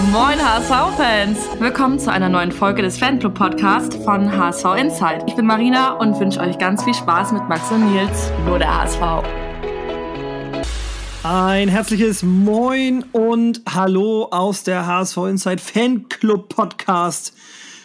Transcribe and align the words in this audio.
Moin 0.00 0.38
HSV-Fans! 0.38 1.60
Willkommen 1.60 1.98
zu 1.98 2.10
einer 2.10 2.30
neuen 2.30 2.50
Folge 2.50 2.80
des 2.80 2.98
Fanclub-Podcasts 2.98 3.96
von 3.96 4.32
HSV 4.36 4.64
Insight. 4.78 5.24
Ich 5.26 5.36
bin 5.36 5.44
Marina 5.44 5.92
und 5.92 6.18
wünsche 6.18 6.40
euch 6.40 6.56
ganz 6.56 6.82
viel 6.82 6.94
Spaß 6.94 7.32
mit 7.32 7.46
Max 7.48 7.70
und 7.70 7.92
Nils, 7.92 8.32
nur 8.46 8.58
der 8.58 8.74
HSV. 8.74 9.02
Ein 11.22 11.68
herzliches 11.68 12.22
Moin 12.22 13.04
und 13.12 13.60
Hallo 13.68 14.28
aus 14.30 14.64
der 14.64 14.86
HSV 14.86 15.16
Insight 15.18 15.60
Fanclub 15.60 16.48
Podcast 16.48 17.36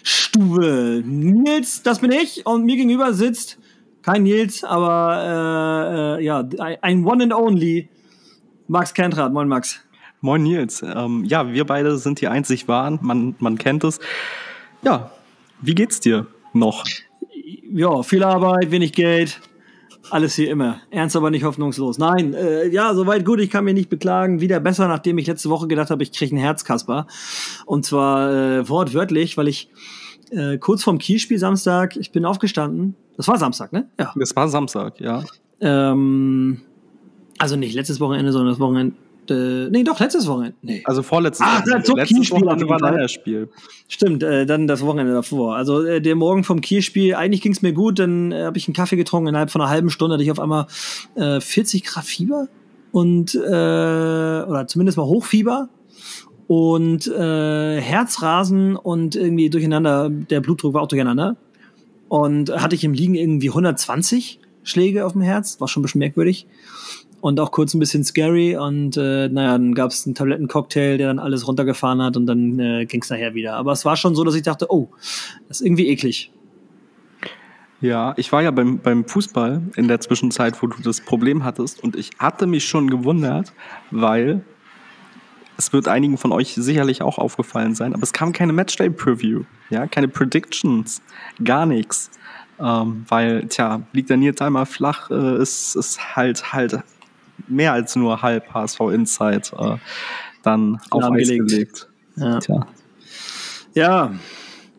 Stube. 0.02 1.04
Nils, 1.05 1.84
das 1.84 2.00
bin 2.00 2.12
ich 2.12 2.46
und 2.46 2.64
mir 2.64 2.78
gegenüber 2.78 3.14
sitzt 3.14 3.60
kein 4.02 4.24
Nils, 4.24 4.64
aber 4.64 6.18
äh, 6.18 6.21
äh, 6.21 6.26
ja, 6.26 6.48
ein 6.82 7.05
One 7.05 7.26
and 7.26 7.34
Only 7.34 7.89
Max 8.70 8.94
Kentrat. 8.94 9.34
Moin 9.34 9.50
Max. 9.50 9.82
Moin 10.21 10.43
Nils. 10.43 10.81
Ähm, 10.84 11.25
ja, 11.25 11.52
wir 11.52 11.65
beide 11.65 11.98
sind 11.98 12.21
die 12.21 12.27
einzig 12.27 12.67
wahren. 12.67 12.99
Man, 13.02 13.35
man 13.39 13.58
kennt 13.58 13.84
es. 13.84 13.99
Ja, 14.81 15.12
wie 15.62 15.75
geht's 15.75 15.99
dir 15.99 16.27
noch? 16.53 16.84
Ja, 17.71 18.02
viel 18.03 18.23
Arbeit, 18.23 18.72
wenig 18.72 18.94
Geld. 18.94 19.39
Alles 20.09 20.38
wie 20.38 20.45
immer. 20.45 20.80
Ernst, 20.89 21.16
aber 21.16 21.30
nicht 21.30 21.44
hoffnungslos. 21.44 21.98
Nein, 21.98 22.34
äh, 22.34 22.67
ja, 22.70 22.94
soweit 22.94 23.25
gut. 23.25 23.39
Ich 23.41 23.49
kann 23.49 23.66
mich 23.66 23.73
nicht 23.73 23.89
beklagen. 23.89 24.39
Wieder 24.41 24.59
besser, 24.59 24.88
nachdem 24.88 25.17
ich 25.17 25.27
letzte 25.27 25.49
Woche 25.49 25.67
gedacht 25.67 25.89
habe, 25.89 26.02
ich 26.02 26.11
kriege 26.11 26.31
einen 26.31 26.44
Herzkasper. 26.44 27.08
Und 27.66 27.86
zwar 27.86 28.31
äh, 28.31 28.70
wortwörtlich, 28.70 29.38
weil 29.38 29.47
ich 29.47 29.70
äh, 30.31 30.58
kurz 30.58 30.84
vorm 30.84 30.97
Kielspiel 30.97 31.38
Samstag, 31.38 31.95
ich 31.97 32.11
bin 32.11 32.25
aufgestanden. 32.25 32.95
Das 33.17 33.27
war 33.27 33.38
Samstag, 33.38 33.73
ne? 33.73 33.89
Ja. 33.99 34.13
Das 34.16 34.36
war 34.36 34.47
Samstag, 34.47 34.99
ja. 34.99 35.23
Ähm, 35.59 36.61
also 37.38 37.55
nicht 37.55 37.75
letztes 37.75 37.99
Wochenende, 37.99 38.31
sondern 38.31 38.53
das 38.53 38.59
Wochenende 38.59 38.95
äh, 39.31 39.70
nee, 39.70 39.84
doch, 39.84 39.99
letztes 39.99 40.27
Wochenende. 40.27 40.55
Nee. 40.62 40.81
Also 40.86 41.04
vorletztes 41.04 41.45
ah, 41.45 41.59
Wochenende. 41.59 41.84
Zum 41.84 41.98
letztes 41.98 42.17
Kielspiel 42.17 42.41
Wochenende 42.41 42.70
war 42.70 42.84
ein 42.84 43.09
Spiel. 43.09 43.50
Stimmt, 43.88 44.23
äh, 44.23 44.45
dann 44.45 44.67
das 44.67 44.81
Wochenende 44.81 45.14
davor. 45.14 45.56
Also 45.56 45.83
äh, 45.83 46.02
der 46.02 46.16
Morgen 46.16 46.44
vom 46.44 46.61
Kielspiel, 46.61 47.16
eigentlich 47.16 47.42
ging 47.42 47.52
es 47.52 47.61
mir 47.61 47.73
gut, 47.73 48.00
dann 48.00 48.31
äh, 48.31 48.44
habe 48.44 48.58
ich 48.58 48.67
einen 48.67 48.75
Kaffee 48.75 48.95
getrunken, 48.95 49.30
innerhalb 49.30 49.52
von 49.52 49.61
einer 49.61 49.70
halben 49.70 49.89
Stunde 49.89 50.14
hatte 50.14 50.23
ich 50.23 50.31
auf 50.31 50.39
einmal 50.39 50.67
äh, 51.16 51.39
40 51.39 51.83
Grad 51.83 52.05
Fieber 52.05 52.48
und 52.92 53.36
äh, 53.36 53.39
oder 53.48 54.66
zumindest 54.67 54.98
mal 54.98 55.05
Hochfieber 55.05 55.70
und 56.48 57.08
äh, 57.08 57.81
Herzrasen 57.81 58.75
und 58.75 59.16
irgendwie 59.16 59.50
durcheinander, 59.50 60.09
der 60.09 60.39
Blutdruck 60.42 60.73
war 60.73 60.81
auch 60.81 60.88
durcheinander. 60.88 61.38
Und 62.09 62.52
hatte 62.52 62.73
ich 62.73 62.86
im 62.86 62.94
Liegen 62.94 63.16
irgendwie 63.16 63.50
120 63.50 64.39
Schläge 64.64 65.05
auf 65.05 65.11
dem 65.11 65.22
Herz, 65.22 65.59
war 65.59 65.67
schon 65.67 65.81
ein 65.81 65.83
bisschen 65.83 66.00
merkwürdig 66.00 66.48
und 67.28 67.42
auch 67.42 67.52
kurz 67.52 67.73
ein 67.73 67.80
bisschen 67.80 68.06
scary. 68.06 68.56
Und 68.56 68.95
äh, 68.95 69.28
naja, 69.28 69.52
dann 69.52 69.75
gab 69.75 69.92
es 69.92 70.06
einen 70.06 70.16
Tablettencocktail, 70.16 70.97
der 70.97 71.08
dann 71.08 71.20
alles 71.20 71.45
runtergefahren 71.45 72.02
hat 72.02 72.16
und 72.16 72.25
dann 72.25 72.58
äh, 72.58 72.86
ging 72.86 73.02
es 73.02 73.09
nachher 73.09 73.33
wieder. 73.33 73.56
Aber 73.56 73.73
es 73.73 73.83
war 73.83 73.97
schon 73.97 74.16
so, 74.16 74.23
dass 74.23 74.33
ich 74.33 74.44
dachte, 74.44 74.72
oh, 74.72 74.88
das 75.48 75.59
ist 75.59 75.66
irgendwie 75.66 75.89
eklig. 75.89 76.31
Ja, 77.81 78.14
ich 78.16 78.31
war 78.31 78.42
ja 78.42 78.52
beim, 78.52 78.80
beim 78.80 79.05
Fußball 79.05 79.61
in 79.75 79.88
der 79.89 80.00
Zwischenzeit, 80.00 80.61
wo 80.64 80.67
du 80.67 80.81
das 80.81 81.02
Problem 81.02 81.44
hattest. 81.44 81.83
Und 81.83 81.98
ich 81.98 82.11
hatte 82.17 82.48
mich 82.48 82.66
schon 82.66 82.89
gewundert, 82.89 83.52
weil 83.92 84.42
es 85.58 85.73
wird 85.73 85.89
einigen 85.89 86.17
von 86.17 86.31
euch 86.31 86.53
sicherlich 86.55 87.02
auch 87.02 87.17
aufgefallen 87.17 87.75
sein, 87.75 87.94
aber 87.94 88.03
es 88.03 88.14
kam 88.14 88.31
keine 88.31 88.53
Matchday-Preview, 88.53 89.44
ja, 89.70 89.88
keine 89.88 90.08
Predictions, 90.08 91.02
gar 91.44 91.66
nichts. 91.66 92.11
Ähm, 92.59 93.05
weil, 93.08 93.48
tja, 93.48 93.81
liegt 93.92 94.09
der 94.09 94.17
Nils 94.17 94.42
einmal 94.42 94.66
flach, 94.66 95.11
äh, 95.11 95.42
ist, 95.42 95.75
ist 95.75 96.16
halt 96.16 96.53
halt 96.53 96.80
mehr 97.47 97.73
als 97.73 97.95
nur 97.95 98.21
halb 98.21 98.53
HSV 98.53 98.80
Insight 98.93 99.53
äh, 99.57 99.77
dann 100.43 100.80
auf 100.89 101.03
Eis 101.11 101.27
gelegt. 101.27 101.88
Ja. 102.16 102.39
Tja. 102.39 102.67
ja, 103.73 104.11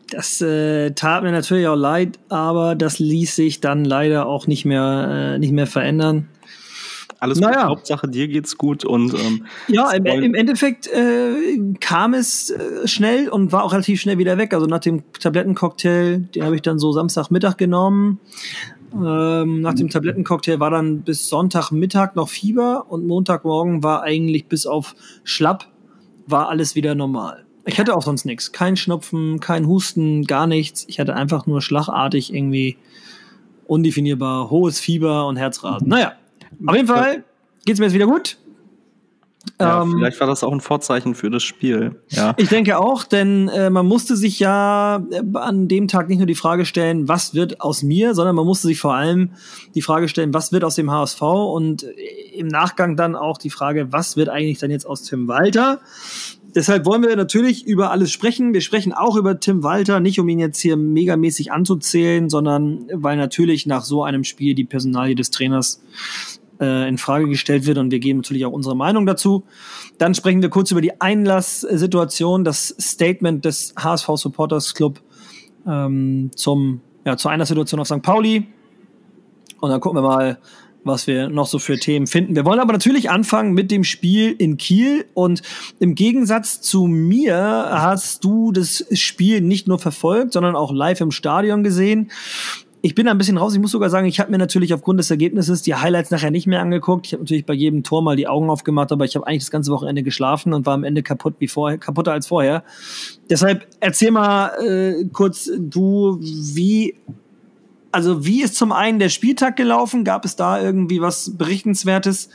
das 0.09 0.41
äh, 0.41 0.91
tat 0.91 1.23
mir 1.23 1.31
natürlich 1.31 1.67
auch 1.67 1.75
leid, 1.75 2.19
aber 2.29 2.75
das 2.75 2.99
ließ 2.99 3.35
sich 3.35 3.61
dann 3.61 3.85
leider 3.85 4.25
auch 4.25 4.47
nicht 4.47 4.65
mehr, 4.65 5.35
äh, 5.35 5.39
nicht 5.39 5.53
mehr 5.53 5.67
verändern. 5.67 6.27
Alles 7.19 7.39
naja. 7.39 7.63
gut, 7.63 7.69
Hauptsache 7.69 8.07
dir 8.07 8.29
geht's 8.29 8.57
gut 8.57 8.85
und 8.85 9.13
ähm, 9.13 9.45
ja, 9.67 9.91
im, 9.91 10.05
im 10.05 10.33
Endeffekt 10.33 10.87
äh, 10.87 11.59
kam 11.81 12.13
es 12.13 12.49
äh, 12.49 12.87
schnell 12.87 13.27
und 13.27 13.51
war 13.51 13.63
auch 13.63 13.73
relativ 13.73 13.99
schnell 13.99 14.17
wieder 14.17 14.37
weg. 14.37 14.53
Also 14.53 14.67
nach 14.67 14.79
dem 14.79 15.03
Tablettencocktail, 15.19 16.19
den 16.19 16.43
habe 16.45 16.55
ich 16.55 16.61
dann 16.61 16.79
so 16.79 16.93
Samstagmittag 16.93 17.57
genommen. 17.57 18.19
Ähm, 18.93 19.61
nach 19.61 19.73
dem 19.73 19.89
Tablettencocktail 19.89 20.59
war 20.59 20.71
dann 20.71 21.01
bis 21.01 21.29
Sonntagmittag 21.29 22.15
noch 22.15 22.29
Fieber 22.29 22.85
und 22.89 23.05
Montagmorgen 23.05 23.83
war 23.83 24.03
eigentlich 24.03 24.47
bis 24.47 24.65
auf 24.65 24.95
Schlapp 25.23 25.67
war 26.27 26.49
alles 26.49 26.75
wieder 26.75 26.95
normal. 26.95 27.45
Ich 27.65 27.79
hatte 27.79 27.95
auch 27.95 28.03
sonst 28.03 28.25
nichts. 28.25 28.51
Kein 28.51 28.77
Schnupfen, 28.77 29.39
kein 29.39 29.67
Husten, 29.67 30.23
gar 30.23 30.47
nichts. 30.47 30.85
Ich 30.87 30.99
hatte 30.99 31.15
einfach 31.15 31.45
nur 31.45 31.61
schlagartig 31.61 32.33
irgendwie 32.33 32.77
undefinierbar 33.67 34.49
hohes 34.49 34.79
Fieber 34.79 35.27
und 35.27 35.37
Herzrasen. 35.37 35.87
Naja, 35.87 36.13
auf 36.65 36.75
jeden 36.75 36.87
Fall 36.87 37.23
geht's 37.65 37.79
mir 37.79 37.85
jetzt 37.85 37.93
wieder 37.93 38.07
gut. 38.07 38.37
Ja, 39.59 39.81
ähm, 39.81 39.93
vielleicht 39.97 40.19
war 40.19 40.27
das 40.27 40.43
auch 40.43 40.51
ein 40.51 40.59
Vorzeichen 40.59 41.15
für 41.15 41.29
das 41.29 41.43
Spiel. 41.43 42.01
Ja. 42.09 42.33
Ich 42.37 42.49
denke 42.49 42.77
auch, 42.77 43.03
denn 43.03 43.47
äh, 43.47 43.69
man 43.69 43.85
musste 43.85 44.15
sich 44.15 44.39
ja 44.39 45.03
äh, 45.11 45.21
an 45.33 45.67
dem 45.67 45.87
Tag 45.87 46.09
nicht 46.09 46.17
nur 46.17 46.27
die 46.27 46.35
Frage 46.35 46.65
stellen, 46.65 47.07
was 47.07 47.33
wird 47.33 47.61
aus 47.61 47.81
mir, 47.81 48.15
sondern 48.15 48.35
man 48.35 48.45
musste 48.45 48.67
sich 48.67 48.79
vor 48.79 48.95
allem 48.95 49.31
die 49.75 49.81
Frage 49.81 50.09
stellen, 50.09 50.33
was 50.33 50.51
wird 50.51 50.63
aus 50.63 50.75
dem 50.75 50.91
HSV 50.91 51.21
und 51.21 51.83
äh, 51.83 51.87
im 52.35 52.47
Nachgang 52.47 52.97
dann 52.97 53.15
auch 53.15 53.37
die 53.37 53.49
Frage, 53.49 53.91
was 53.91 54.17
wird 54.17 54.29
eigentlich 54.29 54.59
dann 54.59 54.71
jetzt 54.71 54.85
aus 54.85 55.03
Tim 55.03 55.27
Walter? 55.27 55.79
Deshalb 56.55 56.85
wollen 56.85 57.03
wir 57.03 57.15
natürlich 57.15 57.65
über 57.65 57.91
alles 57.91 58.11
sprechen. 58.11 58.53
Wir 58.53 58.61
sprechen 58.61 58.91
auch 58.91 59.15
über 59.15 59.39
Tim 59.39 59.61
Walter, 59.61 59.99
nicht 59.99 60.19
um 60.19 60.27
ihn 60.29 60.39
jetzt 60.39 60.59
hier 60.59 60.77
megamäßig 60.77 61.51
anzuzählen, 61.51 62.29
sondern 62.29 62.87
weil 62.91 63.17
natürlich 63.17 63.67
nach 63.67 63.83
so 63.83 64.03
einem 64.03 64.23
Spiel 64.23 64.55
die 64.55 64.65
Personalie 64.65 65.15
des 65.15 65.29
Trainers 65.29 65.81
äh, 66.59 66.87
in 66.87 66.97
Frage 66.97 67.27
gestellt 67.27 67.65
wird 67.65 67.77
und 67.77 67.91
wir 67.91 67.99
geben 67.99 68.19
natürlich 68.19 68.45
auch 68.45 68.51
unsere 68.51 68.75
Meinung 68.75 69.05
dazu. 69.05 69.43
Dann 69.97 70.13
sprechen 70.13 70.41
wir 70.41 70.49
kurz 70.49 70.71
über 70.71 70.81
die 70.81 70.99
Einlasssituation, 70.99 72.43
das 72.43 72.75
Statement 72.79 73.45
des 73.45 73.73
HSV 73.77 74.09
Supporters 74.15 74.73
Club 74.73 75.01
ähm, 75.67 76.31
zum 76.35 76.81
ja, 77.05 77.17
zu 77.17 77.29
einer 77.29 77.45
Situation 77.45 77.79
auf 77.79 77.87
St. 77.87 78.01
Pauli. 78.01 78.47
Und 79.59 79.69
dann 79.69 79.79
gucken 79.79 80.01
wir 80.01 80.07
mal, 80.07 80.37
was 80.83 81.07
wir 81.07 81.29
noch 81.29 81.47
so 81.47 81.59
für 81.59 81.77
Themen 81.77 82.07
finden. 82.07 82.35
Wir 82.35 82.45
wollen 82.45 82.59
aber 82.59 82.73
natürlich 82.73 83.09
anfangen 83.09 83.53
mit 83.53 83.71
dem 83.71 83.83
Spiel 83.83 84.33
in 84.37 84.57
Kiel 84.57 85.05
und 85.13 85.41
im 85.79 85.95
Gegensatz 85.95 86.61
zu 86.61 86.85
mir 86.85 87.35
hast 87.35 88.23
du 88.23 88.51
das 88.51 88.85
Spiel 88.93 89.41
nicht 89.41 89.67
nur 89.67 89.79
verfolgt, 89.79 90.33
sondern 90.33 90.55
auch 90.55 90.71
live 90.71 91.01
im 91.01 91.11
Stadion 91.11 91.63
gesehen 91.63 92.11
ich 92.81 92.95
bin 92.95 93.05
da 93.05 93.11
ein 93.11 93.17
bisschen 93.17 93.37
raus. 93.37 93.53
Ich 93.53 93.59
muss 93.59 93.71
sogar 93.71 93.89
sagen, 93.89 94.07
ich 94.07 94.19
habe 94.19 94.31
mir 94.31 94.37
natürlich 94.37 94.73
aufgrund 94.73 94.99
des 94.99 95.11
Ergebnisses 95.11 95.61
die 95.61 95.75
Highlights 95.75 96.11
nachher 96.11 96.31
nicht 96.31 96.47
mehr 96.47 96.61
angeguckt. 96.61 97.07
Ich 97.07 97.13
habe 97.13 97.23
natürlich 97.23 97.45
bei 97.45 97.53
jedem 97.53 97.83
Tor 97.83 98.01
mal 98.01 98.15
die 98.15 98.27
Augen 98.27 98.49
aufgemacht, 98.49 98.91
aber 98.91 99.05
ich 99.05 99.15
habe 99.15 99.27
eigentlich 99.27 99.43
das 99.43 99.51
ganze 99.51 99.71
Wochenende 99.71 100.01
geschlafen 100.01 100.53
und 100.53 100.65
war 100.65 100.75
am 100.75 100.83
Ende 100.83 101.03
kaputt 101.03 101.35
wie 101.39 101.47
vorher, 101.47 101.77
kaputter 101.77 102.13
als 102.13 102.27
vorher. 102.27 102.63
Deshalb 103.29 103.67
erzähl 103.81 104.11
mal 104.11 104.51
äh, 104.63 105.05
kurz, 105.11 105.51
du, 105.57 106.19
wie, 106.21 106.95
also 107.91 108.25
wie 108.25 108.43
ist 108.43 108.55
zum 108.55 108.71
einen 108.71 108.99
der 108.99 109.09
Spieltag 109.09 109.57
gelaufen? 109.57 110.05
Gab 110.05 110.23
es 110.23 110.37
da 110.37 110.61
irgendwie 110.61 111.01
was 111.01 111.37
Berichtenswertes? 111.37 112.29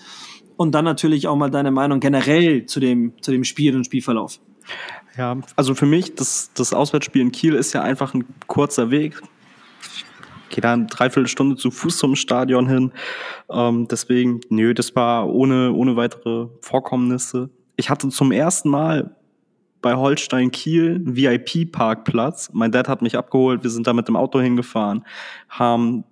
Und 0.57 0.73
dann 0.73 0.85
natürlich 0.85 1.27
auch 1.27 1.37
mal 1.37 1.51
deine 1.51 1.71
Meinung 1.71 2.01
generell 2.01 2.67
zu 2.67 2.81
dem, 2.81 3.15
zu 3.23 3.33
dem 3.33 3.45
Spiel 3.45 3.75
und 3.75 3.85
Spielverlauf. 3.85 4.39
Ja, 5.17 5.37
also 5.57 5.75
für 5.75 5.87
mich, 5.87 6.15
das, 6.15 6.51
das 6.55 6.73
Auswärtsspiel 6.73 7.23
in 7.23 7.33
Kiel 7.33 7.55
ist 7.55 7.73
ja 7.73 7.83
einfach 7.83 8.15
ein 8.15 8.25
kurzer 8.47 8.91
Weg 8.91 9.21
gehe 10.55 10.63
da 10.63 10.73
eine 10.73 10.87
Dreiviertelstunde 10.87 11.57
zu 11.57 11.71
Fuß 11.71 11.99
zum 11.99 12.15
Stadion 12.15 12.69
hin. 12.69 12.93
Ähm, 13.51 13.89
deswegen, 13.91 14.41
nö, 14.49 14.73
das 14.73 14.95
war 14.95 15.29
ohne, 15.29 15.73
ohne 15.73 15.97
weitere 15.97 16.47
Vorkommnisse. 16.61 17.51
Ich 17.77 17.91
hatte 17.91 18.09
zum 18.09 18.31
ersten 18.31 18.69
Mal 18.71 19.17
bei 19.83 19.97
Holstein 19.97 20.51
Kiel 20.53 20.95
einen 20.95 21.17
VIP-Parkplatz. 21.17 22.51
Mein 22.53 22.71
Dad 22.71 22.89
hat 22.89 23.03
mich 23.03 23.19
abgeholt, 23.19 23.65
wir 23.65 23.71
sind 23.71 23.87
da 23.87 23.93
mit 23.93 24.07
dem 24.07 24.17
Auto 24.17 24.41
hingefahren, 24.41 25.05
haben 25.49 26.05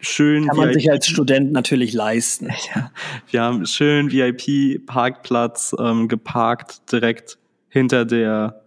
schön 0.00 0.46
Kann 0.46 0.56
man 0.56 0.68
VIP 0.68 0.74
sich 0.74 0.90
als 0.90 1.06
Student 1.06 1.52
natürlich 1.52 1.92
leisten. 1.92 2.48
Ja, 2.74 2.90
wir 3.30 3.42
haben 3.42 3.66
schön 3.66 4.10
VIP-Parkplatz 4.10 5.76
ähm, 5.78 6.08
geparkt, 6.08 6.90
direkt 6.90 7.38
hinter 7.68 8.06
der 8.06 8.62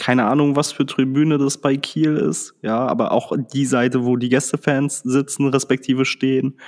keine 0.00 0.24
Ahnung, 0.24 0.56
was 0.56 0.72
für 0.72 0.86
Tribüne 0.86 1.36
das 1.36 1.58
bei 1.58 1.76
Kiel 1.76 2.16
ist, 2.16 2.54
ja, 2.62 2.86
aber 2.86 3.12
auch 3.12 3.32
die 3.52 3.66
Seite, 3.66 4.06
wo 4.06 4.16
die 4.16 4.30
Gästefans 4.30 5.00
sitzen, 5.00 5.48
respektive 5.48 6.06
stehen. 6.06 6.58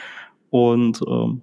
Und 0.50 1.00
ähm, 1.08 1.40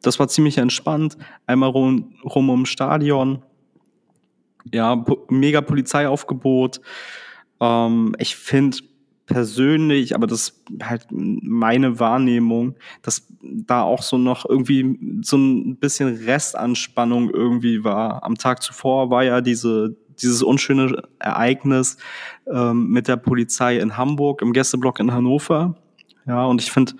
das 0.00 0.18
war 0.18 0.28
ziemlich 0.28 0.56
entspannt. 0.56 1.18
Einmal 1.46 1.68
rum, 1.68 2.14
rum 2.24 2.48
ums 2.48 2.70
Stadion. 2.70 3.42
Ja, 4.72 5.04
mega 5.28 5.60
Polizeiaufgebot. 5.60 6.80
Ähm, 7.60 8.16
ich 8.18 8.34
finde 8.34 8.78
persönlich, 9.26 10.14
aber 10.14 10.26
das 10.26 10.64
halt 10.82 11.06
meine 11.10 12.00
Wahrnehmung, 12.00 12.76
dass 13.02 13.26
da 13.42 13.82
auch 13.82 14.02
so 14.02 14.16
noch 14.16 14.48
irgendwie 14.48 15.20
so 15.22 15.36
ein 15.36 15.76
bisschen 15.76 16.08
Restanspannung 16.24 17.28
irgendwie 17.28 17.84
war. 17.84 18.24
Am 18.24 18.36
Tag 18.36 18.62
zuvor 18.62 19.10
war 19.10 19.22
ja 19.22 19.42
diese 19.42 19.96
dieses 20.22 20.42
unschöne 20.42 21.02
Ereignis 21.18 21.96
ähm, 22.46 22.88
mit 22.88 23.08
der 23.08 23.16
Polizei 23.16 23.78
in 23.78 23.96
Hamburg 23.96 24.42
im 24.42 24.52
Gästeblock 24.52 25.00
in 25.00 25.12
Hannover. 25.12 25.76
Ja, 26.26 26.44
und 26.44 26.60
ich 26.60 26.70
finde, 26.70 26.94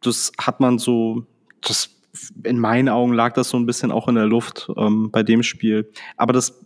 das 0.00 0.32
hat 0.38 0.60
man 0.60 0.78
so, 0.78 1.26
das 1.60 1.90
in 2.44 2.58
meinen 2.58 2.88
Augen 2.88 3.12
lag 3.12 3.32
das 3.32 3.48
so 3.48 3.56
ein 3.56 3.66
bisschen 3.66 3.90
auch 3.90 4.08
in 4.08 4.14
der 4.14 4.26
Luft 4.26 4.70
ähm, 4.76 5.10
bei 5.10 5.22
dem 5.22 5.42
Spiel. 5.42 5.90
Aber 6.16 6.32
das 6.32 6.60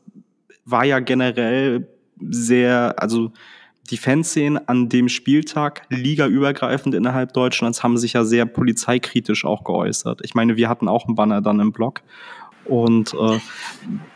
war 0.65 0.85
ja 0.85 0.99
generell 1.01 1.89
sehr, 2.19 2.95
also 2.99 3.33
die 3.91 3.97
Fanszenen 3.97 4.69
an 4.69 4.89
dem 4.89 5.09
Spieltag, 5.09 5.83
ligaübergreifend 5.91 6.95
innerhalb 6.95 7.33
Deutschlands, 7.33 7.83
haben 7.85 7.97
sich 7.97 8.15
ja 8.15 8.25
sehr 8.25 8.45
polizeikritisch 8.47 9.45
auch 9.45 9.63
geäußert. 9.63 10.21
Ich 10.25 10.35
meine, 10.35 10.57
wir 10.57 10.69
hatten 10.69 10.89
auch 10.89 11.07
einen 11.07 11.15
Banner 11.15 11.41
dann 11.41 11.61
im 11.61 11.73
Blog. 11.73 12.03
Und 12.69 13.15
äh, 13.15 13.39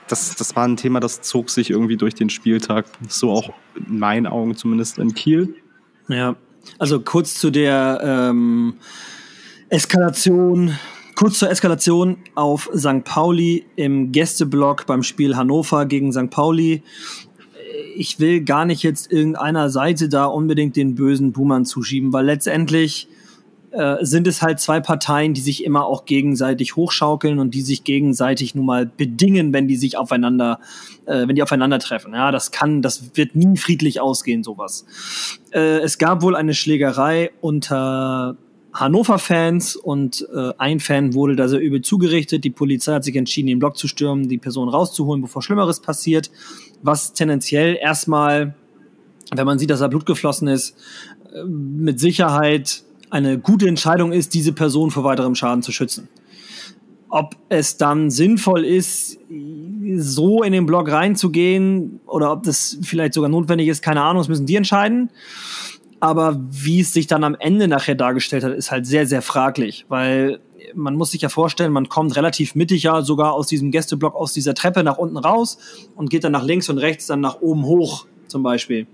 das, 0.08 0.34
das 0.36 0.56
war 0.56 0.64
ein 0.64 0.76
Thema, 0.76 1.00
das 1.00 1.20
zog 1.20 1.50
sich 1.50 1.70
irgendwie 1.70 1.96
durch 1.96 2.14
den 2.14 2.30
Spieltag. 2.30 2.86
So 3.08 3.30
auch 3.30 3.50
in 3.74 3.98
meinen 3.98 4.26
Augen 4.26 4.56
zumindest 4.56 4.98
in 4.98 5.14
Kiel. 5.14 5.54
Ja, 6.08 6.36
also 6.78 7.00
kurz 7.00 7.34
zu 7.34 7.50
der 7.50 8.00
ähm, 8.02 8.74
Eskalation 9.68 10.76
Kurz 11.20 11.38
zur 11.38 11.50
Eskalation 11.50 12.16
auf 12.34 12.70
St. 12.74 13.04
Pauli 13.04 13.66
im 13.76 14.10
Gästeblock 14.10 14.86
beim 14.86 15.02
Spiel 15.02 15.36
Hannover 15.36 15.84
gegen 15.84 16.14
St. 16.14 16.30
Pauli. 16.30 16.82
Ich 17.94 18.20
will 18.20 18.42
gar 18.42 18.64
nicht 18.64 18.82
jetzt 18.82 19.12
irgendeiner 19.12 19.68
Seite 19.68 20.08
da 20.08 20.24
unbedingt 20.24 20.76
den 20.76 20.94
bösen 20.94 21.32
Boomern 21.32 21.66
zuschieben, 21.66 22.14
weil 22.14 22.24
letztendlich 22.24 23.06
äh, 23.72 24.04
sind 24.04 24.26
es 24.26 24.42
halt 24.42 24.58
zwei 24.60 24.80
Parteien, 24.80 25.34
die 25.34 25.40
sich 25.40 25.64
immer 25.64 25.86
auch 25.86 26.04
gegenseitig 26.04 26.76
hochschaukeln 26.76 27.38
und 27.38 27.54
die 27.54 27.62
sich 27.62 27.84
gegenseitig 27.84 28.54
nun 28.54 28.66
mal 28.66 28.86
bedingen, 28.86 29.52
wenn 29.52 29.68
die 29.68 29.76
sich 29.76 29.96
aufeinander, 29.96 30.58
äh, 31.06 31.28
wenn 31.28 31.36
die 31.36 31.42
aufeinandertreffen. 31.42 32.12
Ja, 32.12 32.32
das 32.32 32.50
kann, 32.50 32.82
das 32.82 33.16
wird 33.16 33.36
nie 33.36 33.56
friedlich 33.56 34.00
ausgehen, 34.00 34.42
sowas. 34.42 34.86
Äh, 35.52 35.78
es 35.78 35.98
gab 35.98 36.22
wohl 36.22 36.34
eine 36.34 36.54
Schlägerei 36.54 37.30
unter 37.40 38.36
Hannover-Fans 38.72 39.76
und 39.76 40.26
äh, 40.34 40.52
ein 40.58 40.80
Fan 40.80 41.14
wurde 41.14 41.36
da 41.36 41.48
sehr 41.48 41.60
übel 41.60 41.82
zugerichtet. 41.82 42.44
Die 42.44 42.50
Polizei 42.50 42.94
hat 42.94 43.04
sich 43.04 43.16
entschieden, 43.16 43.48
den 43.48 43.58
Block 43.58 43.76
zu 43.76 43.88
stürmen, 43.88 44.28
die 44.28 44.38
Person 44.38 44.68
rauszuholen, 44.68 45.22
bevor 45.22 45.42
Schlimmeres 45.42 45.80
passiert. 45.80 46.30
Was 46.82 47.12
tendenziell 47.12 47.76
erstmal, 47.80 48.54
wenn 49.34 49.46
man 49.46 49.58
sieht, 49.58 49.70
dass 49.70 49.80
da 49.80 49.88
Blut 49.88 50.06
geflossen 50.06 50.48
ist, 50.48 50.76
äh, 51.34 51.44
mit 51.44 52.00
Sicherheit 52.00 52.84
eine 53.10 53.38
gute 53.38 53.68
Entscheidung 53.68 54.12
ist, 54.12 54.34
diese 54.34 54.52
Person 54.52 54.90
vor 54.90 55.04
weiterem 55.04 55.34
Schaden 55.34 55.62
zu 55.62 55.72
schützen. 55.72 56.08
Ob 57.08 57.36
es 57.48 57.76
dann 57.76 58.10
sinnvoll 58.10 58.64
ist, 58.64 59.18
so 59.96 60.42
in 60.42 60.52
den 60.52 60.64
Block 60.66 60.90
reinzugehen 60.90 62.00
oder 62.06 62.32
ob 62.32 62.44
das 62.44 62.78
vielleicht 62.82 63.14
sogar 63.14 63.28
notwendig 63.28 63.68
ist, 63.68 63.82
keine 63.82 64.02
Ahnung, 64.02 64.20
das 64.20 64.28
müssen 64.28 64.46
die 64.46 64.54
entscheiden. 64.54 65.10
Aber 65.98 66.40
wie 66.50 66.80
es 66.80 66.92
sich 66.92 67.08
dann 67.08 67.24
am 67.24 67.36
Ende 67.38 67.68
nachher 67.68 67.94
dargestellt 67.94 68.44
hat, 68.44 68.52
ist 68.52 68.70
halt 68.70 68.86
sehr, 68.86 69.06
sehr 69.06 69.22
fraglich, 69.22 69.84
weil 69.88 70.40
man 70.74 70.94
muss 70.94 71.10
sich 71.10 71.22
ja 71.22 71.28
vorstellen, 71.28 71.72
man 71.72 71.88
kommt 71.88 72.16
relativ 72.16 72.54
mittig 72.54 72.84
ja 72.84 73.02
sogar 73.02 73.32
aus 73.32 73.48
diesem 73.48 73.70
Gästeblock, 73.70 74.14
aus 74.14 74.32
dieser 74.32 74.54
Treppe 74.54 74.84
nach 74.84 74.98
unten 74.98 75.16
raus 75.16 75.58
und 75.96 76.10
geht 76.10 76.24
dann 76.24 76.32
nach 76.32 76.44
links 76.44 76.68
und 76.68 76.78
rechts 76.78 77.06
dann 77.06 77.20
nach 77.20 77.40
oben 77.40 77.64
hoch 77.64 78.06
zum 78.30 78.42
Beispiel. 78.42 78.86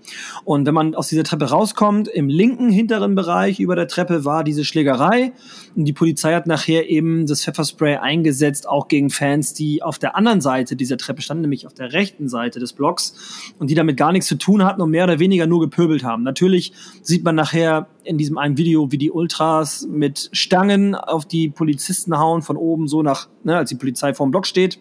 Und 0.44 0.66
wenn 0.66 0.74
man 0.74 0.94
aus 0.94 1.08
dieser 1.08 1.24
Treppe 1.24 1.46
rauskommt, 1.46 2.08
im 2.08 2.28
linken 2.28 2.70
hinteren 2.70 3.14
Bereich 3.14 3.60
über 3.60 3.76
der 3.76 3.88
Treppe 3.88 4.24
war 4.24 4.44
diese 4.44 4.64
Schlägerei. 4.64 5.32
Und 5.76 5.84
die 5.84 5.92
Polizei 5.92 6.34
hat 6.34 6.46
nachher 6.46 6.88
eben 6.88 7.26
das 7.26 7.44
Pfefferspray 7.44 7.96
eingesetzt, 7.96 8.68
auch 8.68 8.88
gegen 8.88 9.10
Fans, 9.10 9.54
die 9.54 9.82
auf 9.82 9.98
der 9.98 10.16
anderen 10.16 10.40
Seite 10.40 10.76
dieser 10.76 10.96
Treppe 10.96 11.22
standen, 11.22 11.42
nämlich 11.42 11.66
auf 11.66 11.74
der 11.74 11.92
rechten 11.92 12.28
Seite 12.28 12.58
des 12.58 12.72
Blocks 12.72 13.52
und 13.58 13.70
die 13.70 13.74
damit 13.74 13.96
gar 13.96 14.12
nichts 14.12 14.26
zu 14.26 14.36
tun 14.36 14.64
hatten 14.64 14.80
und 14.80 14.90
mehr 14.90 15.04
oder 15.04 15.18
weniger 15.18 15.46
nur 15.46 15.60
gepöbelt 15.60 16.02
haben. 16.02 16.22
Natürlich 16.22 16.72
sieht 17.02 17.24
man 17.24 17.34
nachher 17.34 17.88
in 18.04 18.18
diesem 18.18 18.38
einen 18.38 18.56
Video, 18.56 18.90
wie 18.92 18.98
die 18.98 19.10
Ultras 19.10 19.86
mit 19.90 20.30
Stangen 20.32 20.94
auf 20.94 21.26
die 21.26 21.48
Polizisten 21.48 22.18
hauen, 22.18 22.42
von 22.42 22.56
oben 22.56 22.88
so 22.88 23.02
nach, 23.02 23.28
ne, 23.44 23.56
als 23.56 23.68
die 23.68 23.74
Polizei 23.74 24.14
vorm 24.14 24.30
Block 24.30 24.46
steht. 24.46 24.78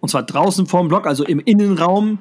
Und 0.00 0.08
zwar 0.08 0.22
draußen 0.22 0.66
vorm 0.66 0.88
Block, 0.88 1.06
also 1.06 1.24
im 1.24 1.40
Innenraum. 1.40 2.18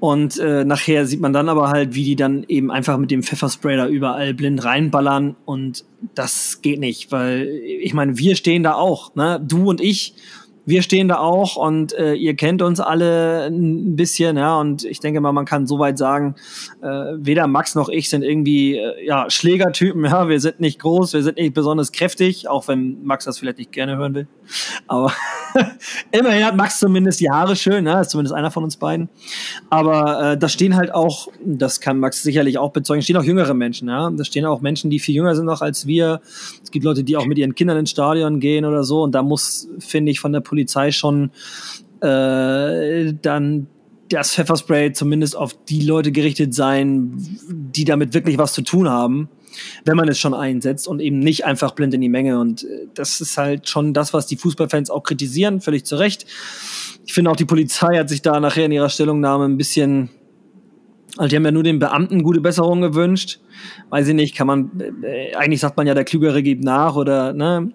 Und 0.00 0.38
äh, 0.38 0.64
nachher 0.64 1.06
sieht 1.06 1.20
man 1.20 1.32
dann 1.32 1.48
aber 1.48 1.70
halt, 1.70 1.94
wie 1.94 2.04
die 2.04 2.16
dann 2.16 2.44
eben 2.46 2.70
einfach 2.70 2.98
mit 2.98 3.10
dem 3.10 3.22
Pfefferspray 3.22 3.76
da 3.76 3.88
überall 3.88 4.32
blind 4.32 4.64
reinballern. 4.64 5.34
Und 5.44 5.84
das 6.14 6.62
geht 6.62 6.78
nicht, 6.78 7.10
weil 7.10 7.48
ich 7.64 7.94
meine, 7.94 8.16
wir 8.16 8.36
stehen 8.36 8.62
da 8.62 8.74
auch, 8.74 9.14
ne? 9.16 9.40
Du 9.44 9.68
und 9.68 9.80
ich 9.80 10.14
wir 10.68 10.82
stehen 10.82 11.08
da 11.08 11.18
auch 11.18 11.56
und 11.56 11.94
äh, 11.94 12.12
ihr 12.12 12.36
kennt 12.36 12.60
uns 12.60 12.78
alle 12.78 13.46
ein 13.46 13.96
bisschen, 13.96 14.36
ja, 14.36 14.60
und 14.60 14.84
ich 14.84 15.00
denke 15.00 15.22
mal, 15.22 15.32
man 15.32 15.46
kann 15.46 15.66
soweit 15.66 15.96
sagen, 15.96 16.34
äh, 16.82 16.86
weder 16.86 17.46
Max 17.46 17.74
noch 17.74 17.88
ich 17.88 18.10
sind 18.10 18.22
irgendwie 18.22 18.76
äh, 18.76 19.06
ja, 19.06 19.30
Schlägertypen, 19.30 20.04
ja, 20.04 20.28
wir 20.28 20.38
sind 20.40 20.60
nicht 20.60 20.78
groß, 20.78 21.14
wir 21.14 21.22
sind 21.22 21.38
nicht 21.38 21.54
besonders 21.54 21.90
kräftig, 21.90 22.48
auch 22.48 22.68
wenn 22.68 23.02
Max 23.02 23.24
das 23.24 23.38
vielleicht 23.38 23.56
nicht 23.56 23.72
gerne 23.72 23.96
hören 23.96 24.14
will. 24.14 24.26
Aber 24.86 25.10
immerhin 26.12 26.44
hat 26.44 26.54
Max 26.54 26.78
zumindest 26.78 27.20
die 27.20 27.30
Haare 27.30 27.56
schön, 27.56 27.86
ja, 27.86 28.02
ist 28.02 28.10
zumindest 28.10 28.34
einer 28.34 28.50
von 28.50 28.62
uns 28.62 28.76
beiden. 28.76 29.08
Aber 29.70 30.32
äh, 30.32 30.38
da 30.38 30.50
stehen 30.50 30.76
halt 30.76 30.92
auch, 30.92 31.28
das 31.42 31.80
kann 31.80 31.98
Max 31.98 32.22
sicherlich 32.22 32.58
auch 32.58 32.72
bezeugen, 32.72 33.00
stehen 33.00 33.16
auch 33.16 33.24
jüngere 33.24 33.54
Menschen, 33.54 33.88
ja. 33.88 34.10
Da 34.10 34.22
stehen 34.22 34.44
auch 34.44 34.60
Menschen, 34.60 34.90
die 34.90 34.98
viel 34.98 35.14
jünger 35.14 35.34
sind 35.34 35.46
noch 35.46 35.62
als 35.62 35.86
wir. 35.86 36.20
Es 36.62 36.70
gibt 36.70 36.84
Leute, 36.84 37.04
die 37.04 37.16
auch 37.16 37.24
mit 37.24 37.38
ihren 37.38 37.54
Kindern 37.54 37.78
ins 37.78 37.90
Stadion 37.90 38.38
gehen 38.38 38.66
oder 38.66 38.84
so. 38.84 39.02
Und 39.02 39.14
da 39.14 39.22
muss, 39.22 39.66
finde 39.78 40.12
ich, 40.12 40.20
von 40.20 40.32
der 40.32 40.40
Politik 40.40 40.57
Polizei 40.58 40.90
schon 40.90 41.30
äh, 42.00 43.14
dann 43.22 43.68
das 44.08 44.34
Pfefferspray 44.34 44.92
zumindest 44.92 45.36
auf 45.36 45.56
die 45.66 45.82
Leute 45.82 46.12
gerichtet 46.12 46.54
sein, 46.54 47.12
die 47.48 47.84
damit 47.84 48.14
wirklich 48.14 48.38
was 48.38 48.54
zu 48.54 48.62
tun 48.62 48.88
haben, 48.88 49.28
wenn 49.84 49.96
man 49.96 50.08
es 50.08 50.18
schon 50.18 50.34
einsetzt 50.34 50.88
und 50.88 51.00
eben 51.00 51.18
nicht 51.18 51.44
einfach 51.44 51.72
blind 51.72 51.94
in 51.94 52.00
die 52.00 52.08
Menge. 52.08 52.40
Und 52.40 52.64
äh, 52.64 52.88
das 52.94 53.20
ist 53.20 53.38
halt 53.38 53.68
schon 53.68 53.94
das, 53.94 54.12
was 54.12 54.26
die 54.26 54.36
Fußballfans 54.36 54.90
auch 54.90 55.02
kritisieren, 55.02 55.60
völlig 55.60 55.84
zu 55.84 55.96
Recht. 55.96 56.26
Ich 57.06 57.14
finde 57.14 57.30
auch, 57.30 57.36
die 57.36 57.44
Polizei 57.44 57.96
hat 57.98 58.08
sich 58.08 58.22
da 58.22 58.40
nachher 58.40 58.66
in 58.66 58.72
ihrer 58.72 58.88
Stellungnahme 58.88 59.44
ein 59.44 59.56
bisschen 59.56 60.10
also 61.16 61.30
die 61.30 61.36
haben 61.36 61.44
ja 61.44 61.50
nur 61.50 61.64
den 61.64 61.80
Beamten 61.80 62.22
gute 62.22 62.40
Besserung 62.40 62.80
gewünscht. 62.80 63.40
Weiß 63.90 64.06
ich 64.06 64.14
nicht, 64.14 64.36
kann 64.36 64.46
man, 64.46 64.70
äh, 65.02 65.34
eigentlich 65.34 65.58
sagt 65.58 65.76
man 65.76 65.86
ja, 65.86 65.94
der 65.94 66.04
Klügere 66.04 66.44
gibt 66.44 66.62
nach 66.62 66.94
oder, 66.94 67.32
ne? 67.32 67.72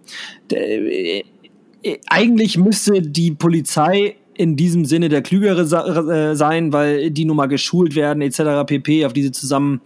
Äh, 1.84 1.98
eigentlich 2.08 2.58
müsste 2.58 3.02
die 3.02 3.32
Polizei 3.32 4.16
in 4.36 4.56
diesem 4.56 4.86
Sinne 4.86 5.10
der 5.10 5.22
Klügere 5.22 5.62
äh, 5.62 6.36
sein, 6.36 6.74
weil 6.74 7.12
die 7.12 7.26
nun 7.26 7.38
mal 7.38 7.48
geschult 7.48 7.96
werden 7.96 8.22
etc. 8.22 8.66
pp. 8.66 9.06
auf 9.06 9.14
diese 9.14 9.32
Zusammen 9.32 9.82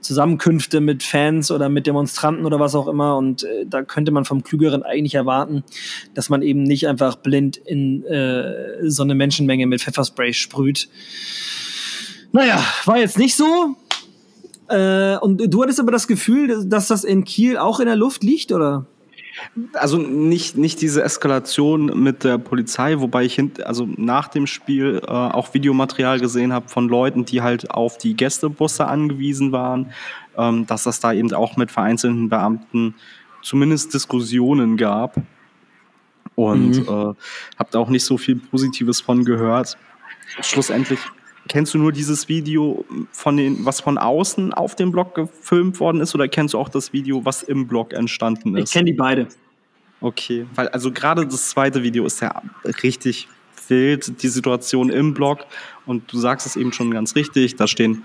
Zusammenkünfte 0.00 0.80
mit 0.80 1.02
Fans 1.02 1.50
oder 1.50 1.68
mit 1.68 1.86
Demonstranten 1.86 2.46
oder 2.46 2.58
was 2.58 2.74
auch 2.74 2.88
immer. 2.88 3.16
Und 3.16 3.44
äh, 3.44 3.66
da 3.66 3.82
könnte 3.82 4.12
man 4.12 4.24
vom 4.24 4.42
Klügeren 4.42 4.82
eigentlich 4.82 5.14
erwarten, 5.14 5.64
dass 6.14 6.30
man 6.30 6.42
eben 6.42 6.62
nicht 6.62 6.88
einfach 6.88 7.16
blind 7.16 7.56
in 7.56 8.04
äh, 8.04 8.88
so 8.88 9.02
eine 9.02 9.14
Menschenmenge 9.14 9.66
mit 9.66 9.82
Pfefferspray 9.82 10.32
sprüht. 10.32 10.88
Naja, 12.32 12.64
war 12.84 12.98
jetzt 12.98 13.18
nicht 13.18 13.36
so. 13.36 13.76
Äh, 14.68 15.16
und 15.18 15.52
du 15.52 15.62
hattest 15.62 15.80
aber 15.80 15.90
das 15.90 16.06
Gefühl, 16.06 16.68
dass 16.68 16.88
das 16.88 17.04
in 17.04 17.24
Kiel 17.24 17.58
auch 17.58 17.80
in 17.80 17.86
der 17.86 17.96
Luft 17.96 18.22
liegt, 18.22 18.52
oder? 18.52 18.86
Also 19.74 19.98
nicht, 19.98 20.56
nicht 20.56 20.80
diese 20.80 21.02
Eskalation 21.02 21.86
mit 22.02 22.24
der 22.24 22.38
Polizei, 22.38 23.00
wobei 23.00 23.24
ich 23.24 23.34
hint, 23.34 23.64
also 23.64 23.88
nach 23.96 24.28
dem 24.28 24.46
Spiel 24.46 25.00
äh, 25.02 25.10
auch 25.10 25.54
Videomaterial 25.54 26.20
gesehen 26.20 26.52
habe 26.52 26.68
von 26.68 26.88
Leuten, 26.88 27.24
die 27.24 27.42
halt 27.42 27.70
auf 27.70 27.98
die 27.98 28.14
Gästebusse 28.14 28.86
angewiesen 28.86 29.52
waren, 29.52 29.92
ähm, 30.36 30.66
dass 30.66 30.84
das 30.84 31.00
da 31.00 31.12
eben 31.12 31.32
auch 31.32 31.56
mit 31.56 31.70
vereinzelten 31.70 32.28
Beamten 32.28 32.94
zumindest 33.42 33.94
Diskussionen 33.94 34.76
gab. 34.76 35.16
Und 36.34 36.78
mhm. 36.78 36.82
äh, 36.82 37.14
habe 37.58 37.70
da 37.70 37.78
auch 37.78 37.90
nicht 37.90 38.04
so 38.04 38.16
viel 38.16 38.36
Positives 38.36 39.00
von 39.00 39.24
gehört. 39.24 39.76
Schlussendlich 40.40 41.00
Kennst 41.50 41.74
du 41.74 41.78
nur 41.78 41.90
dieses 41.90 42.28
Video 42.28 42.84
von 43.10 43.36
den, 43.36 43.64
was 43.66 43.80
von 43.80 43.98
außen 43.98 44.54
auf 44.54 44.76
dem 44.76 44.92
Blog 44.92 45.16
gefilmt 45.16 45.80
worden 45.80 46.00
ist, 46.00 46.14
oder 46.14 46.28
kennst 46.28 46.54
du 46.54 46.58
auch 46.58 46.68
das 46.68 46.92
Video, 46.92 47.24
was 47.24 47.42
im 47.42 47.66
Blog 47.66 47.92
entstanden 47.92 48.56
ist? 48.56 48.68
Ich 48.68 48.72
kenne 48.72 48.92
die 48.92 48.96
beide. 48.96 49.26
Okay, 50.00 50.46
weil 50.54 50.68
also 50.68 50.92
gerade 50.92 51.26
das 51.26 51.50
zweite 51.50 51.82
Video 51.82 52.06
ist 52.06 52.20
ja 52.20 52.40
richtig 52.84 53.26
wild, 53.66 54.22
die 54.22 54.28
Situation 54.28 54.90
im 54.90 55.12
Blog. 55.12 55.40
Und 55.86 56.12
du 56.12 56.18
sagst 56.18 56.46
es 56.46 56.54
eben 56.54 56.72
schon 56.72 56.92
ganz 56.92 57.16
richtig, 57.16 57.56
da 57.56 57.66
stehen, 57.66 58.04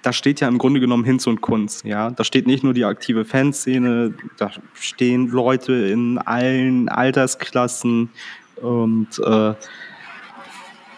da 0.00 0.14
steht 0.14 0.40
ja 0.40 0.48
im 0.48 0.56
Grunde 0.56 0.80
genommen 0.80 1.04
Hinz 1.04 1.26
und 1.26 1.42
Kunz, 1.42 1.82
ja. 1.84 2.08
Da 2.08 2.24
steht 2.24 2.46
nicht 2.46 2.64
nur 2.64 2.72
die 2.72 2.86
aktive 2.86 3.26
Fanszene, 3.26 4.14
da 4.38 4.50
stehen 4.72 5.28
Leute 5.28 5.74
in 5.74 6.16
allen 6.16 6.88
Altersklassen 6.88 8.08
und 8.56 9.18
äh, 9.18 9.52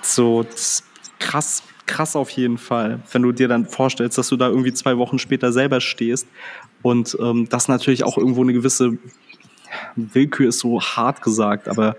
so 0.02 0.45
krass 1.18 1.62
krass 1.87 2.16
auf 2.16 2.30
jeden 2.30 2.58
Fall, 2.58 3.00
wenn 3.12 3.23
du 3.23 3.32
dir 3.32 3.49
dann 3.49 3.66
vorstellst, 3.66 4.18
dass 4.18 4.28
du 4.28 4.37
da 4.37 4.49
irgendwie 4.49 4.73
zwei 4.73 4.99
Wochen 4.99 5.18
später 5.18 5.52
selber 5.52 5.80
stehst 5.80 6.26
und 6.82 7.16
ähm, 7.20 7.49
das 7.49 7.68
natürlich 7.68 8.04
auch 8.04 8.18
irgendwo 8.18 8.42
eine 8.42 8.52
gewisse 8.52 8.99
Willkür 9.94 10.49
ist 10.49 10.58
so 10.58 10.80
hart 10.80 11.23
gesagt, 11.23 11.68
aber 11.68 11.96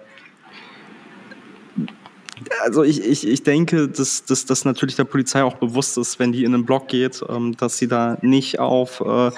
also 2.62 2.84
ich, 2.84 3.04
ich, 3.04 3.28
ich 3.28 3.44
denke, 3.44 3.88
dass, 3.88 4.26
dass 4.26 4.46
das 4.46 4.64
natürlich 4.64 4.96
der 4.96 5.06
Polizei 5.06 5.44
auch 5.44 5.56
bewusst 5.56 5.98
ist, 5.98 6.20
wenn 6.20 6.32
die 6.32 6.44
in 6.44 6.54
einen 6.54 6.66
Block 6.66 6.88
geht, 6.88 7.24
ähm, 7.28 7.58
dass 7.58 7.78
sie 7.78 7.88
da 7.88 8.18
nicht 8.22 8.60
auf 8.60 9.02
äh, 9.02 9.32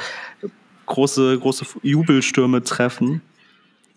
große, 0.85 1.39
große 1.39 1.65
Jubelstürme 1.81 2.63
treffen. 2.63 3.21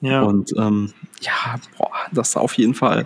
Ja. 0.02 0.22
Und 0.22 0.52
ähm, 0.58 0.92
ja, 1.20 1.56
boah, 1.78 1.90
das 2.12 2.30
ist 2.30 2.36
auf 2.36 2.54
jeden 2.58 2.74
Fall 2.74 3.04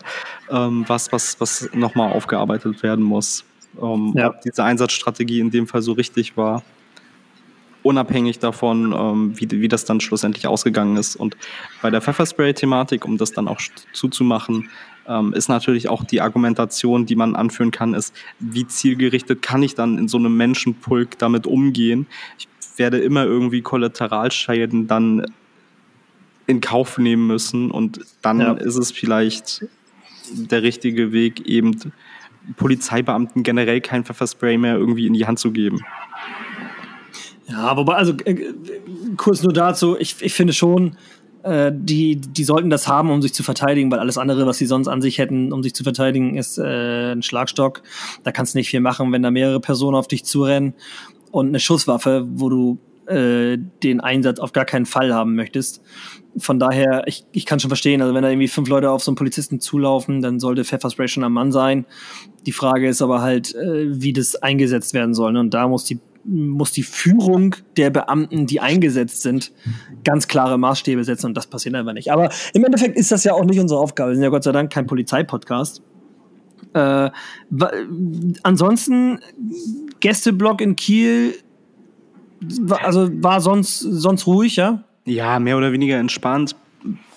ähm, 0.50 0.84
was, 0.88 1.12
was, 1.12 1.40
was 1.40 1.68
nochmal 1.72 2.12
aufgearbeitet 2.12 2.82
werden 2.82 3.04
muss. 3.04 3.44
Ähm, 3.80 4.12
ja. 4.16 4.30
Ob 4.30 4.40
diese 4.40 4.64
Einsatzstrategie 4.64 5.40
in 5.40 5.50
dem 5.50 5.66
Fall 5.66 5.82
so 5.82 5.92
richtig 5.92 6.36
war 6.36 6.62
unabhängig 7.86 8.40
davon, 8.40 8.92
ähm, 8.92 9.32
wie, 9.36 9.48
wie 9.48 9.68
das 9.68 9.84
dann 9.84 10.00
schlussendlich 10.00 10.48
ausgegangen 10.48 10.96
ist. 10.96 11.14
Und 11.14 11.36
bei 11.80 11.88
der 11.88 12.02
Pfefferspray-Thematik, 12.02 13.04
um 13.04 13.16
das 13.16 13.32
dann 13.32 13.46
auch 13.46 13.60
zuzumachen, 13.92 14.68
ähm, 15.06 15.32
ist 15.32 15.48
natürlich 15.48 15.88
auch 15.88 16.02
die 16.02 16.20
Argumentation, 16.20 17.06
die 17.06 17.14
man 17.14 17.36
anführen 17.36 17.70
kann, 17.70 17.94
ist, 17.94 18.12
wie 18.40 18.66
zielgerichtet 18.66 19.40
kann 19.40 19.62
ich 19.62 19.76
dann 19.76 19.98
in 19.98 20.08
so 20.08 20.18
einem 20.18 20.36
Menschenpulk 20.36 21.16
damit 21.18 21.46
umgehen? 21.46 22.06
Ich 22.38 22.48
werde 22.76 22.98
immer 22.98 23.24
irgendwie 23.24 23.62
Kollateralschäden 23.62 24.88
dann 24.88 25.24
in 26.46 26.60
Kauf 26.60 26.98
nehmen 26.98 27.26
müssen 27.26 27.70
und 27.70 28.00
dann 28.22 28.40
ja. 28.40 28.52
ist 28.52 28.76
es 28.76 28.92
vielleicht 28.92 29.66
der 30.30 30.62
richtige 30.62 31.12
Weg, 31.12 31.46
eben 31.46 31.92
Polizeibeamten 32.56 33.42
generell 33.42 33.80
kein 33.80 34.04
Pfefferspray 34.04 34.58
mehr 34.58 34.76
irgendwie 34.76 35.06
in 35.06 35.12
die 35.12 35.26
Hand 35.26 35.38
zu 35.38 35.50
geben. 35.50 35.80
Ja, 37.48 37.76
wobei, 37.76 37.94
also 37.94 38.12
äh, 38.24 38.52
kurz 39.16 39.42
nur 39.42 39.52
dazu, 39.52 39.96
ich, 39.98 40.16
ich 40.20 40.34
finde 40.34 40.52
schon, 40.52 40.96
äh, 41.42 41.72
die, 41.72 42.16
die 42.16 42.44
sollten 42.44 42.70
das 42.70 42.88
haben, 42.88 43.10
um 43.10 43.22
sich 43.22 43.32
zu 43.32 43.44
verteidigen, 43.44 43.90
weil 43.90 44.00
alles 44.00 44.18
andere, 44.18 44.46
was 44.46 44.58
sie 44.58 44.66
sonst 44.66 44.88
an 44.88 45.00
sich 45.00 45.18
hätten, 45.18 45.52
um 45.52 45.62
sich 45.62 45.74
zu 45.74 45.84
verteidigen, 45.84 46.36
ist 46.36 46.58
äh, 46.58 47.12
ein 47.12 47.22
Schlagstock. 47.22 47.82
Da 48.24 48.32
kannst 48.32 48.54
du 48.54 48.58
nicht 48.58 48.68
viel 48.68 48.80
machen, 48.80 49.12
wenn 49.12 49.22
da 49.22 49.30
mehrere 49.30 49.60
Personen 49.60 49.96
auf 49.96 50.08
dich 50.08 50.24
zurennen 50.24 50.74
und 51.30 51.48
eine 51.48 51.60
Schusswaffe, 51.60 52.26
wo 52.28 52.48
du 52.48 52.78
äh, 53.06 53.58
den 53.84 54.00
Einsatz 54.00 54.40
auf 54.40 54.52
gar 54.52 54.64
keinen 54.64 54.86
Fall 54.86 55.14
haben 55.14 55.36
möchtest. 55.36 55.80
Von 56.38 56.58
daher, 56.58 57.04
ich, 57.06 57.24
ich 57.32 57.46
kann 57.46 57.60
schon 57.60 57.70
verstehen, 57.70 58.02
also 58.02 58.14
wenn 58.14 58.22
da 58.22 58.28
irgendwie 58.28 58.48
fünf 58.48 58.68
Leute 58.68 58.90
auf 58.90 59.02
so 59.02 59.10
einen 59.10 59.16
Polizisten 59.16 59.60
zulaufen, 59.60 60.20
dann 60.20 60.38
sollte 60.38 60.64
Pfefferspray 60.64 61.08
schon 61.08 61.24
am 61.24 61.32
Mann 61.32 61.52
sein. 61.52 61.86
Die 62.44 62.52
Frage 62.52 62.88
ist 62.88 63.00
aber 63.02 63.22
halt, 63.22 63.54
äh, 63.54 64.00
wie 64.00 64.12
das 64.12 64.36
eingesetzt 64.36 64.92
werden 64.94 65.14
soll. 65.14 65.32
Ne? 65.32 65.40
Und 65.40 65.54
da 65.54 65.68
muss 65.68 65.84
die 65.84 65.98
muss 66.28 66.72
die 66.72 66.82
Führung 66.82 67.54
der 67.76 67.90
Beamten, 67.90 68.46
die 68.46 68.60
eingesetzt 68.60 69.22
sind, 69.22 69.52
ganz 70.04 70.26
klare 70.26 70.58
Maßstäbe 70.58 71.04
setzen 71.04 71.26
und 71.26 71.36
das 71.36 71.46
passiert 71.46 71.74
einfach 71.74 71.92
nicht. 71.92 72.10
Aber 72.10 72.30
im 72.52 72.64
Endeffekt 72.64 72.96
ist 72.96 73.12
das 73.12 73.24
ja 73.24 73.32
auch 73.34 73.44
nicht 73.44 73.60
unsere 73.60 73.80
Aufgabe. 73.80 74.10
Wir 74.10 74.16
sind 74.16 74.24
ja 74.24 74.30
Gott 74.30 74.42
sei 74.42 74.52
Dank 74.52 74.72
kein 74.72 74.86
Polizeipodcast. 74.86 75.82
Äh, 76.74 77.10
ansonsten 78.42 79.20
Gästeblock 80.00 80.60
in 80.60 80.76
Kiel, 80.76 81.34
also 82.82 83.08
war 83.22 83.40
sonst 83.40 83.80
sonst 83.80 84.26
ruhig, 84.26 84.56
ja? 84.56 84.84
Ja, 85.06 85.38
mehr 85.38 85.56
oder 85.56 85.72
weniger 85.72 85.96
entspannt 85.96 86.54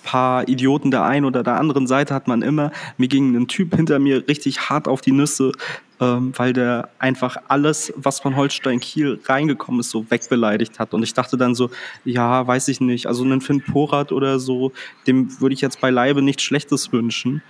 paar 0.02 0.48
Idioten 0.48 0.90
der 0.90 1.04
einen 1.04 1.24
oder 1.24 1.42
der 1.42 1.56
anderen 1.56 1.86
Seite 1.86 2.14
hat 2.14 2.28
man 2.28 2.42
immer. 2.42 2.72
Mir 2.96 3.08
ging 3.08 3.34
ein 3.34 3.48
Typ 3.48 3.74
hinter 3.74 3.98
mir 3.98 4.26
richtig 4.28 4.68
hart 4.68 4.88
auf 4.88 5.00
die 5.00 5.12
Nüsse, 5.12 5.52
ähm, 6.00 6.32
weil 6.36 6.52
der 6.52 6.88
einfach 6.98 7.36
alles, 7.48 7.92
was 7.96 8.20
von 8.20 8.36
Holstein 8.36 8.80
Kiel 8.80 9.20
reingekommen 9.24 9.80
ist, 9.80 9.90
so 9.90 10.10
wegbeleidigt 10.10 10.78
hat. 10.78 10.94
Und 10.94 11.02
ich 11.02 11.14
dachte 11.14 11.36
dann 11.36 11.54
so, 11.54 11.70
ja, 12.04 12.46
weiß 12.46 12.68
ich 12.68 12.80
nicht, 12.80 13.06
also 13.06 13.22
einen 13.22 13.40
Finn 13.40 13.62
Porat 13.62 14.12
oder 14.12 14.38
so, 14.38 14.72
dem 15.06 15.40
würde 15.40 15.54
ich 15.54 15.60
jetzt 15.60 15.80
beileibe 15.80 16.22
nichts 16.22 16.42
Schlechtes 16.42 16.92
wünschen. 16.92 17.42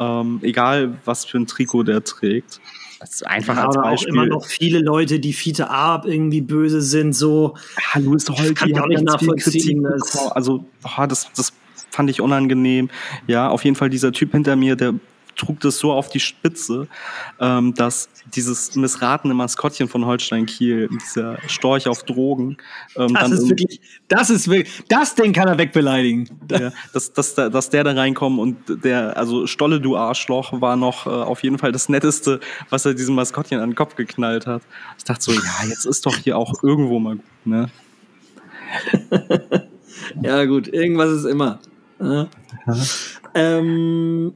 Ähm, 0.00 0.40
egal, 0.42 0.98
was 1.04 1.24
für 1.24 1.38
ein 1.38 1.46
Trikot 1.46 1.84
der 1.84 2.04
trägt. 2.04 2.60
Das 3.00 3.10
ist 3.12 3.26
einfach 3.26 3.56
ja, 3.56 3.66
als 3.66 3.76
Beispiel. 3.76 4.10
Auch 4.10 4.14
immer 4.14 4.26
noch 4.26 4.44
viele 4.44 4.80
Leute, 4.80 5.20
die 5.20 5.32
Fiete 5.32 5.70
Arp 5.70 6.04
irgendwie 6.04 6.40
böse 6.40 6.82
sind, 6.82 7.12
so. 7.12 7.56
Ja, 7.94 8.00
Louis 8.00 8.28
Holti 8.28 8.54
kann 8.54 8.70
ich 8.70 8.80
auch 8.80 8.86
nicht 8.86 9.04
nachvollziehen. 9.04 9.86
Also, 10.30 10.64
boah, 10.82 11.06
das, 11.06 11.30
das 11.36 11.52
fand 11.90 12.10
ich 12.10 12.20
unangenehm. 12.20 12.90
Ja, 13.26 13.48
auf 13.48 13.64
jeden 13.64 13.76
Fall 13.76 13.90
dieser 13.90 14.12
Typ 14.12 14.32
hinter 14.32 14.56
mir, 14.56 14.74
der 14.74 14.94
trug 15.38 15.60
das 15.60 15.78
so 15.78 15.92
auf 15.92 16.08
die 16.08 16.20
Spitze, 16.20 16.88
ähm, 17.40 17.74
dass 17.74 18.08
dieses 18.34 18.74
missratene 18.76 19.32
Maskottchen 19.32 19.88
von 19.88 20.04
Holstein 20.04 20.46
Kiel, 20.46 20.88
dieser 20.88 21.38
Storch 21.48 21.88
auf 21.88 22.02
Drogen, 22.02 22.58
ähm, 22.96 23.14
das 23.14 23.30
ist 23.30 23.48
wirklich, 23.48 23.80
das 24.08 24.30
ist 24.30 24.48
wirklich, 24.48 24.82
das 24.88 25.14
Ding 25.14 25.32
kann 25.32 25.48
er 25.48 25.56
wegbeleidigen. 25.56 26.28
Ja, 26.50 26.72
dass, 26.92 27.12
dass, 27.12 27.34
dass 27.34 27.70
der 27.70 27.84
da 27.84 27.92
reinkommt 27.92 28.38
und 28.38 28.84
der, 28.84 29.16
also 29.16 29.46
Stolle, 29.46 29.80
du 29.80 29.96
Arschloch, 29.96 30.60
war 30.60 30.76
noch 30.76 31.06
äh, 31.06 31.10
auf 31.10 31.42
jeden 31.42 31.58
Fall 31.58 31.72
das 31.72 31.88
Netteste, 31.88 32.40
was 32.68 32.84
er 32.84 32.94
diesem 32.94 33.14
Maskottchen 33.14 33.60
an 33.60 33.70
den 33.70 33.76
Kopf 33.76 33.94
geknallt 33.94 34.46
hat. 34.46 34.62
Ich 34.98 35.04
dachte 35.04 35.22
so, 35.22 35.32
ja, 35.32 35.68
jetzt 35.68 35.86
ist 35.86 36.04
doch 36.04 36.16
hier 36.16 36.36
auch 36.36 36.62
irgendwo 36.62 36.98
mal 36.98 37.16
gut, 37.16 37.24
ne? 37.46 37.70
ja, 40.22 40.44
gut, 40.44 40.68
irgendwas 40.68 41.10
ist 41.10 41.24
immer. 41.24 41.58
Ja. 42.00 42.28
Ähm, 43.34 44.34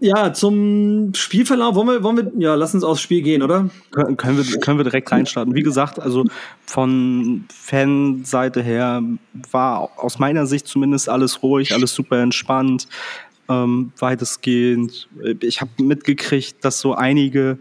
ja, 0.00 0.32
zum 0.32 1.12
Spielverlauf 1.14 1.74
wollen 1.74 1.88
wir, 1.88 2.02
wollen 2.02 2.16
wir, 2.16 2.32
ja, 2.38 2.54
lass 2.54 2.74
uns 2.74 2.84
aufs 2.84 3.00
Spiel 3.00 3.22
gehen, 3.22 3.42
oder? 3.42 3.70
Können, 3.90 4.16
können, 4.16 4.38
wir, 4.38 4.60
können 4.60 4.78
wir 4.78 4.84
direkt 4.84 5.10
reinstarten. 5.10 5.54
Wie 5.54 5.62
gesagt, 5.62 5.98
also 6.00 6.24
von 6.66 7.44
Fanseite 7.52 8.62
her 8.62 9.02
war 9.50 9.90
aus 9.96 10.18
meiner 10.18 10.46
Sicht 10.46 10.66
zumindest 10.66 11.08
alles 11.08 11.42
ruhig, 11.42 11.72
alles 11.72 11.94
super 11.94 12.20
entspannt, 12.20 12.88
ähm, 13.48 13.92
weitestgehend. 13.98 15.08
Ich 15.40 15.60
habe 15.60 15.70
mitgekriegt, 15.78 16.64
dass 16.64 16.80
so 16.80 16.94
einige 16.94 17.58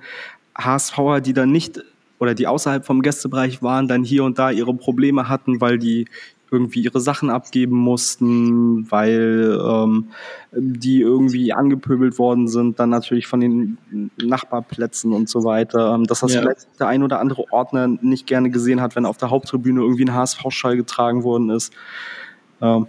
HSVer, 0.57 1.21
die 1.21 1.33
dann 1.33 1.51
nicht 1.51 1.81
oder 2.19 2.33
die 2.33 2.47
außerhalb 2.47 2.85
vom 2.85 3.01
Gästebereich 3.01 3.61
waren, 3.61 3.87
dann 3.87 4.03
hier 4.03 4.23
und 4.23 4.39
da 4.39 4.49
ihre 4.49 4.73
Probleme 4.73 5.27
hatten, 5.27 5.59
weil 5.59 5.77
die 5.77 6.05
irgendwie 6.53 6.81
ihre 6.81 7.01
Sachen 7.01 7.29
abgeben 7.29 7.75
mussten, 7.75 8.89
weil 8.91 9.59
ähm, 9.61 10.09
die 10.51 11.01
irgendwie 11.01 11.51
angepöbelt 11.51 12.19
worden 12.19 12.47
sind, 12.47 12.79
dann 12.79 12.89
natürlich 12.89 13.27
von 13.27 13.41
den 13.41 13.77
Nachbarplätzen 14.17 15.11
und 15.11 15.27
so 15.27 15.43
weiter. 15.43 15.95
Ähm, 15.95 16.05
dass 16.05 16.21
das 16.21 16.33
ja. 16.33 16.41
vielleicht 16.41 16.67
der 16.79 16.87
ein 16.87 17.03
oder 17.03 17.19
andere 17.19 17.51
Ordner 17.51 17.87
nicht 17.87 18.27
gerne 18.27 18.51
gesehen 18.51 18.79
hat, 18.79 18.95
wenn 18.95 19.05
auf 19.05 19.17
der 19.17 19.31
Haupttribüne 19.31 19.81
irgendwie 19.81 20.05
ein 20.05 20.13
HSV-Schall 20.13 20.77
getragen 20.77 21.23
worden 21.23 21.49
ist. 21.49 21.73
Ähm, 22.61 22.87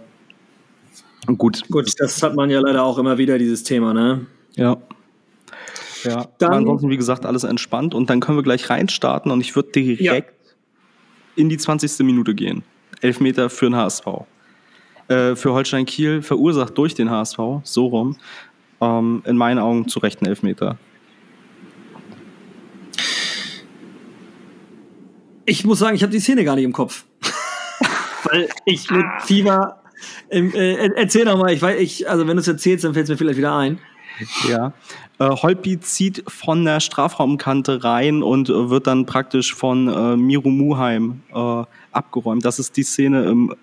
gut. 1.37 1.63
Gut, 1.69 1.91
das 1.97 2.21
hat 2.21 2.35
man 2.35 2.49
ja 2.49 2.59
leider 2.59 2.83
auch 2.83 2.99
immer 2.99 3.17
wieder, 3.17 3.37
dieses 3.37 3.63
Thema, 3.63 3.93
ne? 3.93 4.27
Ja. 4.55 4.77
Ja, 6.03 6.27
dann, 6.37 6.53
ansonsten, 6.53 6.91
wie 6.91 6.97
gesagt, 6.97 7.25
alles 7.25 7.43
entspannt 7.43 7.95
und 7.95 8.11
dann 8.11 8.19
können 8.19 8.37
wir 8.37 8.43
gleich 8.43 8.69
reinstarten 8.69 9.31
und 9.31 9.41
ich 9.41 9.55
würde 9.55 9.71
direkt 9.71 10.01
ja. 10.01 10.51
in 11.35 11.49
die 11.49 11.57
20. 11.57 12.05
Minute 12.05 12.35
gehen. 12.35 12.63
Elfmeter 13.01 13.49
für 13.49 13.65
den 13.65 13.75
HSV. 13.75 14.05
Äh, 15.07 15.35
für 15.35 15.53
Holstein 15.53 15.85
Kiel 15.85 16.21
verursacht 16.21 16.77
durch 16.77 16.95
den 16.95 17.09
HSV, 17.09 17.37
so 17.63 17.87
rum, 17.87 18.17
ähm, 18.81 19.21
in 19.25 19.37
meinen 19.37 19.59
Augen 19.59 19.87
zu 19.87 19.99
Recht 19.99 20.21
ein 20.21 20.25
Elfmeter. 20.25 20.77
Ich 25.45 25.63
muss 25.63 25.79
sagen, 25.79 25.95
ich 25.95 26.01
habe 26.01 26.11
die 26.11 26.19
Szene 26.19 26.43
gar 26.43 26.55
nicht 26.55 26.65
im 26.65 26.73
Kopf. 26.73 27.05
Weil 28.23 28.49
ich 28.65 28.89
mit 28.89 29.05
Fieber. 29.23 29.81
Äh, 30.29 30.89
erzähl 30.95 31.25
doch 31.25 31.37
mal, 31.37 31.53
ich 31.53 31.61
weiß, 31.61 31.79
ich, 31.79 32.09
also 32.09 32.27
wenn 32.27 32.35
du 32.35 32.41
es 32.41 32.47
erzählst, 32.47 32.83
dann 32.83 32.93
fällt 32.93 33.05
es 33.05 33.09
mir 33.09 33.17
vielleicht 33.17 33.37
wieder 33.37 33.55
ein. 33.55 33.79
Ja. 34.49 34.73
Äh, 35.19 35.29
Holpi 35.29 35.79
zieht 35.79 36.23
von 36.27 36.65
der 36.65 36.79
Strafraumkante 36.79 37.83
rein 37.83 38.23
und 38.23 38.49
äh, 38.49 38.69
wird 38.69 38.87
dann 38.87 39.05
praktisch 39.05 39.53
von 39.53 39.87
äh, 39.87 40.17
Miro 40.17 40.49
Muheim 40.49 41.21
äh, 41.33 41.63
abgeräumt. 41.95 42.45
Das 42.45 42.59
ist 42.59 42.75
die 42.77 42.83
Szene 42.83 43.23
im 43.25 43.55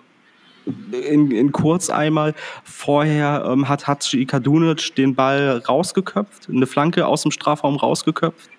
in, 0.91 1.31
in 1.31 1.51
kurz 1.51 1.89
einmal. 1.89 2.33
Vorher 2.63 3.45
ähm, 3.47 3.67
hat 3.67 3.87
Hatschi 3.87 4.25
Kadunic 4.25 4.95
den 4.95 5.15
Ball 5.15 5.61
rausgeköpft, 5.67 6.49
eine 6.49 6.65
Flanke 6.65 7.05
aus 7.05 7.23
dem 7.23 7.31
Strafraum 7.31 7.75
rausgeköpft. 7.75 8.49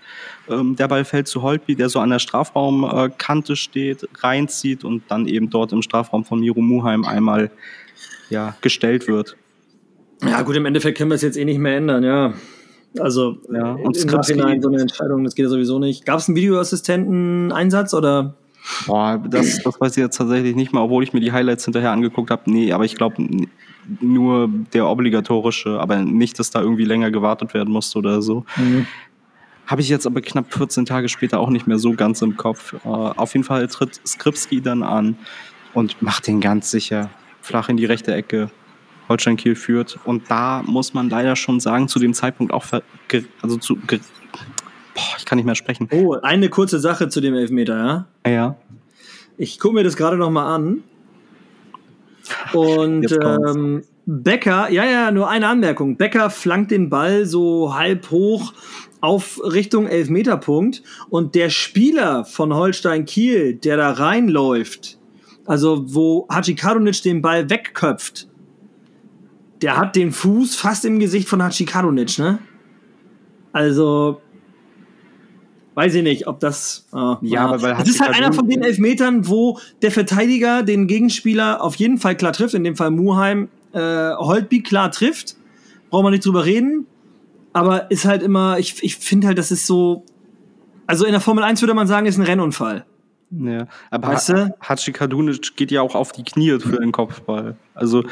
Ähm, 0.48 0.76
der 0.76 0.88
Ball 0.88 1.04
fällt 1.04 1.28
zu 1.28 1.42
Holpi, 1.42 1.74
der 1.74 1.88
so 1.88 2.00
an 2.00 2.10
der 2.10 2.18
Strafraumkante 2.18 3.56
steht, 3.56 4.06
reinzieht 4.22 4.84
und 4.84 5.04
dann 5.08 5.26
eben 5.26 5.50
dort 5.50 5.72
im 5.72 5.82
Strafraum 5.82 6.24
von 6.24 6.40
Miro 6.40 6.60
Muheim 6.60 7.04
einmal 7.04 7.50
ja, 8.30 8.54
gestellt 8.60 9.08
wird. 9.08 9.36
Ja, 10.22 10.42
gut, 10.42 10.56
im 10.56 10.66
Endeffekt 10.66 10.98
können 10.98 11.10
wir 11.10 11.16
es 11.16 11.22
jetzt 11.22 11.36
eh 11.36 11.44
nicht 11.44 11.58
mehr 11.58 11.76
ändern, 11.76 12.02
ja. 12.02 12.34
Also 12.98 13.38
ja, 13.52 13.72
und 13.72 13.96
im 13.96 14.06
Nachhinein 14.08 14.62
so 14.62 14.68
eine 14.68 14.80
Entscheidung, 14.80 15.24
das 15.24 15.34
geht 15.34 15.44
ja 15.44 15.50
sowieso 15.50 15.80
nicht. 15.80 16.06
Gab 16.06 16.18
es 16.18 16.28
einen 16.28 16.36
Videoassistenten-Einsatz 16.36 17.92
oder? 17.92 18.36
Boah, 18.86 19.18
das, 19.18 19.58
das 19.64 19.80
weiß 19.80 19.96
ich 19.96 20.02
jetzt 20.02 20.16
tatsächlich 20.16 20.56
nicht 20.56 20.72
mehr, 20.72 20.82
obwohl 20.82 21.02
ich 21.02 21.12
mir 21.12 21.20
die 21.20 21.32
Highlights 21.32 21.64
hinterher 21.64 21.92
angeguckt 21.92 22.30
habe. 22.30 22.50
Nee, 22.50 22.72
aber 22.72 22.84
ich 22.84 22.96
glaube 22.96 23.26
nur 24.00 24.48
der 24.72 24.86
obligatorische, 24.86 25.80
aber 25.80 25.98
nicht, 25.98 26.38
dass 26.38 26.50
da 26.50 26.60
irgendwie 26.60 26.84
länger 26.84 27.10
gewartet 27.10 27.54
werden 27.54 27.72
musste 27.72 27.98
oder 27.98 28.22
so. 28.22 28.44
Mhm. 28.56 28.86
Habe 29.66 29.80
ich 29.80 29.88
jetzt 29.88 30.06
aber 30.06 30.20
knapp 30.20 30.52
14 30.52 30.84
Tage 30.84 31.08
später 31.08 31.40
auch 31.40 31.48
nicht 31.48 31.66
mehr 31.66 31.78
so 31.78 31.94
ganz 31.94 32.20
im 32.22 32.36
Kopf. 32.36 32.74
Äh, 32.84 32.88
auf 32.88 33.32
jeden 33.32 33.44
Fall 33.44 33.66
tritt 33.68 34.00
Skripski 34.06 34.60
dann 34.60 34.82
an 34.82 35.16
und 35.72 36.02
macht 36.02 36.26
den 36.26 36.40
ganz 36.40 36.70
sicher 36.70 37.10
flach 37.40 37.68
in 37.68 37.76
die 37.76 37.86
rechte 37.86 38.14
Ecke. 38.14 38.50
Holstein 39.08 39.36
Kiel 39.36 39.54
führt. 39.54 39.98
Und 40.04 40.30
da 40.30 40.62
muss 40.66 40.94
man 40.94 41.10
leider 41.10 41.36
schon 41.36 41.60
sagen, 41.60 41.88
zu 41.88 41.98
dem 41.98 42.14
Zeitpunkt 42.14 42.52
auch, 42.52 42.64
also 43.42 43.56
zu, 43.58 43.78
boah, 44.94 45.14
ich 45.18 45.24
kann 45.24 45.36
nicht 45.36 45.46
mehr 45.46 45.54
sprechen. 45.54 45.88
Oh, 45.92 46.14
eine 46.22 46.48
kurze 46.48 46.78
Sache 46.78 47.08
zu 47.08 47.20
dem 47.20 47.34
Elfmeter, 47.34 47.76
ja? 47.76 48.30
Ja. 48.30 48.56
Ich 49.36 49.58
gucke 49.58 49.74
mir 49.74 49.84
das 49.84 49.96
gerade 49.96 50.16
noch 50.16 50.30
mal 50.30 50.54
an. 50.54 50.84
Und 52.52 53.12
ähm, 53.12 53.82
Becker, 54.06 54.70
ja, 54.70 54.84
ja, 54.84 55.10
nur 55.10 55.28
eine 55.28 55.48
Anmerkung. 55.48 55.96
Becker 55.96 56.30
flankt 56.30 56.70
den 56.70 56.90
Ball 56.90 57.26
so 57.26 57.74
halb 57.74 58.10
hoch 58.10 58.52
auf 59.00 59.40
Richtung 59.44 59.86
Elfmeterpunkt 59.86 60.82
und 61.10 61.34
der 61.34 61.50
Spieler 61.50 62.24
von 62.24 62.54
Holstein 62.54 63.04
Kiel, 63.04 63.54
der 63.54 63.76
da 63.76 63.90
reinläuft, 63.92 64.98
also 65.44 65.84
wo 65.94 66.26
Haji 66.30 66.54
Karunic 66.54 67.02
den 67.02 67.20
Ball 67.20 67.50
wegköpft, 67.50 68.28
der 69.60 69.76
hat 69.76 69.96
den 69.96 70.12
Fuß 70.12 70.56
fast 70.56 70.84
im 70.84 70.98
Gesicht 71.00 71.28
von 71.28 71.42
Haji 71.42 71.66
Karunic, 71.66 72.18
ne? 72.18 72.38
Also, 73.52 74.20
weiß 75.74 75.94
ich 75.94 76.02
nicht, 76.02 76.26
ob 76.26 76.40
das. 76.40 76.86
Oh, 76.92 77.16
ja, 77.20 77.44
aber 77.46 77.62
weil 77.62 77.74
Das 77.74 77.88
ist 77.88 78.00
halt 78.00 78.14
einer 78.14 78.32
von 78.32 78.48
den 78.48 78.62
Elfmetern, 78.62 79.28
wo 79.28 79.58
der 79.82 79.90
Verteidiger 79.90 80.62
den 80.62 80.86
Gegenspieler 80.86 81.62
auf 81.62 81.76
jeden 81.76 81.98
Fall 81.98 82.16
klar 82.16 82.32
trifft, 82.32 82.54
in 82.54 82.64
dem 82.64 82.76
Fall 82.76 82.90
Muheim 82.90 83.48
äh, 83.72 84.12
Holtby 84.14 84.62
klar 84.62 84.90
trifft. 84.90 85.36
Brauchen 85.90 86.06
wir 86.06 86.10
nicht 86.10 86.24
drüber 86.24 86.44
reden. 86.44 86.86
Aber 87.52 87.90
ist 87.90 88.04
halt 88.04 88.22
immer, 88.22 88.58
ich, 88.58 88.82
ich 88.82 88.96
finde 88.96 89.28
halt, 89.28 89.38
das 89.38 89.50
ist 89.50 89.66
so. 89.66 90.04
Also 90.86 91.06
in 91.06 91.12
der 91.12 91.20
Formel 91.20 91.44
1 91.44 91.62
würde 91.62 91.74
man 91.74 91.86
sagen, 91.86 92.06
ist 92.06 92.18
ein 92.18 92.24
Rennunfall. 92.24 92.84
Ja, 93.30 93.66
aber 93.90 94.08
weißt 94.08 94.28
du? 94.30 94.56
Hachi 94.60 94.92
Kadunic 94.92 95.56
geht 95.56 95.70
ja 95.70 95.80
auch 95.80 95.94
auf 95.94 96.12
die 96.12 96.24
Knie 96.24 96.58
für 96.60 96.78
den 96.78 96.92
Kopfball. 96.92 97.56
Also. 97.74 98.04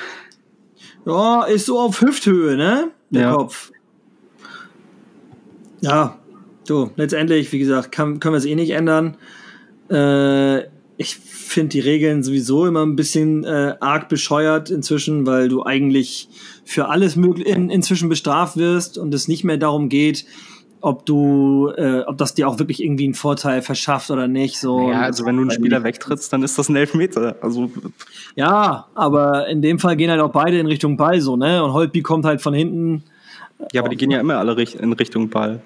Ja, 1.05 1.45
ist 1.45 1.67
so 1.67 1.79
auf 1.81 2.01
Hüfthöhe, 2.01 2.57
ne? 2.57 2.91
Der 3.11 3.23
ja. 3.23 3.35
Kopf. 3.35 3.73
Ja, 5.81 6.17
so, 6.65 6.91
letztendlich, 6.97 7.53
wie 7.53 7.59
gesagt, 7.59 7.93
kann, 7.93 8.21
können 8.21 8.35
wir 8.35 8.39
es 8.39 8.45
eh 8.45 8.55
nicht 8.55 8.71
ändern. 8.71 9.17
Äh, 9.91 10.65
ich 10.97 11.17
finde 11.17 11.71
die 11.71 11.81
Regeln 11.81 12.23
sowieso 12.23 12.67
immer 12.67 12.85
ein 12.85 12.97
bisschen 12.97 13.45
äh, 13.45 13.75
arg 13.81 14.09
bescheuert 14.09 14.71
inzwischen, 14.71 15.27
weil 15.27 15.49
du 15.49 15.65
eigentlich 15.65 16.29
für 16.65 16.89
alles 16.89 17.17
möglich 17.17 17.47
in, 17.47 17.71
inzwischen 17.71 18.09
bestraft 18.09 18.57
wirst 18.57 18.99
und 18.99 19.13
es 19.13 19.29
nicht 19.29 19.45
mehr 19.45 19.57
darum 19.57 19.89
geht, 19.89 20.25
ob 20.81 21.07
du, 21.07 21.73
äh, 21.77 22.01
ob 22.01 22.19
das 22.19 22.35
dir 22.35 22.49
auch 22.49 22.59
wirklich 22.59 22.83
irgendwie 22.83 23.05
einen 23.05 23.15
Vorteil 23.15 23.63
verschafft 23.63 24.11
oder 24.11 24.29
nicht. 24.29 24.59
So. 24.59 24.91
Ja, 24.91 25.03
also 25.03 25.25
wenn 25.25 25.37
du 25.37 25.43
einen 25.43 25.51
Spieler 25.51 25.85
wegtrittst, 25.85 26.33
dann 26.33 26.43
ist 26.43 26.59
das 26.59 26.69
ein 26.69 26.77
Elfmeter. 26.77 27.37
Also 27.41 27.71
ja, 28.35 28.87
aber 28.95 29.49
in 29.49 29.63
dem 29.63 29.79
Fall 29.79 29.97
gehen 29.97 30.11
halt 30.11 30.21
auch 30.21 30.33
beide 30.33 30.59
in 30.59 30.67
Richtung 30.67 30.97
Ball 30.97 31.21
so, 31.21 31.37
ne? 31.37 31.63
Und 31.63 31.73
Holtby 31.73 32.03
kommt 32.03 32.25
halt 32.25 32.43
von 32.43 32.53
hinten. 32.53 33.05
Ja, 33.73 33.83
aber 33.83 33.91
die 33.91 33.97
gehen 33.97 34.11
ja 34.11 34.21
immer 34.21 34.39
alle 34.39 34.61
in 34.61 34.93
Richtung 34.93 35.29
Ball. 35.29 35.63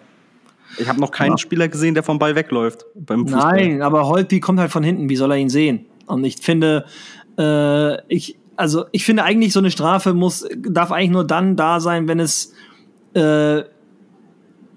Ich 0.79 0.89
habe 0.89 1.01
noch 1.01 1.11
keinen 1.11 1.33
ja. 1.33 1.39
Spieler 1.39 1.69
gesehen, 1.69 1.95
der 1.95 2.03
vom 2.03 2.19
Ball 2.19 2.35
wegläuft 2.35 2.85
beim 2.95 3.27
Fußball. 3.27 3.53
Nein, 3.53 3.83
aber 3.83 4.07
Holtby 4.07 4.41
kommt 4.41 4.61
halt 4.61 4.71
von 4.71 4.83
hinten. 4.83 5.09
Wie 5.09 5.17
soll 5.17 5.31
er 5.31 5.37
ihn 5.37 5.49
sehen? 5.49 5.87
Und 6.07 6.25
ich 6.25 6.37
finde, 6.37 6.85
äh, 7.39 8.03
ich, 8.13 8.39
also 8.57 8.87
ich 8.93 9.05
finde 9.05 9.25
eigentlich 9.25 9.53
so 9.53 9.61
eine 9.61 9.71
Strafe 9.71 10.15
muss, 10.15 10.47
darf 10.57 10.93
eigentlich 10.93 11.11
nur 11.11 11.27
dann 11.27 11.57
da 11.57 11.81
sein, 11.81 12.09
wenn 12.09 12.21
es 12.21 12.53
äh, 13.15 13.63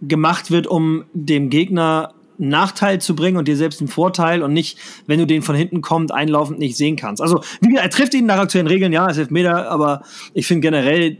gemacht 0.01 0.51
wird, 0.51 0.67
um 0.67 1.05
dem 1.13 1.49
Gegner 1.49 2.13
Nachteil 2.39 2.99
zu 3.01 3.15
bringen 3.15 3.37
und 3.37 3.47
dir 3.47 3.57
selbst 3.57 3.81
einen 3.81 3.89
Vorteil 3.89 4.41
und 4.41 4.53
nicht, 4.53 4.79
wenn 5.05 5.19
du 5.19 5.27
den 5.27 5.41
von 5.41 5.55
hinten 5.55 5.81
kommt, 5.81 6.11
einlaufend 6.11 6.59
nicht 6.59 6.77
sehen 6.77 6.95
kannst. 6.95 7.21
Also, 7.21 7.41
wie 7.61 7.69
gesagt, 7.69 7.85
er 7.85 7.89
trifft 7.89 8.13
ihn 8.13 8.25
nach 8.25 8.39
aktuellen 8.39 8.67
Regeln, 8.67 8.93
ja, 8.93 9.07
ist 9.07 9.17
Elfmeter, 9.17 9.69
aber 9.69 10.03
ich 10.33 10.47
finde 10.47 10.61
generell, 10.61 11.17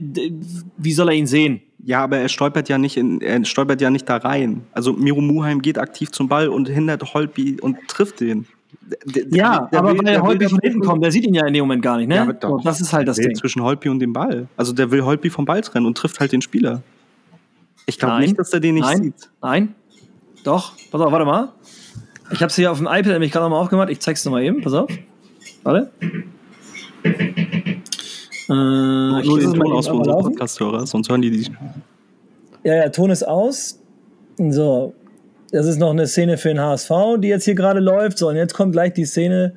wie 0.78 0.94
soll 0.94 1.10
er 1.10 1.16
ihn 1.16 1.28
sehen? 1.28 1.62
Ja, 1.84 2.04
aber 2.04 2.18
er 2.18 2.30
stolpert 2.30 2.70
ja 2.70 2.78
nicht 2.78 2.98
in, 2.98 3.22
er 3.22 3.44
stolpert 3.46 3.82
ja 3.82 3.90
nicht 3.90 4.08
da 4.10 4.18
rein. 4.18 4.62
Also 4.74 4.94
Miro 4.94 5.22
Muheim 5.22 5.62
geht 5.62 5.78
aktiv 5.78 6.12
zum 6.12 6.28
Ball 6.28 6.50
und 6.50 6.68
hindert 6.68 7.14
Holby 7.14 7.58
und 7.62 7.78
trifft 7.88 8.20
den. 8.20 8.48
Der, 9.06 9.24
ja, 9.30 9.68
der 9.72 9.80
aber 9.80 9.94
will, 9.94 10.04
weil 10.04 10.22
Holby 10.22 10.50
von 10.50 10.60
hinten 10.62 10.82
kommt, 10.82 11.04
der 11.04 11.12
sieht 11.12 11.26
ihn 11.26 11.34
ja 11.34 11.46
in 11.46 11.54
dem 11.54 11.62
Moment 11.62 11.82
gar 11.82 11.98
nicht, 11.98 12.08
ne? 12.08 12.16
Ja, 12.16 12.34
doch, 12.34 12.62
das 12.64 12.82
ist 12.82 12.92
halt 12.92 13.08
das 13.08 13.18
Ding. 13.18 13.36
Zwischen 13.36 13.62
Holby 13.62 13.90
und 13.90 14.00
dem 14.00 14.14
Ball. 14.14 14.48
Also 14.58 14.74
der 14.74 14.92
will 14.92 15.04
Holby 15.04 15.30
vom 15.30 15.46
Ball 15.46 15.62
trennen 15.62 15.86
und 15.86 15.98
trifft 15.98 16.20
halt 16.20 16.32
den 16.32 16.42
Spieler. 16.42 16.82
Ich 17.86 17.98
glaube 17.98 18.20
nicht, 18.20 18.38
dass 18.38 18.54
er 18.54 18.60
den 18.60 18.76
nicht 18.76 18.84
Nein. 18.84 19.04
sieht. 19.04 19.30
Nein. 19.42 19.76
Doch. 20.44 20.74
Pass 20.92 21.02
auf, 21.02 21.12
warte 21.12 21.26
mal. 21.26 21.50
Ich 22.32 22.42
habe 22.42 22.48
es 22.48 22.56
hier 22.56 22.72
auf 22.72 22.78
dem 22.78 22.88
iPad 22.88 23.08
nämlich 23.08 23.32
gerade 23.32 23.46
nochmal 23.46 23.62
aufgemacht. 23.62 23.90
Ich 23.90 24.00
zeig's 24.00 24.24
nochmal 24.26 24.44
eben. 24.44 24.62
Pass 24.62 24.74
auf. 24.74 24.92
Warte. 25.64 25.92
Äh, 28.50 29.22
ich 29.22 29.28
lese 29.28 29.52
den 29.52 29.60
Ton 29.60 29.74
aus 29.74 29.88
für 29.88 29.94
unsere 29.94 30.18
Podcast-Hörer, 30.18 30.88
sonst 30.88 31.10
hören 31.10 31.22
die 31.22 31.32
die. 31.32 31.52
Ja, 32.64 32.76
ja, 32.76 32.90
Ton 32.90 33.12
ist 33.12 33.24
aus. 33.24 33.80
So. 34.38 34.94
Das 35.52 35.66
ist 35.66 35.80
noch 35.80 35.92
eine 35.92 36.08
Szene 36.08 36.38
für 36.38 36.50
den 36.50 36.60
HSV, 36.60 36.92
die 37.18 37.28
jetzt 37.28 37.46
hier 37.46 37.56
gerade 37.56 37.80
läuft. 37.80 38.18
So, 38.18 38.30
und 38.30 38.36
jetzt 38.36 38.54
kommt 38.54 38.72
gleich 38.72 38.94
die 38.94 39.06
Szene. 39.06 39.56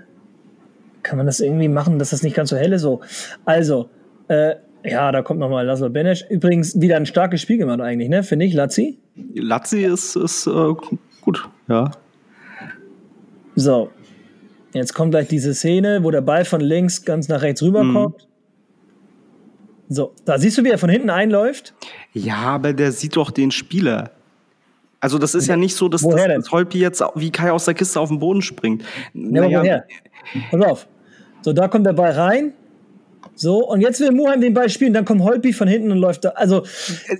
Kann 1.03 1.17
man 1.17 1.27
das 1.27 1.41
irgendwie 1.41 1.69
machen, 1.69 1.99
dass 1.99 2.11
das 2.11 2.23
nicht 2.23 2.37
ganz 2.37 2.51
so 2.51 2.57
hell 2.57 2.73
ist? 2.73 2.83
So. 2.83 3.01
Also, 3.45 3.89
äh, 4.29 4.55
ja, 4.85 5.13
da 5.13 5.23
kommt 5.23 5.41
nochmal 5.41 5.67
Laszlo 5.67 5.91
Benesch. 5.91 6.25
Übrigens 6.29 6.81
wieder 6.81 6.97
ein 6.97 7.07
starkes 7.07 7.41
Spiel 7.41 7.59
gemacht 7.59 7.81
eigentlich, 7.81 8.09
ne? 8.09 8.23
Finde 8.23 8.47
ich, 8.47 8.55
Lazzi? 8.55 8.99
Lazzi 9.35 9.85
ist, 9.85 10.17
ist 10.17 10.47
äh, 10.47 10.75
gut, 11.21 11.49
ja. 11.69 11.91
So. 13.55 13.91
Jetzt 14.73 14.95
kommt 14.95 15.11
gleich 15.11 15.29
diese 15.29 15.55
Szene, 15.55 16.03
wo 16.03 16.11
der 16.11 16.23
Ball 16.23 16.45
von 16.45 16.61
links 16.61 17.05
ganz 17.05 17.29
nach 17.29 17.43
rechts 17.43 17.63
rüberkommt. 17.63 18.17
Mhm. 18.17 18.33
So, 19.89 20.15
da 20.25 20.39
siehst 20.39 20.57
du, 20.57 20.65
wie 20.65 20.71
er 20.71 20.79
von 20.79 20.89
hinten 20.89 21.11
einläuft. 21.11 21.75
Ja, 22.15 22.37
aber 22.37 22.73
der 22.73 22.93
sieht 22.93 23.17
doch 23.17 23.31
den 23.31 23.51
Spieler. 23.51 24.13
Also 25.01 25.19
das 25.19 25.35
ist 25.35 25.49
ja 25.49 25.57
nicht 25.57 25.77
so, 25.77 25.89
dass, 25.89 26.03
woher 26.03 26.29
das, 26.29 26.51
Holpi 26.51 26.79
jetzt 26.79 27.03
wie 27.17 27.31
Kai 27.31 27.51
aus 27.51 27.67
der 27.67 27.75
Kiste 27.75 28.01
auf 28.01 28.09
den 28.09 28.21
Boden 28.21 28.41
springt. 28.41 28.83
Ja, 29.13 29.43
naja. 29.43 29.61
woher? 29.61 29.85
Pass 30.51 30.61
auf. 30.63 30.89
So, 31.43 31.53
da 31.53 31.69
kommt 31.69 31.85
der 31.85 31.93
Ball 31.93 32.13
rein. 32.13 32.55
So, 33.35 33.69
und 33.69 33.81
jetzt 33.81 34.01
will 34.01 34.13
Muheim 34.13 34.41
den 34.41 34.55
Ball 34.55 34.69
spielen, 34.69 34.93
dann 34.93 35.05
kommt 35.05 35.23
Holpi 35.23 35.53
von 35.53 35.69
hinten 35.69 35.91
und 35.91 35.99
läuft 35.99 36.25
da. 36.25 36.31
Also, 36.31 36.65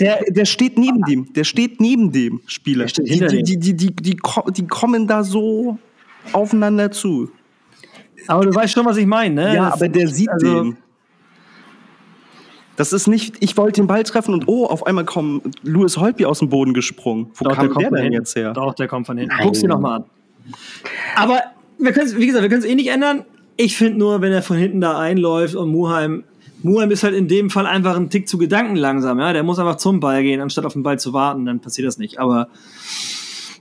der, 0.01 0.21
der 0.29 0.45
steht 0.45 0.79
neben 0.79 1.03
dem, 1.03 1.33
der 1.33 1.45
steht 1.45 1.81
neben 1.81 2.13
dem 2.13 2.41
Spieler. 2.47 2.87
Die, 2.87 3.03
die, 3.03 3.43
die, 3.43 3.59
die, 3.59 3.75
die, 3.75 3.97
die, 3.97 4.17
die 4.49 4.67
kommen 4.67 5.07
da 5.07 5.25
so 5.25 5.79
aufeinander 6.33 6.91
zu. 6.91 7.31
Aber 8.29 8.45
du 8.45 8.55
weißt 8.55 8.73
schon, 8.73 8.85
was 8.85 8.97
ich 8.97 9.07
meine, 9.07 9.35
ne? 9.35 9.55
Ja, 9.55 9.73
aber 9.73 9.89
der 9.89 10.09
sieht 10.09 10.29
also, 10.29 10.65
den. 10.65 10.77
Das 12.77 12.93
ist 12.93 13.07
nicht, 13.07 13.37
ich 13.41 13.57
wollte 13.57 13.81
den 13.81 13.87
Ball 13.87 14.03
treffen 14.03 14.33
und 14.33 14.49
oh, 14.49 14.67
auf 14.67 14.87
einmal 14.87 15.05
kommt 15.05 15.55
Louis 15.63 15.99
Holtby 15.99 16.25
aus 16.25 16.39
dem 16.39 16.49
Boden 16.49 16.73
gesprungen. 16.73 17.31
Wo 17.35 17.45
Doch, 17.45 17.55
kam 17.55 17.73
der, 17.75 17.91
der 17.91 18.03
denn 18.03 18.13
jetzt 18.13 18.35
her? 18.35 18.53
Doch, 18.55 18.75
der 18.75 18.89
kommt 18.89 19.07
von 19.07 19.19
hinten. 19.19 19.35
Guck's 19.43 19.61
dir 19.61 19.69
nochmal 19.69 20.01
an. 20.01 20.05
Aber 21.17 21.43
wir 21.79 21.93
können 21.93 22.17
wie 22.17 22.27
gesagt, 22.27 22.43
wir 22.43 22.49
können 22.49 22.63
es 22.63 22.69
eh 22.69 22.75
nicht 22.75 22.89
ändern. 22.89 23.25
Ich 23.57 23.77
finde 23.77 23.99
nur, 23.99 24.21
wenn 24.21 24.33
er 24.33 24.43
von 24.43 24.57
hinten 24.57 24.81
da 24.81 24.99
einläuft 24.99 25.55
und 25.55 25.71
Muheim, 25.71 26.25
Muheim 26.63 26.91
ist 26.91 27.03
halt 27.03 27.15
in 27.15 27.29
dem 27.29 27.51
Fall 27.51 27.67
einfach 27.67 27.97
ein 27.97 28.09
Tick 28.09 28.29
zu 28.29 28.39
Gedanken 28.39 28.77
langsam, 28.77 29.19
ja. 29.19 29.33
Der 29.33 29.43
muss 29.43 29.59
einfach 29.59 29.77
zum 29.77 30.01
Ball 30.01 30.23
gehen, 30.23 30.41
anstatt 30.41 30.65
auf 30.65 30.75
den 30.75 30.83
Ball 30.83 30.99
zu 30.99 31.13
warten, 31.13 31.45
dann 31.45 31.61
passiert 31.61 31.87
das 31.87 31.99
nicht. 31.99 32.19
Aber 32.19 32.49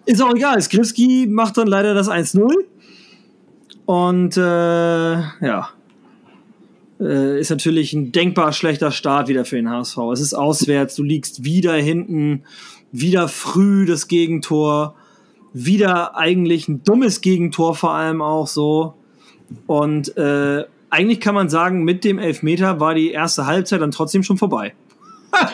ist 0.06 0.22
auch 0.22 0.34
egal. 0.34 0.62
Skripski 0.62 1.28
macht 1.30 1.58
dann 1.58 1.68
leider 1.68 1.94
das 1.94 2.10
1-0. 2.10 2.50
Und 3.86 4.38
äh, 4.38 4.42
ja, 4.42 5.70
äh, 7.00 7.40
ist 7.40 7.50
natürlich 7.50 7.94
ein 7.94 8.12
denkbar 8.12 8.54
schlechter 8.54 8.92
Start 8.92 9.28
wieder 9.28 9.46
für 9.46 9.56
den 9.56 9.70
HSV. 9.70 9.98
Es 10.14 10.22
ist 10.22 10.34
auswärts, 10.34 10.96
du 10.96 11.04
liegst 11.04 11.44
wieder 11.44 11.74
hinten, 11.74 12.44
wieder 12.92 13.28
früh 13.28 13.86
das 13.86 14.08
Gegentor, 14.08 14.96
wieder 15.54 16.16
eigentlich 16.16 16.68
ein 16.68 16.84
dummes 16.84 17.22
Gegentor 17.22 17.76
vor 17.76 17.94
allem 17.94 18.22
auch 18.22 18.48
so. 18.48 18.94
Und 19.68 20.16
äh, 20.18 20.66
eigentlich 20.90 21.20
kann 21.20 21.36
man 21.36 21.50
sagen, 21.50 21.84
mit 21.84 22.04
dem 22.04 22.20
Elfmeter 22.20 22.80
war 22.80 22.94
die 22.94 23.12
erste 23.12 23.46
Halbzeit 23.46 23.82
dann 23.82 23.92
trotzdem 23.92 24.24
schon 24.24 24.38
vorbei. 24.38 24.74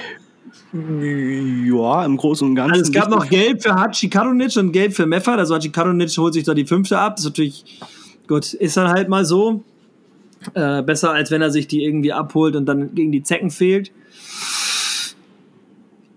Ja, 0.74 2.06
im 2.06 2.18
Großen 2.18 2.48
und 2.48 2.56
Ganzen. 2.56 2.74
Also 2.74 2.84
es 2.84 2.92
gab 2.92 3.10
noch 3.10 3.30
Gelb 3.30 3.64
für 3.64 3.74
Hachi 3.74 4.10
Karunic 4.10 4.58
und 4.58 4.74
Gelb 4.74 4.94
für 4.94 5.06
Meffert. 5.06 5.40
Also 5.40 5.56
Hachi 5.56 5.70
Karunic 5.70 6.10
holt 6.18 6.34
sich 6.34 6.44
da 6.44 6.54
die 6.54 6.66
fünfte 6.66 7.00
ab. 7.00 7.16
Das 7.16 7.24
ist 7.24 7.32
natürlich, 7.32 7.80
gut, 8.28 8.54
ist 8.54 8.76
dann 8.76 8.90
halt 8.90 9.08
mal 9.08 9.24
so. 9.24 9.64
Äh, 10.54 10.84
besser, 10.84 11.12
als 11.14 11.32
wenn 11.32 11.42
er 11.42 11.52
sich 11.52 11.68
die 11.68 11.84
irgendwie 11.84 12.14
abholt 12.14 12.56
und 12.56 12.66
dann 12.66 12.94
gegen 12.94 13.12
die 13.12 13.24
Zecken 13.24 13.50
fehlt. 13.50 13.92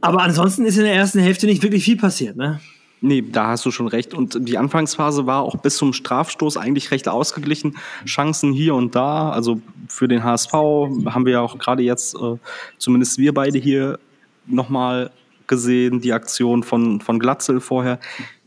Aber 0.00 0.22
ansonsten 0.22 0.64
ist 0.64 0.76
in 0.76 0.84
der 0.84 0.94
ersten 0.94 1.20
Hälfte 1.20 1.46
nicht 1.46 1.62
wirklich 1.62 1.84
viel 1.84 1.96
passiert, 1.96 2.36
ne? 2.36 2.60
Nee, 3.02 3.22
da 3.22 3.46
hast 3.48 3.64
du 3.64 3.70
schon 3.70 3.88
recht. 3.88 4.12
Und 4.12 4.36
die 4.46 4.58
Anfangsphase 4.58 5.24
war 5.26 5.40
auch 5.42 5.56
bis 5.56 5.76
zum 5.78 5.92
Strafstoß 5.94 6.58
eigentlich 6.58 6.90
recht 6.90 7.08
ausgeglichen. 7.08 7.76
Chancen 8.04 8.52
hier 8.52 8.74
und 8.74 8.94
da. 8.94 9.30
Also 9.30 9.60
für 9.88 10.06
den 10.06 10.22
HSV 10.22 10.52
haben 10.52 11.24
wir 11.24 11.32
ja 11.32 11.40
auch 11.40 11.56
gerade 11.58 11.82
jetzt, 11.82 12.14
äh, 12.14 12.36
zumindest 12.76 13.16
wir 13.18 13.32
beide 13.32 13.58
hier, 13.58 13.98
nochmal 14.46 15.10
gesehen, 15.46 16.00
die 16.00 16.12
Aktion 16.12 16.62
von, 16.62 17.00
von 17.00 17.18
Glatzel 17.18 17.60
vorher, 17.60 17.98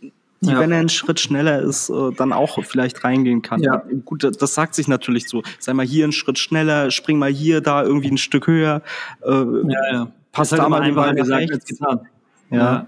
die, 0.02 0.12
Ja. 0.42 0.60
wenn 0.60 0.72
er 0.72 0.80
einen 0.80 0.90
Schritt 0.90 1.20
schneller 1.20 1.62
ist, 1.62 1.90
äh, 1.90 2.12
dann 2.18 2.32
auch 2.34 2.62
vielleicht 2.64 3.04
reingehen 3.04 3.42
kann. 3.42 3.62
Ja. 3.64 3.82
Gut, 4.06 4.24
das- 4.24 4.54
sagt 4.54 4.76
sich 4.76 4.88
natürlich 4.88 5.30
so. 5.30 5.42
Sei 5.60 5.74
mal 5.74 5.86
hier 5.86 6.04
einen 6.04 6.12
Schritt 6.14 6.38
schneller, 6.38 6.92
spring 6.92 7.18
mal 7.18 7.32
hier, 7.32 7.62
da 7.62 7.82
irgendwie 7.84 8.10
ein 8.12 8.18
Stück 8.18 8.48
höher. 8.48 8.82
Äh, 9.26 9.30
Ja, 9.32 9.94
ja. 9.94 10.08
Passt 10.32 10.52
da 10.52 10.68
mal 10.70 10.82
den 10.82 10.96
Ball 10.96 11.16
gesagt 11.16 11.50
rechts. 11.50 11.66
getan. 11.66 12.02
Ja. 12.50 12.88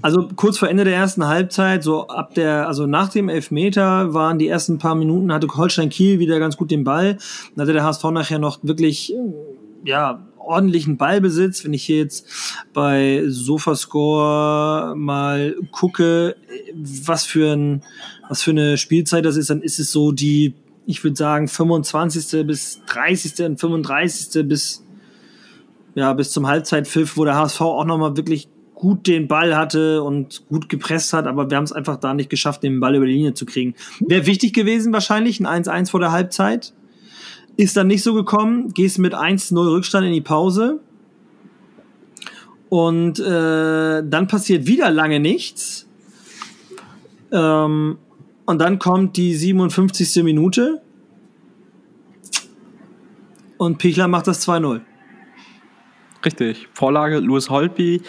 Also 0.00 0.28
kurz 0.36 0.58
vor 0.58 0.68
Ende 0.68 0.84
der 0.84 0.94
ersten 0.94 1.26
Halbzeit, 1.26 1.82
so 1.82 2.08
ab 2.08 2.34
der, 2.34 2.66
also 2.68 2.86
nach 2.86 3.08
dem 3.08 3.28
Elfmeter 3.28 4.14
waren 4.14 4.38
die 4.38 4.48
ersten 4.48 4.78
paar 4.78 4.94
Minuten, 4.94 5.32
hatte 5.32 5.48
Holstein 5.48 5.88
Kiel 5.88 6.18
wieder 6.18 6.38
ganz 6.38 6.56
gut 6.56 6.70
den 6.70 6.84
Ball. 6.84 7.18
Dann 7.54 7.62
hatte 7.62 7.72
der 7.72 7.84
HSV 7.84 8.04
nachher 8.04 8.38
noch 8.38 8.58
wirklich, 8.62 9.14
ja, 9.84 10.26
ordentlichen 10.38 10.96
Ballbesitz. 10.96 11.64
Wenn 11.64 11.72
ich 11.72 11.84
hier 11.84 11.98
jetzt 11.98 12.26
bei 12.72 13.24
Sofascore 13.26 14.94
mal 14.96 15.56
gucke, 15.70 16.36
was 16.74 17.24
für 17.24 17.52
ein, 17.52 17.82
was 18.28 18.42
für 18.42 18.50
eine 18.50 18.76
Spielzeit 18.76 19.24
das 19.24 19.36
ist, 19.36 19.50
dann 19.50 19.62
ist 19.62 19.78
es 19.78 19.92
so 19.92 20.12
die, 20.12 20.54
ich 20.86 21.04
würde 21.04 21.16
sagen, 21.16 21.48
25. 21.48 22.46
bis 22.46 22.80
30. 22.86 23.46
und 23.46 23.60
35. 23.60 24.48
bis 24.48 24.82
ja, 25.94 26.12
bis 26.14 26.30
zum 26.30 26.46
Halbzeitpfiff, 26.46 27.16
wo 27.16 27.24
der 27.24 27.36
HSV 27.36 27.60
auch 27.60 27.84
nochmal 27.84 28.16
wirklich 28.16 28.48
gut 28.82 29.06
den 29.06 29.28
Ball 29.28 29.56
hatte 29.56 30.02
und 30.02 30.42
gut 30.48 30.68
gepresst 30.68 31.12
hat, 31.12 31.28
aber 31.28 31.48
wir 31.48 31.56
haben 31.56 31.62
es 31.62 31.70
einfach 31.70 31.98
da 31.98 32.14
nicht 32.14 32.28
geschafft, 32.28 32.64
den 32.64 32.80
Ball 32.80 32.96
über 32.96 33.06
die 33.06 33.12
Linie 33.12 33.32
zu 33.32 33.46
kriegen. 33.46 33.76
Wäre 34.00 34.26
wichtig 34.26 34.52
gewesen 34.54 34.92
wahrscheinlich, 34.92 35.38
ein 35.38 35.46
1-1 35.46 35.92
vor 35.92 36.00
der 36.00 36.10
Halbzeit. 36.10 36.74
Ist 37.56 37.76
dann 37.76 37.86
nicht 37.86 38.02
so 38.02 38.12
gekommen, 38.12 38.74
gehst 38.74 38.98
mit 38.98 39.14
1-0 39.14 39.56
Rückstand 39.56 40.04
in 40.04 40.12
die 40.12 40.20
Pause. 40.20 40.80
Und 42.70 43.20
äh, 43.20 44.02
dann 44.04 44.26
passiert 44.26 44.66
wieder 44.66 44.90
lange 44.90 45.20
nichts. 45.20 45.88
Ähm, 47.30 47.98
und 48.46 48.58
dann 48.58 48.80
kommt 48.80 49.16
die 49.16 49.36
57. 49.36 50.24
Minute. 50.24 50.82
Und 53.58 53.78
Pichler 53.78 54.08
macht 54.08 54.26
das 54.26 54.44
2-0. 54.44 54.80
Richtig. 56.24 56.66
Vorlage 56.74 57.20
Louis 57.20 57.48
Holtby. 57.48 58.02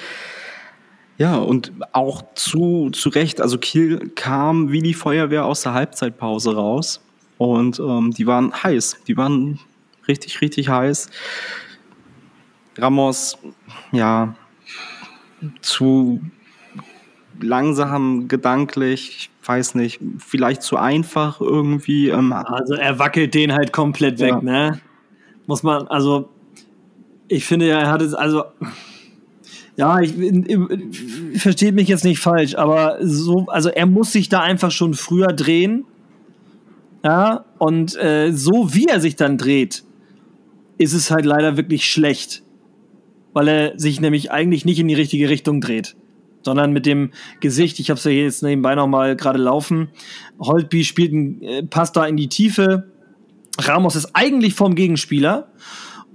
Ja, 1.18 1.38
und 1.38 1.72
auch 1.92 2.24
zu, 2.36 2.90
zu 2.92 3.10
Recht. 3.10 3.40
Also 3.40 3.58
Kiel 3.58 4.12
kam 4.16 4.72
wie 4.72 4.82
die 4.82 4.94
Feuerwehr 4.94 5.46
aus 5.46 5.62
der 5.62 5.74
Halbzeitpause 5.74 6.56
raus. 6.56 7.02
Und 7.38 7.80
ähm, 7.80 8.12
die 8.12 8.26
waren 8.26 8.52
heiß. 8.54 8.98
Die 9.08 9.16
waren 9.18 9.60
richtig, 10.08 10.42
richtig 10.42 10.70
heiß. 10.70 11.10
Ramos, 12.78 13.38
ja, 13.92 14.36
zu 15.62 16.22
langsam 17.42 18.28
gedanklich, 18.28 19.10
ich 19.44 19.48
weiß 19.48 19.76
nicht, 19.76 20.00
vielleicht 20.18 20.64
zu 20.64 20.78
einfach 20.78 21.42
irgendwie. 21.42 22.10
Ähm, 22.10 22.32
Also 22.34 22.76
er 22.76 22.98
wackelt 23.00 23.34
den 23.34 23.54
halt 23.54 23.74
komplett 23.74 24.20
weg, 24.20 24.30
Ja. 24.32 24.42
ne? 24.42 24.82
Muss 25.46 25.62
man, 25.62 25.88
also 25.90 26.30
ich 27.28 27.46
finde 27.46 27.68
ja, 27.68 27.80
er 27.80 27.92
hat 27.92 28.02
es, 28.02 28.14
also 28.14 28.46
ja, 29.76 30.00
ich, 30.00 30.18
ich 30.18 31.42
versteht 31.42 31.74
mich 31.74 31.88
jetzt 31.88 32.04
nicht 32.04 32.20
falsch, 32.20 32.56
aber 32.56 32.98
so, 33.02 33.48
also 33.48 33.70
er 33.70 33.86
muss 33.86 34.12
sich 34.12 34.30
da 34.30 34.42
einfach 34.42 34.72
schon 34.72 34.94
früher 34.94 35.28
drehen. 35.28 35.86
Ja, 37.04 37.46
und 37.58 37.96
äh, 37.98 38.32
so 38.32 38.74
wie 38.74 38.86
er 38.86 39.02
sich 39.02 39.16
dann 39.16 39.38
dreht, 39.38 39.84
ist 40.78 40.94
es 40.94 41.12
halt 41.12 41.26
leider 41.26 41.58
wirklich 41.58 41.86
schlecht. 41.92 42.44
Weil 43.34 43.48
er 43.48 43.80
sich 43.80 44.00
nämlich 44.00 44.32
eigentlich 44.32 44.64
nicht 44.64 44.80
in 44.80 44.88
die 44.88 44.94
richtige 44.94 45.28
Richtung 45.28 45.60
dreht. 45.60 45.96
Sondern 46.44 46.72
mit 46.72 46.86
dem 46.86 47.12
Gesicht, 47.40 47.80
ich 47.80 47.90
habe 47.90 47.98
es 47.98 48.04
ja 48.04 48.12
jetzt 48.12 48.44
nebenbei 48.44 48.76
nochmal 48.76 49.16
gerade 49.16 49.40
laufen. 49.40 49.90
Holtby 50.40 50.84
spielt 50.84 51.14
einen 51.14 51.42
äh, 51.42 51.64
Pass 51.64 51.92
da 51.92 52.06
in 52.06 52.16
die 52.16 52.30
Tiefe. 52.30 52.92
Ramos 53.60 53.96
ist 53.96 54.12
eigentlich 54.14 54.54
vom 54.54 54.76
Gegenspieler 54.76 55.52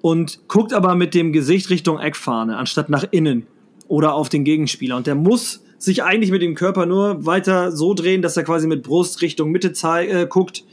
und 0.00 0.48
guckt 0.48 0.72
aber 0.72 0.94
mit 0.94 1.14
dem 1.14 1.32
Gesicht 1.32 1.70
Richtung 1.70 1.98
Eckfahne, 1.98 2.56
anstatt 2.56 2.88
nach 2.88 3.04
innen 3.10 3.46
oder 3.88 4.14
auf 4.14 4.28
den 4.28 4.44
Gegenspieler. 4.44 4.96
Und 4.96 5.06
der 5.06 5.14
muss 5.14 5.62
sich 5.78 6.02
eigentlich 6.02 6.30
mit 6.30 6.42
dem 6.42 6.54
Körper 6.54 6.86
nur 6.86 7.24
weiter 7.24 7.72
so 7.72 7.94
drehen, 7.94 8.22
dass 8.22 8.36
er 8.36 8.44
quasi 8.44 8.66
mit 8.66 8.82
Brust 8.82 9.22
Richtung 9.22 9.50
Mitte 9.50 9.72
äh, 10.00 10.26
guckt, 10.26 10.64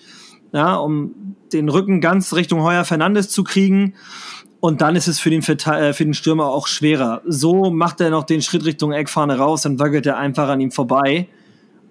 ja, 0.51 0.75
um 0.75 1.35
den 1.53 1.69
Rücken 1.69 2.01
ganz 2.01 2.33
Richtung 2.33 2.61
Heuer 2.63 2.85
Fernandes 2.85 3.29
zu 3.29 3.43
kriegen. 3.43 3.93
Und 4.59 4.81
dann 4.81 4.95
ist 4.95 5.07
es 5.07 5.19
für 5.19 5.29
den, 5.29 5.43
äh, 5.43 5.93
für 5.93 6.05
den 6.05 6.15
Stürmer 6.15 6.47
auch 6.47 6.67
schwerer. 6.67 7.21
So 7.25 7.69
macht 7.69 8.01
er 8.01 8.09
noch 8.09 8.23
den 8.23 8.41
Schritt 8.41 8.65
Richtung 8.65 8.93
Eckfahne 8.93 9.37
raus, 9.37 9.61
dann 9.61 9.79
wackelt 9.79 10.05
er 10.05 10.17
einfach 10.17 10.49
an 10.49 10.59
ihm 10.59 10.71
vorbei 10.71 11.27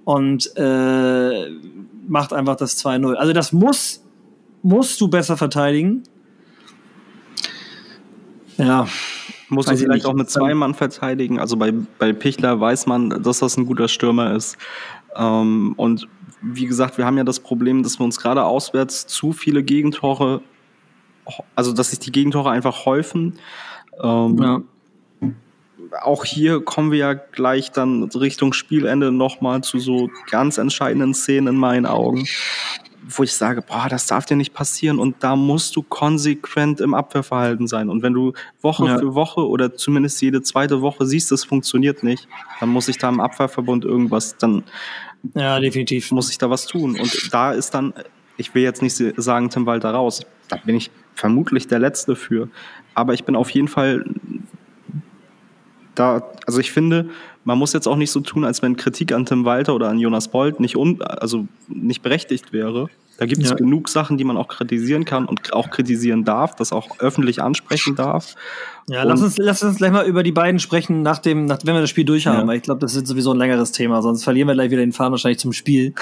und 0.05 0.51
äh, 0.57 1.51
macht 2.09 2.33
einfach 2.33 2.57
das 2.57 2.85
2-0. 2.85 3.14
Also 3.14 3.33
das 3.33 3.53
muss, 3.53 4.05
musst 4.62 5.01
du 5.01 5.09
besser 5.09 5.37
verteidigen. 5.37 6.03
Ja, 8.57 8.87
Muss 9.49 9.71
ich 9.71 9.81
vielleicht 9.81 10.07
auch 10.07 10.14
mit 10.14 10.31
zwei 10.31 10.55
Mann 10.55 10.75
verteidigen. 10.75 11.38
Also 11.38 11.57
bei, 11.57 11.73
bei 11.99 12.12
Pichler 12.12 12.61
weiß 12.61 12.87
man, 12.87 13.23
dass 13.23 13.40
das 13.40 13.57
ein 13.57 13.67
guter 13.67 13.88
Stürmer 13.88 14.35
ist. 14.35 14.57
Ähm, 15.17 15.75
und 15.77 16.09
wie 16.43 16.67
gesagt, 16.67 16.99
wir 16.99 17.07
haben 17.07 17.17
ja 17.17 17.25
das 17.25 17.40
Problem, 17.40 17.83
dass 17.83 17.99
wir 17.99 18.05
uns 18.05 18.19
gerade 18.19 18.45
auswärts 18.45 19.07
zu 19.07 19.33
viele 19.33 19.62
Gegentore, 19.62 20.43
also 21.55 21.73
dass 21.73 21.90
sich 21.90 21.99
die 21.99 22.12
Gegentore 22.12 22.51
einfach 22.51 22.85
häufen. 22.85 23.38
Ähm, 24.03 24.38
ja. 24.40 24.61
Auch 26.03 26.25
hier 26.25 26.61
kommen 26.64 26.90
wir 26.90 26.99
ja 26.99 27.14
gleich 27.14 27.71
dann 27.71 28.05
Richtung 28.05 28.53
Spielende 28.53 29.12
nochmal 29.12 29.62
zu 29.62 29.79
so 29.79 30.11
ganz 30.31 30.59
entscheidenden 30.59 31.14
Szenen 31.14 31.49
in 31.49 31.57
meinen 31.57 31.87
Augen, 31.87 32.27
wo 33.09 33.23
ich 33.23 33.35
sage, 33.35 33.61
boah, 33.62 33.87
das 33.88 34.07
darf 34.07 34.25
dir 34.25 34.37
nicht 34.37 34.55
passieren 34.55 34.99
und 34.99 35.17
da 35.21 35.37
musst 35.37 35.77
du 35.77 35.83
konsequent 35.83 36.81
im 36.81 36.95
Abwehrverhalten 36.95 37.67
sein. 37.67 37.90
Und 37.90 38.03
wenn 38.03 38.14
du 38.14 38.33
Woche 38.62 38.87
Ja. 38.87 38.99
für 38.99 39.14
Woche 39.14 39.47
oder 39.47 39.75
zumindest 39.75 40.23
jede 40.23 40.43
zweite 40.43 40.81
Woche 40.81 41.05
siehst, 41.07 41.31
es 41.33 41.45
funktioniert 41.45 42.03
nicht, 42.03 42.29
dann 42.61 42.71
muss 42.71 42.88
ich 42.88 42.97
da 42.99 43.09
im 43.09 43.21
Abwehrverbund 43.21 43.85
irgendwas, 43.85 44.37
dann 44.38 44.64
ja, 45.35 45.61
definitiv. 45.61 46.11
muss 46.12 46.31
ich 46.31 46.38
da 46.38 46.49
was 46.51 46.67
tun. 46.67 46.99
Und 46.99 47.33
da 47.33 47.53
ist 47.53 47.75
dann, 47.75 47.93
ich 48.37 48.55
will 48.55 48.62
jetzt 48.62 48.83
nicht 48.83 48.97
sagen, 49.17 49.51
Tim 49.51 49.67
Walter 49.67 49.90
raus, 49.90 50.23
da 50.49 50.57
bin 50.57 50.75
ich 50.77 50.90
vermutlich 51.14 51.67
der 51.67 51.79
Letzte 51.79 52.17
für. 52.17 52.49
Aber 52.95 53.12
ich 53.14 53.25
bin 53.25 53.37
auf 53.37 53.51
jeden 53.51 53.69
Fall 53.69 54.05
da, 55.95 56.23
also 56.47 56.59
ich 56.61 56.73
finde, 56.73 57.11
man 57.44 57.59
muss 57.59 57.72
jetzt 57.72 57.87
auch 57.87 57.96
nicht 57.96 58.11
so 58.11 58.20
tun, 58.20 58.44
als 58.44 58.62
wenn 58.62 58.76
Kritik 58.76 59.12
an 59.12 59.26
Tim 59.26 59.44
Walter 59.44 59.74
oder 59.74 59.88
an 59.88 59.98
Jonas 59.98 60.28
Bolt 60.28 60.61
nicht, 60.61 60.76
un, 60.76 61.00
also 61.02 61.46
nicht 61.68 62.02
berechtigt 62.02 62.52
wäre. 62.52 62.88
Da 63.16 63.26
gibt 63.26 63.44
es 63.44 63.50
Ja. 63.50 63.54
genug 63.54 63.88
Sachen, 63.88 64.18
die 64.18 64.24
man 64.24 64.37
auch 64.37 64.48
kritisieren 64.48 65.04
kann 65.04 65.26
und 65.26 65.52
auch 65.52 65.70
kritisieren 65.70 66.24
darf, 66.24 66.57
das 66.57 66.72
auch 66.72 66.98
öffentlich 66.98 67.40
ansprechen 67.40 67.94
darf. 67.94 68.35
Ja, 68.88 69.02
Und- 69.02 69.09
lass 69.09 69.22
uns, 69.22 69.38
lass 69.38 69.62
uns 69.62 69.76
gleich 69.76 69.92
mal 69.92 70.04
über 70.04 70.24
die 70.24 70.33
beiden 70.33 70.59
sprechen, 70.59 71.02
nach 71.02 71.18
dem, 71.18 71.46
nach, 71.46 71.59
wenn 71.62 71.74
wir 71.74 71.80
das 71.80 71.90
Spiel 71.90 72.04
durchhaben. 72.04 72.40
Ja. 72.40 72.46
Weil 72.48 72.57
ich 72.57 72.64
glaube, 72.64 72.80
das 72.80 72.96
ist 72.96 73.07
sowieso 73.07 73.30
ein 73.33 73.37
längeres 73.38 73.70
Thema, 73.70 74.02
sonst 74.02 74.24
verlieren 74.24 74.48
wir 74.48 74.54
gleich 74.54 74.72
wieder 74.72 74.80
den 74.80 74.92
Faden 74.92 75.12
wahrscheinlich 75.12 75.38
zum 75.38 75.52
Spiel. 75.52 75.94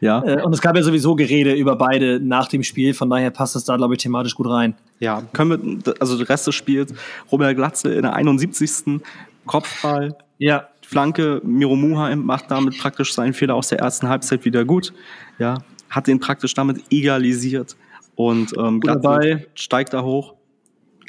Ja, 0.00 0.22
Äh, 0.26 0.42
und 0.42 0.52
es 0.52 0.60
gab 0.60 0.74
ja 0.76 0.82
sowieso 0.82 1.14
Gerede 1.14 1.52
über 1.54 1.76
beide 1.76 2.18
nach 2.18 2.48
dem 2.48 2.64
Spiel, 2.64 2.94
von 2.94 3.08
daher 3.10 3.30
passt 3.30 3.54
es 3.54 3.62
da, 3.64 3.76
glaube 3.76 3.94
ich, 3.94 4.02
thematisch 4.02 4.34
gut 4.34 4.48
rein. 4.48 4.74
ja, 4.98 5.22
können 5.34 5.82
wir, 5.84 5.94
also 6.00 6.18
der 6.18 6.28
Rest 6.28 6.48
des 6.48 6.56
Spiels, 6.56 6.92
Robert 7.30 7.54
Glatze 7.54 7.94
in 7.94 8.02
der 8.02 8.14
71. 8.14 9.00
Kopfball, 9.46 10.16
Ja, 10.38 10.68
Flanke, 10.82 11.40
Miro 11.44 11.76
Muheim 11.76 12.24
macht 12.24 12.50
damit 12.50 12.78
praktisch 12.78 13.14
seinen 13.14 13.32
Fehler 13.32 13.54
aus 13.54 13.68
der 13.68 13.78
ersten 13.78 14.08
Halbzeit 14.08 14.44
wieder 14.44 14.64
gut. 14.64 14.92
Ja, 15.38 15.58
hat 15.90 16.06
den 16.06 16.20
praktisch 16.20 16.54
damit 16.54 16.82
egalisiert. 16.90 17.76
Und 18.16 18.52
ähm, 18.58 18.80
dabei. 18.80 19.46
steigt 19.54 19.92
da 19.92 20.02
hoch. 20.02 20.34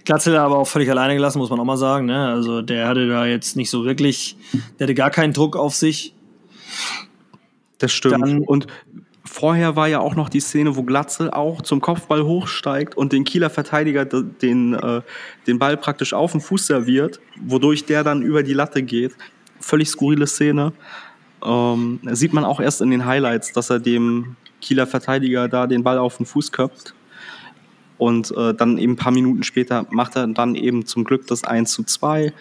Glatzel 0.05 0.37
aber 0.37 0.57
auch 0.57 0.67
völlig 0.67 0.89
alleine 0.89 1.15
gelassen, 1.15 1.39
muss 1.39 1.49
man 1.49 1.59
auch 1.59 1.65
mal 1.65 1.77
sagen. 1.77 2.05
Ne? 2.05 2.27
Also 2.27 2.61
der 2.61 2.87
hatte 2.87 3.07
da 3.07 3.25
jetzt 3.25 3.55
nicht 3.55 3.69
so 3.69 3.85
wirklich, 3.85 4.37
der 4.79 4.85
hatte 4.85 4.93
gar 4.93 5.09
keinen 5.09 5.33
Druck 5.33 5.55
auf 5.55 5.75
sich. 5.75 6.13
Das 7.79 7.91
stimmt. 7.91 8.21
Dann- 8.21 8.39
und 8.39 8.67
vorher 9.35 9.75
war 9.75 9.89
ja 9.89 9.99
auch 9.99 10.15
noch 10.15 10.29
die 10.29 10.39
Szene, 10.39 10.77
wo 10.77 10.83
Glatze 10.83 11.33
auch 11.33 11.61
zum 11.61 11.81
Kopfball 11.81 12.23
hochsteigt 12.23 12.95
und 12.95 13.11
den 13.11 13.25
Kieler 13.25 13.49
Verteidiger 13.49 14.05
den, 14.05 14.73
äh, 14.73 15.01
den 15.45 15.59
Ball 15.59 15.75
praktisch 15.75 16.13
auf 16.13 16.31
den 16.31 16.39
Fuß 16.39 16.67
serviert, 16.67 17.19
wodurch 17.41 17.83
der 17.83 18.05
dann 18.05 18.21
über 18.21 18.43
die 18.43 18.53
Latte 18.53 18.81
geht. 18.81 19.13
Völlig 19.59 19.89
skurrile 19.89 20.25
Szene. 20.25 20.71
Ähm, 21.43 21.99
sieht 22.11 22.31
man 22.31 22.45
auch 22.45 22.61
erst 22.61 22.79
in 22.79 22.91
den 22.91 23.05
Highlights, 23.05 23.51
dass 23.51 23.69
er 23.69 23.79
dem 23.79 24.37
Kieler 24.61 24.87
Verteidiger 24.87 25.49
da 25.49 25.67
den 25.67 25.83
Ball 25.83 25.97
auf 25.97 26.15
den 26.15 26.25
Fuß 26.25 26.53
köpft. 26.53 26.95
Und 27.97 28.31
äh, 28.37 28.53
dann 28.53 28.77
eben 28.77 28.93
ein 28.93 28.97
paar 28.97 29.11
Minuten 29.11 29.43
später 29.43 29.85
macht 29.89 30.15
er 30.15 30.27
dann 30.27 30.55
eben 30.55 30.85
zum 30.85 31.03
Glück 31.03 31.27
das 31.27 31.43
1 31.43 31.73
zu 31.73 31.83
2. 31.83 32.31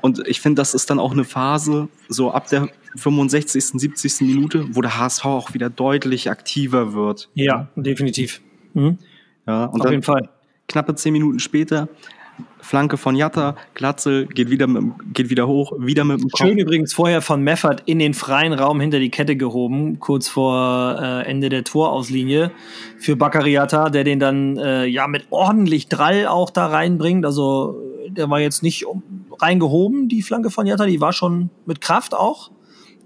Und 0.00 0.26
ich 0.26 0.40
finde, 0.40 0.60
das 0.60 0.74
ist 0.74 0.90
dann 0.90 0.98
auch 0.98 1.12
eine 1.12 1.24
Phase, 1.24 1.88
so 2.08 2.30
ab 2.30 2.48
der 2.48 2.68
65., 2.96 3.64
70. 3.64 4.20
Minute, 4.22 4.66
wo 4.72 4.80
der 4.80 4.98
HSV 4.98 5.24
auch 5.24 5.54
wieder 5.54 5.70
deutlich 5.70 6.30
aktiver 6.30 6.94
wird. 6.94 7.28
Ja, 7.34 7.68
definitiv. 7.76 8.40
Mhm. 8.74 8.98
Ja, 9.46 9.66
und 9.66 9.80
Auf 9.82 9.90
jeden 9.90 10.02
Fall. 10.02 10.28
knappe 10.68 10.94
zehn 10.94 11.12
Minuten 11.12 11.38
später 11.38 11.88
Flanke 12.60 12.96
von 12.96 13.16
Jatta, 13.16 13.56
Glatzel 13.74 14.26
geht 14.26 14.48
wieder, 14.48 14.66
mit, 14.66 14.84
geht 15.12 15.30
wieder 15.30 15.48
hoch, 15.48 15.72
wieder 15.78 16.04
mit 16.04 16.20
dem 16.20 16.28
Kopf. 16.28 16.40
Schön 16.40 16.58
übrigens 16.58 16.94
vorher 16.94 17.20
von 17.20 17.42
Meffert 17.42 17.82
in 17.86 17.98
den 17.98 18.14
freien 18.14 18.52
Raum 18.52 18.80
hinter 18.80 19.00
die 19.00 19.10
Kette 19.10 19.36
gehoben, 19.36 19.98
kurz 19.98 20.28
vor 20.28 20.96
äh, 21.00 21.26
Ende 21.28 21.48
der 21.48 21.64
Torauslinie 21.64 22.52
für 22.98 23.16
Baccariata, 23.16 23.90
der 23.90 24.04
den 24.04 24.20
dann 24.20 24.56
äh, 24.58 24.86
ja 24.86 25.08
mit 25.08 25.26
ordentlich 25.30 25.88
Drall 25.88 26.26
auch 26.26 26.50
da 26.50 26.66
reinbringt. 26.66 27.26
Also 27.26 27.76
der 28.08 28.30
war 28.30 28.40
jetzt 28.40 28.62
nicht 28.62 28.86
reingehoben, 29.42 30.08
die 30.08 30.22
Flanke 30.22 30.50
von 30.50 30.66
Jatta, 30.66 30.86
die 30.86 31.00
war 31.00 31.12
schon 31.12 31.50
mit 31.66 31.80
Kraft 31.80 32.14
auch. 32.14 32.50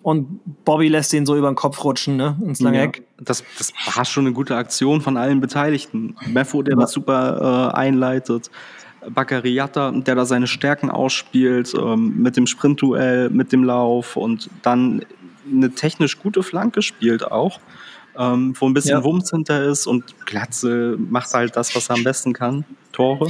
Und 0.03 0.41
Bobby 0.65 0.87
lässt 0.87 1.13
den 1.13 1.27
so 1.27 1.37
über 1.37 1.51
den 1.51 1.57
Kopf 1.57 1.83
rutschen, 1.83 2.17
ne, 2.17 2.41
ins 2.45 2.61
lange 2.61 2.81
Eck. 2.81 2.99
Ja, 2.99 3.25
das, 3.25 3.43
das 3.59 3.73
war 3.93 4.05
schon 4.05 4.27
eine 4.27 4.35
gute 4.35 4.55
Aktion 4.55 5.01
von 5.01 5.17
allen 5.17 5.41
Beteiligten. 5.41 6.15
Meffo, 6.29 6.63
der 6.63 6.75
ja. 6.75 6.81
das 6.81 6.93
super 6.93 7.73
äh, 7.73 7.77
einleitet. 7.77 8.51
Baccariata, 9.11 9.91
der 9.93 10.15
da 10.15 10.25
seine 10.25 10.47
Stärken 10.47 10.91
ausspielt, 10.91 11.75
ähm, 11.75 12.23
mit 12.23 12.37
dem 12.37 12.47
Sprintduell, 12.47 13.31
mit 13.31 13.53
dem 13.53 13.65
Lauf 13.65 14.17
und 14.17 14.49
dann 14.63 15.05
eine 15.51 15.71
technisch 15.73 16.19
gute 16.19 16.43
Flanke 16.43 16.83
spielt 16.83 17.31
auch, 17.31 17.61
ähm, 18.19 18.55
wo 18.59 18.69
ein 18.69 18.75
bisschen 18.75 18.99
ja. 18.99 19.05
Wumms 19.05 19.31
hinter 19.31 19.65
ist 19.65 19.87
und 19.87 20.15
Glatze 20.27 20.97
macht 20.99 21.33
halt 21.35 21.57
das, 21.57 21.75
was 21.75 21.89
er 21.89 21.97
am 21.97 22.05
besten 22.05 22.33
kann, 22.33 22.65
Tore. 22.93 23.29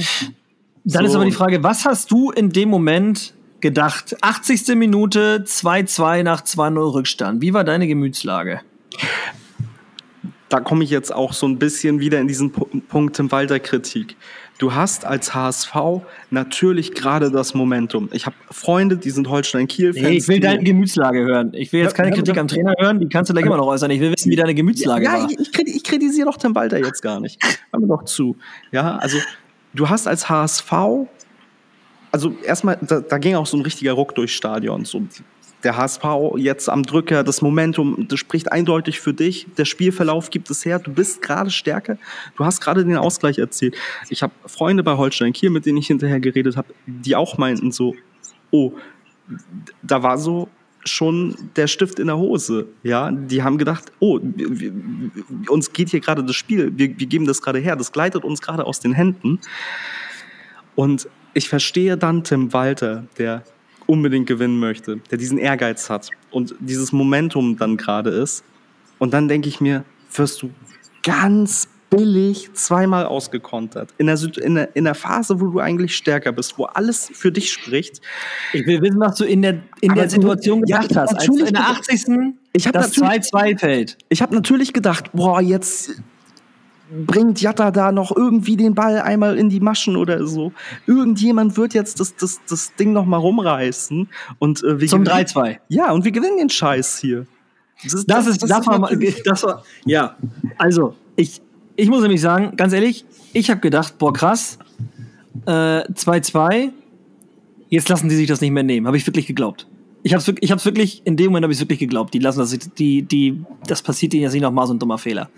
Dann 0.87 1.03
so. 1.03 1.09
ist 1.09 1.15
aber 1.15 1.25
die 1.25 1.33
Frage, 1.33 1.63
was 1.63 1.83
hast 1.83 2.11
du 2.11 2.31
in 2.31 2.49
dem 2.49 2.69
Moment 2.69 3.33
gedacht? 3.59 4.15
80. 4.21 4.75
Minute, 4.75 5.43
2-2 5.45 6.23
nach 6.23 6.41
2-0 6.41 6.93
Rückstand. 6.93 7.41
Wie 7.41 7.53
war 7.53 7.65
deine 7.65 7.87
Gemütslage? 7.87 8.61
Da 10.47 10.61
komme 10.61 10.85
ich 10.85 10.89
jetzt 10.89 11.13
auch 11.13 11.33
so 11.33 11.45
ein 11.45 11.59
bisschen 11.59 11.99
wieder 11.99 12.21
in 12.21 12.29
diesen 12.29 12.53
Punkt 12.53 13.19
im 13.19 13.29
Walter 13.33 13.59
Kritik. 13.59 14.15
Du 14.59 14.73
hast 14.73 15.03
als 15.03 15.35
HSV 15.35 15.75
natürlich 16.31 16.93
gerade 16.93 17.31
das 17.31 17.53
Momentum. 17.53 18.07
Ich 18.13 18.25
habe 18.25 18.37
Freunde, 18.49 18.95
die 18.95 19.09
sind 19.09 19.27
Holstein-Kiel-Fans. 19.27 20.07
Nee, 20.07 20.17
ich 20.17 20.27
will 20.29 20.39
deine 20.39 20.63
Gemütslage 20.63 21.19
hören. 21.19 21.51
Ich 21.53 21.73
will 21.73 21.81
jetzt 21.81 21.95
keine 21.95 22.11
Kritik 22.11 22.37
am 22.37 22.47
Trainer 22.47 22.73
hören, 22.79 23.01
die 23.01 23.09
kannst 23.09 23.29
du 23.29 23.33
gleich 23.33 23.45
immer 23.45 23.57
noch 23.57 23.67
äußern. 23.67 23.91
Ich 23.91 23.99
will 23.99 24.13
wissen, 24.13 24.31
wie 24.31 24.37
deine 24.37 24.55
Gemütslage 24.55 25.03
ja, 25.03 25.11
war. 25.11 25.19
Ja, 25.19 25.27
ich, 25.37 25.67
ich 25.67 25.83
kritisiere 25.83 26.27
doch 26.27 26.37
Tim 26.37 26.55
Walter 26.55 26.79
jetzt 26.79 27.01
gar 27.01 27.19
nicht. 27.19 27.43
Hör 27.71 27.81
mir 27.81 27.87
doch 27.87 28.05
zu. 28.05 28.37
Ja, 28.71 28.95
also 28.95 29.17
du 29.77 29.89
hast 29.89 30.07
als 30.07 30.29
HSV 30.29 31.07
also 32.11 32.35
erstmal, 32.43 32.77
da, 32.81 33.01
da, 33.01 33.17
ging 33.17 33.35
auch 33.35 33.45
so 33.45 33.57
ein 33.57 33.63
richtiger 33.63 33.93
Ruck 33.93 34.15
durchs 34.15 34.33
Stadion. 34.33 34.85
So, 34.85 35.03
der 35.63 35.77
HSV 35.77 36.03
jetzt 36.37 36.69
am 36.69 36.83
Drücker, 36.83 37.23
das 37.23 37.41
Momentum, 37.41 38.07
das 38.07 38.19
spricht 38.19 38.51
eindeutig 38.51 38.99
für 38.99 39.13
dich. 39.13 39.47
Der 39.57 39.65
Spielverlauf 39.65 40.29
gibt 40.29 40.49
es 40.49 40.65
her. 40.65 40.79
Du 40.79 40.91
bist 40.91 41.21
gerade 41.21 41.49
stärker. 41.49 41.97
Du 42.35 42.45
hast 42.45 42.61
gerade 42.61 42.85
den 42.85 42.97
Ausgleich 42.97 43.37
erzielt. 43.37 43.75
Ich 44.09 44.23
habe 44.23 44.33
Freunde 44.45 44.83
bei 44.83 44.95
Holstein 44.97 45.33
Kiel, 45.33 45.49
mit 45.49 45.65
denen 45.65 45.77
ich 45.77 45.87
hinterher 45.87 46.19
geredet 46.19 46.57
habe, 46.57 46.73
die 46.85 47.15
auch 47.15 47.37
meinten 47.37 47.71
so, 47.71 47.95
oh, 48.51 48.73
da 49.81 50.03
war 50.03 50.17
so 50.17 50.47
schon 50.85 51.35
der 51.55 51.67
Stift 51.67 51.99
in 51.99 52.07
der 52.07 52.17
Hose. 52.17 52.67
Ja, 52.83 53.11
die 53.11 53.43
haben 53.43 53.57
gedacht, 53.57 53.91
oh, 53.99 54.19
wir, 54.21 54.59
wir, 54.59 54.71
uns 55.49 55.73
geht 55.73 55.89
hier 55.89 55.99
gerade 55.99 56.23
das 56.23 56.35
Spiel, 56.35 56.71
wir, 56.75 56.99
wir 56.99 57.07
geben 57.07 57.25
das 57.25 57.41
gerade 57.41 57.59
her, 57.59 57.75
das 57.75 57.91
gleitet 57.91 58.23
uns 58.23 58.41
gerade 58.41 58.65
aus 58.65 58.79
den 58.79 58.93
Händen. 58.93 59.39
Und 60.75 61.09
ich 61.33 61.49
verstehe 61.49 61.97
dann 61.97 62.23
Tim 62.23 62.53
Walter, 62.53 63.05
der 63.17 63.43
unbedingt 63.85 64.27
gewinnen 64.27 64.59
möchte, 64.59 64.97
der 65.11 65.17
diesen 65.17 65.37
Ehrgeiz 65.37 65.89
hat 65.89 66.09
und 66.31 66.55
dieses 66.59 66.91
Momentum 66.91 67.57
dann 67.57 67.77
gerade 67.77 68.09
ist. 68.09 68.43
Und 68.99 69.13
dann 69.13 69.27
denke 69.27 69.47
ich 69.47 69.61
mir, 69.61 69.85
wirst 70.13 70.41
du 70.41 70.51
ganz 71.03 71.69
billig 71.89 72.53
zweimal 72.53 73.05
ausgekontert. 73.05 73.93
In 73.97 74.07
der, 74.07 74.17
in, 74.41 74.55
der, 74.55 74.75
in 74.75 74.83
der 74.83 74.95
Phase, 74.95 75.39
wo 75.39 75.47
du 75.47 75.59
eigentlich 75.59 75.95
stärker 75.95 76.31
bist, 76.31 76.57
wo 76.57 76.65
alles 76.65 77.09
für 77.13 77.31
dich 77.31 77.51
spricht. 77.51 78.01
Ich 78.53 78.65
will 78.65 78.81
wissen, 78.81 78.99
was 78.99 79.15
du 79.15 79.25
in 79.25 79.41
der, 79.41 79.59
in 79.81 79.93
der 79.93 80.09
Situation 80.09 80.61
gedacht 80.61 80.91
ja, 80.91 81.01
hast, 81.01 81.13
als 81.13 81.27
in 81.27 81.53
der 81.53 81.69
80. 81.69 82.05
Ich 82.53 82.63
das 82.65 82.93
2-2 82.93 83.59
fällt. 83.59 83.97
Ich 84.09 84.21
habe 84.21 84.35
natürlich 84.35 84.73
gedacht, 84.73 85.11
boah, 85.13 85.41
jetzt 85.41 86.01
bringt 86.89 87.41
Jatta 87.41 87.71
da 87.71 87.91
noch 87.91 88.15
irgendwie 88.15 88.55
den 88.55 88.73
Ball 88.73 89.01
einmal 89.01 89.37
in 89.37 89.49
die 89.49 89.59
Maschen 89.59 89.95
oder 89.95 90.25
so. 90.25 90.53
Irgendjemand 90.85 91.57
wird 91.57 91.73
jetzt 91.73 91.99
das, 91.99 92.15
das, 92.15 92.39
das 92.47 92.73
Ding 92.75 92.93
noch 92.93 93.05
mal 93.05 93.17
rumreißen. 93.17 94.07
Und, 94.39 94.63
äh, 94.63 94.79
wir 94.79 94.87
Zum 94.87 95.03
3-2. 95.03 95.57
Ja, 95.69 95.91
und 95.91 96.05
wir 96.05 96.11
gewinnen 96.11 96.37
den 96.37 96.49
Scheiß 96.49 96.99
hier. 96.99 97.25
Das 97.83 97.93
ist, 97.93 98.09
das, 98.09 98.25
das 98.25 98.27
ist, 98.27 98.43
das, 98.43 98.49
das 98.49 98.67
war, 98.67 98.89
das 99.25 99.43
war, 99.43 99.63
ja. 99.85 100.15
Also, 100.57 100.95
ich, 101.15 101.41
ich 101.77 101.87
muss 101.87 102.01
nämlich 102.01 102.19
sagen, 102.19 102.57
ganz 102.57 102.73
ehrlich, 102.73 103.05
ich 103.33 103.49
habe 103.49 103.61
gedacht, 103.61 103.97
boah, 103.97 104.11
krass, 104.11 104.59
2-2, 105.45 106.53
äh, 106.53 106.69
jetzt 107.69 107.87
lassen 107.87 108.09
die 108.09 108.15
sich 108.15 108.27
das 108.27 108.41
nicht 108.41 108.51
mehr 108.51 108.63
nehmen. 108.63 108.87
Habe 108.87 108.97
ich 108.97 109.07
wirklich 109.07 109.27
geglaubt. 109.27 109.67
Ich 110.03 110.13
habe 110.13 110.19
es 110.21 110.27
wirklich, 110.27 110.51
ich 110.51 110.65
wirklich, 110.65 111.01
in 111.05 111.15
dem 111.15 111.27
Moment 111.27 111.43
habe 111.43 111.53
ich 111.53 111.59
wirklich 111.59 111.79
geglaubt. 111.79 112.13
Die 112.13 112.19
lassen 112.19 112.39
das, 112.39 112.57
die, 112.77 113.03
die, 113.03 113.41
das 113.65 113.81
passiert 113.81 114.13
ihnen 114.13 114.23
jetzt 114.23 114.33
nicht 114.33 114.41
nochmal 114.41 114.67
so 114.67 114.73
ein 114.73 114.79
dummer 114.79 114.97
Fehler 114.97 115.29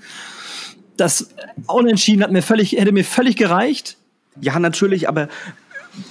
das 0.99 1.29
Unentschieden 1.67 2.23
hat 2.23 2.31
mir 2.31 2.41
völlig, 2.41 2.73
hätte 2.73 2.91
mir 2.91 3.05
völlig 3.05 3.35
gereicht. 3.37 3.97
Ja, 4.41 4.59
natürlich, 4.59 5.07
aber 5.07 5.27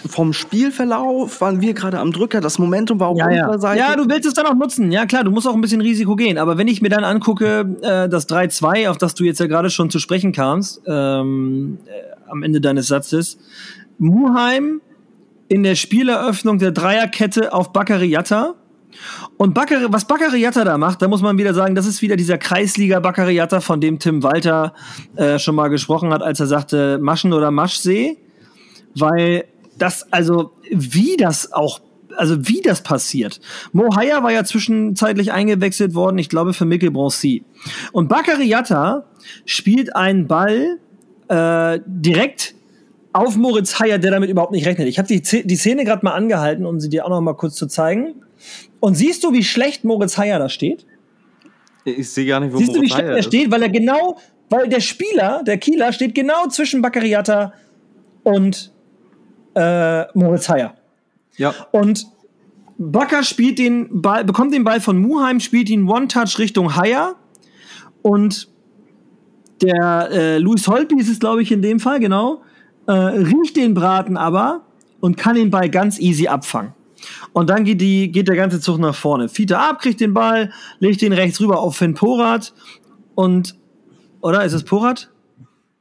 vom 0.06 0.32
Spielverlauf 0.32 1.40
waren 1.40 1.60
wir 1.60 1.72
gerade 1.72 1.98
am 1.98 2.12
Drücker, 2.12 2.40
das 2.40 2.58
Momentum 2.58 3.00
war 3.00 3.08
auf 3.08 3.18
ja, 3.18 3.26
unserer 3.26 3.52
ja. 3.52 3.58
Seite. 3.58 3.78
Ja, 3.78 3.96
du 3.96 4.08
willst 4.08 4.26
es 4.26 4.34
dann 4.34 4.46
auch 4.46 4.54
nutzen. 4.54 4.92
Ja, 4.92 5.06
klar, 5.06 5.24
du 5.24 5.30
musst 5.30 5.46
auch 5.46 5.54
ein 5.54 5.60
bisschen 5.60 5.80
Risiko 5.80 6.16
gehen. 6.16 6.38
Aber 6.38 6.58
wenn 6.58 6.68
ich 6.68 6.82
mir 6.82 6.88
dann 6.88 7.04
angucke, 7.04 7.76
äh, 7.82 8.08
das 8.08 8.28
3-2, 8.28 8.88
auf 8.88 8.98
das 8.98 9.14
du 9.14 9.24
jetzt 9.24 9.40
ja 9.40 9.46
gerade 9.46 9.70
schon 9.70 9.90
zu 9.90 9.98
sprechen 9.98 10.32
kamst, 10.32 10.82
ähm, 10.86 11.78
äh, 11.86 12.30
am 12.30 12.42
Ende 12.42 12.60
deines 12.60 12.88
Satzes, 12.88 13.38
Muheim 13.98 14.80
in 15.48 15.62
der 15.62 15.74
Spieleröffnung 15.74 16.58
der 16.58 16.72
Dreierkette 16.72 17.52
auf 17.52 17.72
Baccariata 17.72 18.54
und 19.36 19.54
Baccari, 19.54 19.86
was 19.88 20.06
Baccariata 20.06 20.64
da 20.64 20.78
macht, 20.78 21.02
da 21.02 21.08
muss 21.08 21.22
man 21.22 21.38
wieder 21.38 21.54
sagen, 21.54 21.74
das 21.74 21.86
ist 21.86 22.02
wieder 22.02 22.16
dieser 22.16 22.38
Kreisliga 22.38 23.00
Baccariata, 23.00 23.60
von 23.60 23.80
dem 23.80 23.98
Tim 23.98 24.22
Walter 24.22 24.74
äh, 25.16 25.38
schon 25.38 25.54
mal 25.54 25.68
gesprochen 25.68 26.12
hat, 26.12 26.22
als 26.22 26.40
er 26.40 26.46
sagte 26.46 26.98
Maschen 26.98 27.32
oder 27.32 27.50
Maschsee. 27.50 28.18
Weil 28.94 29.44
das, 29.78 30.12
also 30.12 30.52
wie 30.70 31.16
das 31.16 31.52
auch 31.52 31.80
also 32.16 32.48
wie 32.48 32.60
das 32.60 32.82
passiert. 32.82 33.40
Mo 33.72 33.94
Haya 33.94 34.22
war 34.24 34.32
ja 34.32 34.42
zwischenzeitlich 34.42 35.30
eingewechselt 35.30 35.94
worden, 35.94 36.18
ich 36.18 36.28
glaube 36.28 36.52
für 36.52 36.64
Mikkel 36.64 36.90
Broncy. 36.90 37.44
Und 37.92 38.08
Baccariata 38.08 39.04
spielt 39.44 39.94
einen 39.94 40.26
Ball 40.26 40.78
äh, 41.28 41.78
direkt 41.86 42.54
auf 43.12 43.36
Moritz 43.36 43.78
Haya, 43.78 43.98
der 43.98 44.10
damit 44.10 44.30
überhaupt 44.30 44.52
nicht 44.52 44.66
rechnet. 44.66 44.88
Ich 44.88 44.98
habe 44.98 45.08
die, 45.08 45.20
die 45.20 45.56
Szene 45.56 45.84
gerade 45.84 46.04
mal 46.04 46.12
angehalten, 46.12 46.66
um 46.66 46.80
sie 46.80 46.88
dir 46.88 47.04
auch 47.04 47.10
noch 47.10 47.20
mal 47.20 47.34
kurz 47.34 47.54
zu 47.54 47.66
zeigen. 47.66 48.16
Und 48.80 48.94
siehst 48.94 49.24
du, 49.24 49.32
wie 49.32 49.44
schlecht 49.44 49.84
Moritz 49.84 50.18
Heyer 50.18 50.38
da 50.38 50.48
steht? 50.48 50.86
Ich 51.84 52.10
sehe 52.10 52.26
gar 52.26 52.40
nicht, 52.40 52.52
wo 52.52 52.58
Siehst 52.58 52.72
Moritz 52.72 52.80
du, 52.80 52.84
wie 52.84 52.90
schlecht 52.90 53.16
er 53.16 53.22
steht? 53.22 53.50
Weil 53.50 53.62
er 53.62 53.68
genau, 53.70 54.18
weil 54.50 54.68
der 54.68 54.80
Spieler, 54.80 55.42
der 55.44 55.58
Kieler, 55.58 55.92
steht 55.92 56.14
genau 56.14 56.46
zwischen 56.48 56.82
Baccariata 56.82 57.52
und 58.22 58.72
äh, 59.59 60.07
Moritz 60.14 60.49
Heyer. 60.49 60.75
Ja. 61.37 61.55
Und 61.73 62.07
Bakker 62.79 63.25
spielt 63.25 63.59
den 63.59 64.03
Ball, 64.03 64.25
bekommt 64.25 64.55
den 64.55 64.64
Ball 64.64 64.81
von 64.81 64.99
Muheim, 64.99 65.40
spielt 65.40 65.68
ihn 65.68 65.88
One-Touch 65.88 66.38
Richtung 66.38 66.77
Heyer 66.77 67.16
und 68.03 68.49
der 69.61 70.09
äh, 70.12 70.38
Luis 70.38 70.68
Holpi 70.68 71.01
ist 71.01 71.09
es, 71.09 71.18
glaube 71.18 71.42
ich, 71.42 71.51
in 71.51 71.62
dem 71.62 71.81
Fall, 71.81 71.99
genau, 71.99 72.42
äh, 72.87 72.92
riecht 72.92 73.57
den 73.57 73.75
Braten 73.75 74.16
aber 74.16 74.62
und 75.01 75.16
kann 75.16 75.35
den 75.35 75.51
Ball 75.51 75.68
ganz 75.68 75.99
easy 75.99 76.29
abfangen. 76.29 76.75
Und 77.33 77.51
dann 77.51 77.64
geht, 77.64 77.81
die, 77.81 78.11
geht 78.11 78.29
der 78.29 78.37
ganze 78.37 78.61
Zug 78.61 78.79
nach 78.79 78.94
vorne. 78.94 79.29
Fiete 79.29 79.59
ab, 79.59 79.81
kriegt 79.81 80.01
den 80.01 80.14
Ball, 80.14 80.53
legt 80.79 81.01
den 81.03 81.12
rechts 81.12 81.40
rüber 81.40 81.61
auf 81.61 81.77
Finn 81.77 81.94
Porat 81.94 82.53
und, 83.14 83.57
oder 84.21 84.44
ist 84.44 84.53
es 84.53 84.62
Porat? 84.62 85.11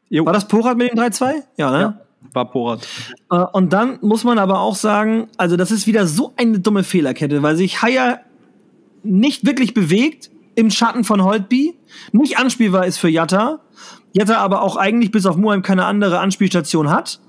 Jo. 0.10 0.26
War 0.26 0.34
das 0.34 0.48
Porat 0.48 0.78
mit 0.78 0.92
dem 0.92 1.00
3-2? 1.00 1.44
Ja, 1.58 1.72
ne? 1.72 1.80
Ja, 1.80 2.07
war 2.38 2.50
Porat. 2.50 2.88
Äh, 3.30 3.36
und 3.54 3.74
dann 3.74 4.00
muss 4.02 4.24
man 4.24 4.40
aber 4.40 4.62
auch 4.62 4.76
sagen, 4.76 5.28
also 5.38 5.58
das 5.58 5.72
ist 5.72 5.88
wieder 5.88 6.08
so 6.08 6.34
eine 6.38 6.60
dumme 6.60 6.84
Fehlerkette, 6.84 7.44
weil 7.44 7.58
sich 7.58 7.82
Haier 7.82 8.22
nicht 9.04 9.46
wirklich 9.46 9.74
bewegt 9.74 10.32
im 10.56 10.72
Schatten 10.72 11.04
von 11.04 11.24
Holtby, 11.24 11.76
nicht 12.14 12.38
anspielbar 12.40 12.86
ist 12.86 12.98
für 12.98 13.10
Jatta, 13.10 13.60
Jatta 14.14 14.38
aber 14.38 14.62
auch 14.62 14.78
eigentlich 14.78 15.12
bis 15.12 15.26
auf 15.26 15.38
Muheim 15.38 15.62
keine 15.62 15.86
andere 15.86 16.20
Anspielstation 16.20 16.90
hat. 16.90 17.20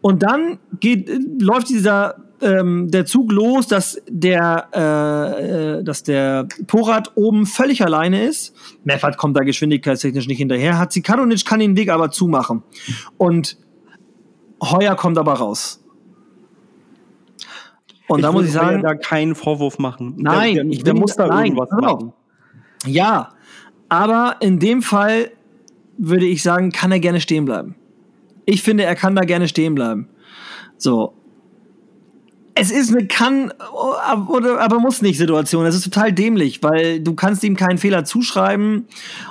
Und 0.00 0.22
dann 0.22 0.58
geht, 0.78 1.10
läuft 1.40 1.68
dieser 1.68 2.16
ähm, 2.40 2.90
der 2.90 3.04
Zug 3.04 3.32
los, 3.32 3.66
dass 3.66 4.00
der, 4.08 4.68
äh, 4.72 5.78
äh, 5.78 5.84
dass 5.84 6.02
der 6.02 6.46
Porat 6.66 7.12
oben 7.16 7.46
völlig 7.46 7.84
alleine 7.84 8.24
ist. 8.24 8.54
Meffert 8.84 9.16
kommt 9.16 9.36
da 9.36 9.42
geschwindigkeitstechnisch 9.42 10.28
nicht 10.28 10.38
hinterher. 10.38 10.78
Hatzikadonic 10.78 11.44
kann 11.44 11.60
den 11.60 11.76
Weg 11.76 11.90
aber 11.90 12.10
zumachen. 12.10 12.62
Und 13.16 13.56
Heuer 14.62 14.94
kommt 14.96 15.18
aber 15.18 15.34
raus. 15.34 15.82
Und 18.08 18.20
ich 18.20 18.24
da 18.24 18.32
muss 18.32 18.46
ich 18.46 18.52
sagen, 18.52 18.82
da 18.82 18.94
keinen 18.94 19.34
Vorwurf 19.34 19.78
machen. 19.78 20.14
Nein, 20.16 20.54
der, 20.54 20.64
der, 20.64 20.72
ich 20.72 20.82
der 20.82 20.94
muss 20.94 21.14
da 21.14 21.26
nein, 21.26 21.46
irgendwas 21.52 21.70
machen. 21.70 22.12
Ja, 22.86 23.34
aber 23.88 24.36
in 24.40 24.58
dem 24.58 24.82
Fall 24.82 25.30
würde 25.98 26.26
ich 26.26 26.42
sagen, 26.42 26.72
kann 26.72 26.92
er 26.92 27.00
gerne 27.00 27.20
stehen 27.20 27.44
bleiben. 27.44 27.74
Ich 28.46 28.62
finde, 28.62 28.84
er 28.84 28.94
kann 28.94 29.14
da 29.14 29.24
gerne 29.24 29.48
stehen 29.48 29.74
bleiben. 29.74 30.08
So, 30.78 31.12
es 32.58 32.70
ist 32.70 32.90
eine 32.90 33.06
kann 33.06 33.52
oder 34.28 34.60
aber 34.60 34.78
muss 34.78 35.02
nicht 35.02 35.18
Situation. 35.18 35.64
Es 35.66 35.74
ist 35.74 35.84
total 35.84 36.12
dämlich, 36.12 36.62
weil 36.62 37.00
du 37.00 37.14
kannst 37.14 37.44
ihm 37.44 37.56
keinen 37.56 37.78
Fehler 37.78 38.04
zuschreiben 38.04 38.86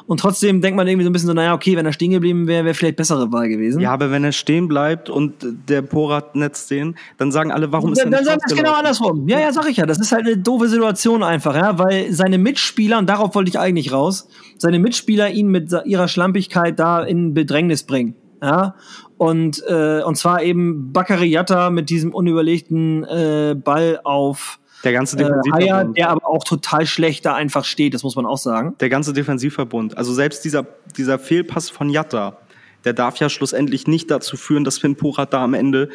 und 0.06 0.20
trotzdem 0.20 0.62
denkt 0.62 0.78
man 0.78 0.88
irgendwie 0.88 1.04
so 1.04 1.10
ein 1.10 1.14
bisschen 1.14 1.28
so, 1.28 1.34
naja, 1.34 1.54
okay, 1.54 1.76
wenn 1.76 1.86
er 1.86 1.94
stehen 1.94 2.12
geblieben 2.12 2.48
wäre, 2.48 2.66
wäre 2.66 2.74
vielleicht 2.74 2.96
bessere 2.96 3.32
Wahl 3.32 3.50
gewesen. 3.50 3.82
Ja, 3.82 3.92
aber 3.92 4.12
wenn 4.12 4.24
er 4.24 4.32
stehen 4.32 4.68
bleibt 4.68 5.10
und 5.10 5.34
der 5.68 5.82
Porat 5.82 6.36
netzt 6.36 6.72
den, 6.72 6.96
dann 7.18 7.32
sagen 7.32 7.52
alle, 7.52 7.72
warum 7.72 7.92
ist 7.92 8.00
dann, 8.00 8.14
er 8.14 8.20
nicht 8.20 8.30
Dann 8.30 8.40
sagen 8.40 8.42
es 8.46 8.56
genau 8.56 8.74
andersrum. 8.74 9.28
Ja, 9.28 9.40
ja, 9.40 9.52
sag 9.52 9.70
ich 9.70 9.78
ja. 9.78 9.86
Das 9.86 10.00
ist 10.00 10.12
halt 10.12 10.26
eine 10.26 10.38
doofe 10.38 10.68
Situation 10.70 11.24
einfach, 11.24 11.56
ja, 11.56 11.78
weil 11.78 12.14
seine 12.14 12.38
Mitspieler, 12.38 12.98
und 12.98 13.08
darauf 13.08 13.36
wollte 13.36 13.50
ich 13.50 13.60
eigentlich 13.60 13.92
raus, 13.92 14.28
seine 14.58 14.80
Mitspieler 14.80 15.30
ihn 15.30 15.48
mit 15.48 15.74
ihrer 15.86 16.08
Schlampigkeit 16.08 16.80
da 16.80 17.04
in 17.04 17.34
Bedrängnis 17.34 17.84
bringen. 17.84 18.16
Ja, 18.42 18.76
und, 19.18 19.64
äh, 19.68 20.02
und 20.04 20.16
zwar 20.16 20.44
eben 20.44 20.94
Bakariata 20.94 21.70
mit 21.70 21.90
diesem 21.90 22.14
unüberlegten 22.14 23.04
äh, 23.04 23.56
Ball 23.56 24.00
auf 24.04 24.60
der 24.84 24.94
ganze 24.94 25.18
Defensivverbund. 25.18 25.98
Äh, 25.98 26.02
der 26.02 26.10
aber 26.10 26.28
auch 26.28 26.44
total 26.44 26.86
schlecht 26.86 27.26
da 27.26 27.34
einfach 27.34 27.66
steht, 27.66 27.94
das 27.94 28.04
muss 28.04 28.16
man 28.16 28.26
auch 28.26 28.38
sagen. 28.38 28.76
Der 28.80 28.90
ganze 28.90 29.14
Defensivverbund. 29.14 29.98
Also 29.98 30.14
selbst 30.14 30.46
dieser, 30.46 30.66
dieser 30.96 31.18
Fehlpass 31.18 31.70
von 31.70 31.90
Jatta, 31.90 32.38
der 32.86 32.94
darf 32.94 33.18
ja 33.18 33.30
schlussendlich 33.30 33.88
nicht 33.88 34.12
dazu 34.12 34.38
führen, 34.38 34.64
dass 34.64 34.78
Finn 34.78 34.96
Porat 34.96 35.34
da 35.34 35.44
am 35.44 35.56
Ende 35.56 35.90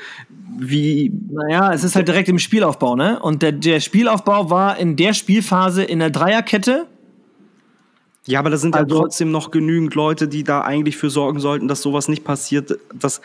wie. 0.58 1.12
Naja, 1.30 1.72
es 1.72 1.84
ist 1.84 1.94
halt 1.94 2.08
direkt 2.08 2.28
im 2.28 2.38
Spielaufbau, 2.38 2.96
ne? 2.96 3.20
Und 3.20 3.42
der, 3.42 3.52
der 3.52 3.80
Spielaufbau 3.80 4.50
war 4.50 4.76
in 4.78 4.96
der 4.96 5.14
Spielphase 5.14 5.84
in 5.84 6.00
der 6.00 6.10
Dreierkette 6.10 6.88
ja, 8.26 8.38
aber 8.38 8.50
da 8.50 8.56
sind 8.56 8.74
also, 8.74 8.94
ja 8.94 9.00
trotzdem 9.02 9.30
noch 9.30 9.50
genügend 9.50 9.94
Leute, 9.94 10.28
die 10.28 10.44
da 10.44 10.60
eigentlich 10.60 10.96
für 10.96 11.10
sorgen 11.10 11.40
sollten, 11.40 11.66
dass 11.68 11.82
sowas 11.82 12.08
nicht 12.08 12.24
passiert. 12.24 12.78
Das, 12.94 13.20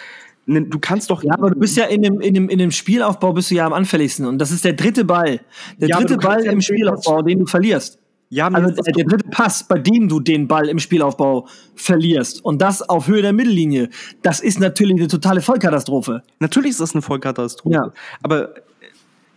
ne, 0.46 0.64
du 0.64 0.80
kannst 0.80 1.12
doch. 1.12 1.24
Ja, 1.24 1.34
aber 1.34 1.52
du 1.52 1.60
bist 1.60 1.78
ja 1.78 1.86
in 1.86 2.02
dem, 2.02 2.20
in, 2.20 2.34
dem, 2.34 2.50
in 2.50 2.58
dem 2.58 2.72
Spielaufbau 2.72 3.34
bist 3.34 3.52
du 3.52 3.56
ja 3.56 3.66
am 3.66 3.74
anfälligsten. 3.74 4.26
Und 4.26 4.40
das 4.40 4.52
ist 4.52 4.66
der 4.66 4.74
dritte 4.74 5.06
Ball. 5.06 5.40
Der 5.78 5.90
ja, 5.90 5.98
dritte 5.98 6.18
Ball 6.18 6.44
im 6.46 6.62
Spielaufbau, 6.62 7.22
den 7.22 7.40
du 7.40 7.46
verlierst. 7.46 8.00
Ja, 8.30 8.48
also 8.48 8.82
der, 8.82 8.94
der 8.94 9.06
dritte 9.06 9.30
Pass, 9.30 9.64
bei 9.66 9.80
dem 9.80 10.10
du 10.10 10.20
den 10.20 10.48
Ball 10.48 10.68
im 10.68 10.80
Spielaufbau 10.80 11.48
verlierst 11.76 12.44
und 12.44 12.62
das 12.62 12.82
auf 12.82 13.08
Höhe 13.08 13.22
der 13.22 13.32
Mittellinie, 13.32 13.90
das 14.22 14.42
ist 14.42 14.60
natürlich 14.60 14.98
eine 14.98 15.08
totale 15.08 15.42
Vollkatastrophe. 15.42 16.24
Natürlich 16.40 16.72
ist 16.72 16.82
das 16.82 16.94
eine 16.94 17.02
Vollkatastrophe. 17.02 17.74
Ja. 17.74 17.94
Aber 18.24 18.56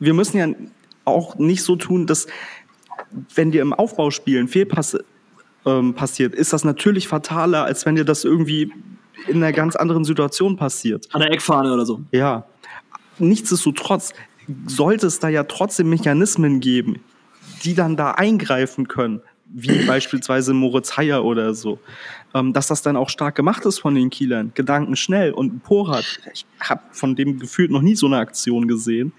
wir 0.01 0.12
müssen 0.12 0.38
ja 0.38 0.49
auch 1.05 1.38
nicht 1.38 1.62
so 1.62 1.77
tun, 1.77 2.07
dass 2.07 2.27
wenn 3.35 3.53
dir 3.53 3.62
im 3.62 3.73
Aufbauspiel 3.73 4.40
ein 4.40 4.49
Fehlpass 4.49 4.99
ähm, 5.66 5.94
passiert, 5.94 6.35
ist 6.35 6.53
das 6.53 6.64
natürlich 6.64 7.09
fataler, 7.09 7.64
als 7.64 7.87
wenn 7.87 7.96
dir 7.96 8.05
das 8.05 8.25
irgendwie 8.25 8.73
in 9.27 9.37
einer 9.37 9.53
ganz 9.53 9.77
anderen 9.77 10.05
Situation 10.05 10.57
passiert. 10.57 11.07
An 11.12 11.20
der 11.20 11.33
Eckfahne 11.33 11.73
oder 11.73 11.85
so. 11.85 12.01
Ja. 12.12 12.46
Nichtsdestotrotz 13.18 14.12
sollte 14.66 15.07
es 15.07 15.18
da 15.18 15.29
ja 15.29 15.44
trotzdem 15.44 15.90
Mechanismen 15.90 16.61
geben, 16.61 17.01
die 17.62 17.75
dann 17.75 17.96
da 17.96 18.12
eingreifen 18.12 18.88
können, 18.88 19.20
wie 19.46 19.85
beispielsweise 19.87 20.55
Moritz 20.55 20.96
Heyer 20.96 21.25
oder 21.25 21.55
so. 21.55 21.79
Ähm, 22.33 22.53
dass 22.53 22.68
das 22.68 22.83
dann 22.83 22.96
auch 22.96 23.11
stark 23.11 23.35
gemacht 23.35 23.64
ist 23.66 23.81
von 23.81 23.94
den 23.94 24.09
Kielern, 24.09 24.53
gedankenschnell. 24.55 25.33
Und 25.33 25.62
Porat, 25.62 26.20
ich 26.33 26.46
habe 26.61 26.83
von 26.92 27.16
dem 27.16 27.38
gefühlt 27.38 27.70
noch 27.70 27.83
nie 27.83 27.96
so 27.96 28.07
eine 28.07 28.18
Aktion 28.18 28.68
gesehen, 28.68 29.12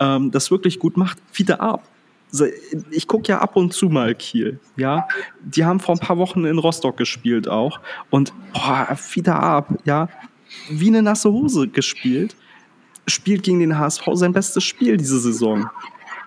ähm, 0.00 0.30
das 0.30 0.50
wirklich 0.50 0.78
gut 0.78 0.96
macht. 0.96 1.18
Fiete 1.30 1.60
ab 1.60 1.88
ich 2.90 3.06
gucke 3.06 3.28
ja 3.28 3.38
ab 3.38 3.56
und 3.56 3.72
zu 3.72 3.88
mal 3.88 4.14
Kiel, 4.14 4.60
ja. 4.76 5.08
Die 5.42 5.64
haben 5.64 5.80
vor 5.80 5.94
ein 5.94 6.00
paar 6.00 6.18
Wochen 6.18 6.44
in 6.44 6.58
Rostock 6.58 6.96
gespielt 6.96 7.48
auch 7.48 7.80
und 8.10 8.32
boah, 8.52 8.96
wieder 9.12 9.40
ab, 9.40 9.72
ja, 9.84 10.08
wie 10.70 10.88
eine 10.88 11.02
nasse 11.02 11.30
Hose 11.30 11.68
gespielt. 11.68 12.36
Spielt 13.06 13.42
gegen 13.42 13.60
den 13.60 13.78
HSV 13.78 14.02
sein 14.14 14.34
bestes 14.34 14.64
Spiel 14.64 14.98
diese 14.98 15.18
Saison. 15.18 15.70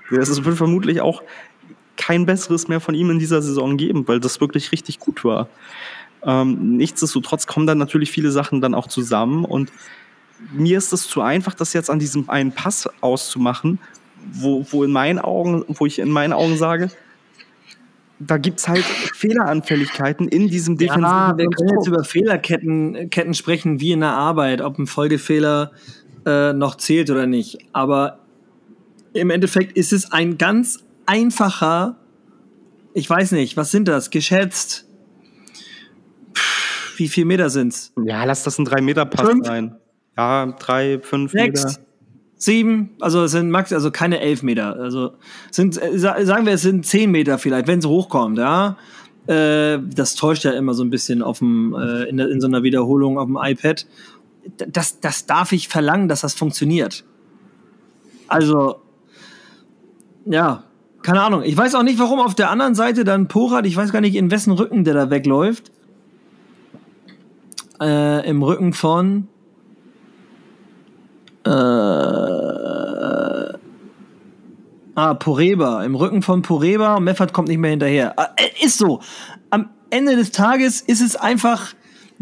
Es 0.10 0.44
wird 0.44 0.58
vermutlich 0.58 1.02
auch 1.02 1.22
kein 1.96 2.26
besseres 2.26 2.68
mehr 2.68 2.80
von 2.80 2.96
ihm 2.96 3.12
in 3.12 3.20
dieser 3.20 3.44
Saison 3.44 3.78
geben, 3.78 4.08
weil 4.08 4.20
das 4.20 4.42
wirklich 4.42 4.72
richtig 4.72 4.98
gut 4.98 5.24
war. 5.24 5.48
Ähm, 6.24 6.78
nichtsdestotrotz 6.78 7.46
kommen 7.46 7.68
dann 7.68 7.78
natürlich 7.78 8.12
viele 8.12 8.32
Sachen 8.32 8.62
dann 8.62 8.74
auch 8.74 8.88
zusammen 8.88 9.46
und 9.46 9.72
mir 10.54 10.80
ist 10.80 10.92
es 10.92 11.08
zu 11.08 11.22
einfach, 11.22 11.54
das 11.54 11.74
jetzt 11.74 11.92
an 11.92 12.00
diesem 12.00 12.28
einen 12.30 12.52
Pass 12.52 12.90
auszumachen 13.02 13.80
wo, 14.34 14.66
wo 14.70 14.84
in 14.84 14.92
meinen 14.92 15.20
Augen, 15.20 15.64
wo 15.68 15.86
ich 15.86 16.00
in 16.00 16.10
meinen 16.10 16.34
Augen 16.34 16.58
sage, 16.58 16.90
da 18.20 18.38
gibt 18.38 18.60
es 18.60 18.68
halt 18.68 18.84
Fehleranfälligkeiten 18.84 20.28
in 20.28 20.48
diesem 20.48 20.78
defensiven 20.78 21.04
Ja, 21.04 21.38
wir 21.38 21.48
können 21.50 21.70
jetzt 21.70 21.88
über 21.88 22.04
Fehlerketten 22.04 23.10
Ketten 23.10 23.34
sprechen, 23.34 23.80
wie 23.80 23.92
in 23.92 24.02
der 24.02 24.12
Arbeit, 24.12 24.62
ob 24.62 24.78
ein 24.78 24.88
Folgefehler 24.88 25.72
äh, 26.26 26.54
noch 26.54 26.76
zählt 26.76 27.10
oder 27.10 27.26
nicht. 27.26 27.58
Aber 27.74 28.20
im 29.14 29.30
Endeffekt 29.30 29.76
ist 29.76 29.92
es 29.92 30.12
ein 30.12 30.38
ganz 30.38 30.84
einfacher, 31.06 31.98
ich 32.94 33.10
weiß 33.10 33.32
nicht, 33.32 33.58
was 33.58 33.72
sind 33.72 33.88
das, 33.88 34.12
geschätzt, 34.12 34.88
Pff, 36.36 37.00
wie 37.00 37.08
viel 37.08 37.26
Meter 37.26 37.50
sind's? 37.50 37.92
Ja, 38.04 38.24
lass 38.24 38.44
das 38.44 38.60
ein 38.60 38.66
3 38.66 38.82
Meter 38.82 39.06
Pass 39.06 39.30
sein. 39.44 39.76
Ja, 40.18 40.46
drei, 40.60 41.00
fünf 41.00 41.34
Next. 41.34 41.66
Meter 41.66 41.91
sieben, 42.42 42.90
also 43.00 43.24
es 43.24 43.32
sind 43.32 43.52
max, 43.52 43.72
also 43.72 43.92
keine 43.92 44.20
elf 44.20 44.42
Meter. 44.42 44.76
Also 44.76 45.12
sind, 45.52 45.82
äh, 45.82 45.98
sagen 45.98 46.46
wir, 46.46 46.54
es 46.54 46.64
sind 46.64 46.86
zehn 46.86 47.12
Meter 47.12 47.38
vielleicht, 47.38 47.68
wenn 47.68 47.80
es 47.80 47.86
hochkommt, 47.86 48.38
ja. 48.40 48.78
Äh, 49.28 49.78
das 49.94 50.16
täuscht 50.16 50.44
ja 50.44 50.52
immer 50.52 50.74
so 50.74 50.84
ein 50.84 50.90
bisschen 50.90 51.22
auf 51.22 51.38
dem, 51.38 51.76
äh, 51.76 52.04
in, 52.06 52.18
in 52.18 52.42
so 52.42 52.48
einer 52.48 52.64
Wiederholung 52.64 53.20
auf 53.20 53.28
dem 53.28 53.38
iPad. 53.40 53.86
Das, 54.68 55.00
das 55.00 55.28
darf 55.28 55.52
ich 55.52 55.68
verlangen, 55.68 56.08
dass 56.08 56.22
das 56.22 56.34
funktioniert. 56.34 57.04
Also, 58.28 58.82
ja, 60.26 60.64
keine 61.04 61.22
Ahnung. 61.22 61.44
Ich 61.44 61.56
weiß 61.56 61.76
auch 61.76 61.84
nicht, 61.84 62.00
warum 62.00 62.20
auf 62.20 62.34
der 62.34 62.50
anderen 62.50 62.74
Seite 62.74 63.04
dann 63.04 63.28
Porat, 63.28 63.68
ich 63.68 63.76
weiß 63.76 63.92
gar 63.92 64.02
nicht, 64.02 64.16
in 64.16 64.32
wessen 64.32 64.54
Rücken 64.54 64.84
der 64.84 64.96
da 64.96 65.10
wegläuft. 65.12 65.72
Äh, 67.80 68.28
Im 68.28 68.42
Rücken 68.42 68.74
von 68.74 69.28
äh, 71.44 71.50
ah, 74.96 75.14
Poreba. 75.14 75.84
Im 75.84 75.96
Rücken 75.96 76.22
von 76.22 76.42
Poreba 76.42 77.00
Meffert 77.00 77.34
kommt 77.34 77.48
nicht 77.48 77.58
mehr 77.58 77.72
hinterher. 77.72 78.16
Äh, 78.18 78.66
ist 78.66 78.78
so. 78.78 79.02
Am 79.50 79.70
Ende 79.90 80.16
des 80.16 80.32
Tages 80.32 80.82
ist 80.82 81.02
es 81.02 81.16
einfach. 81.16 81.74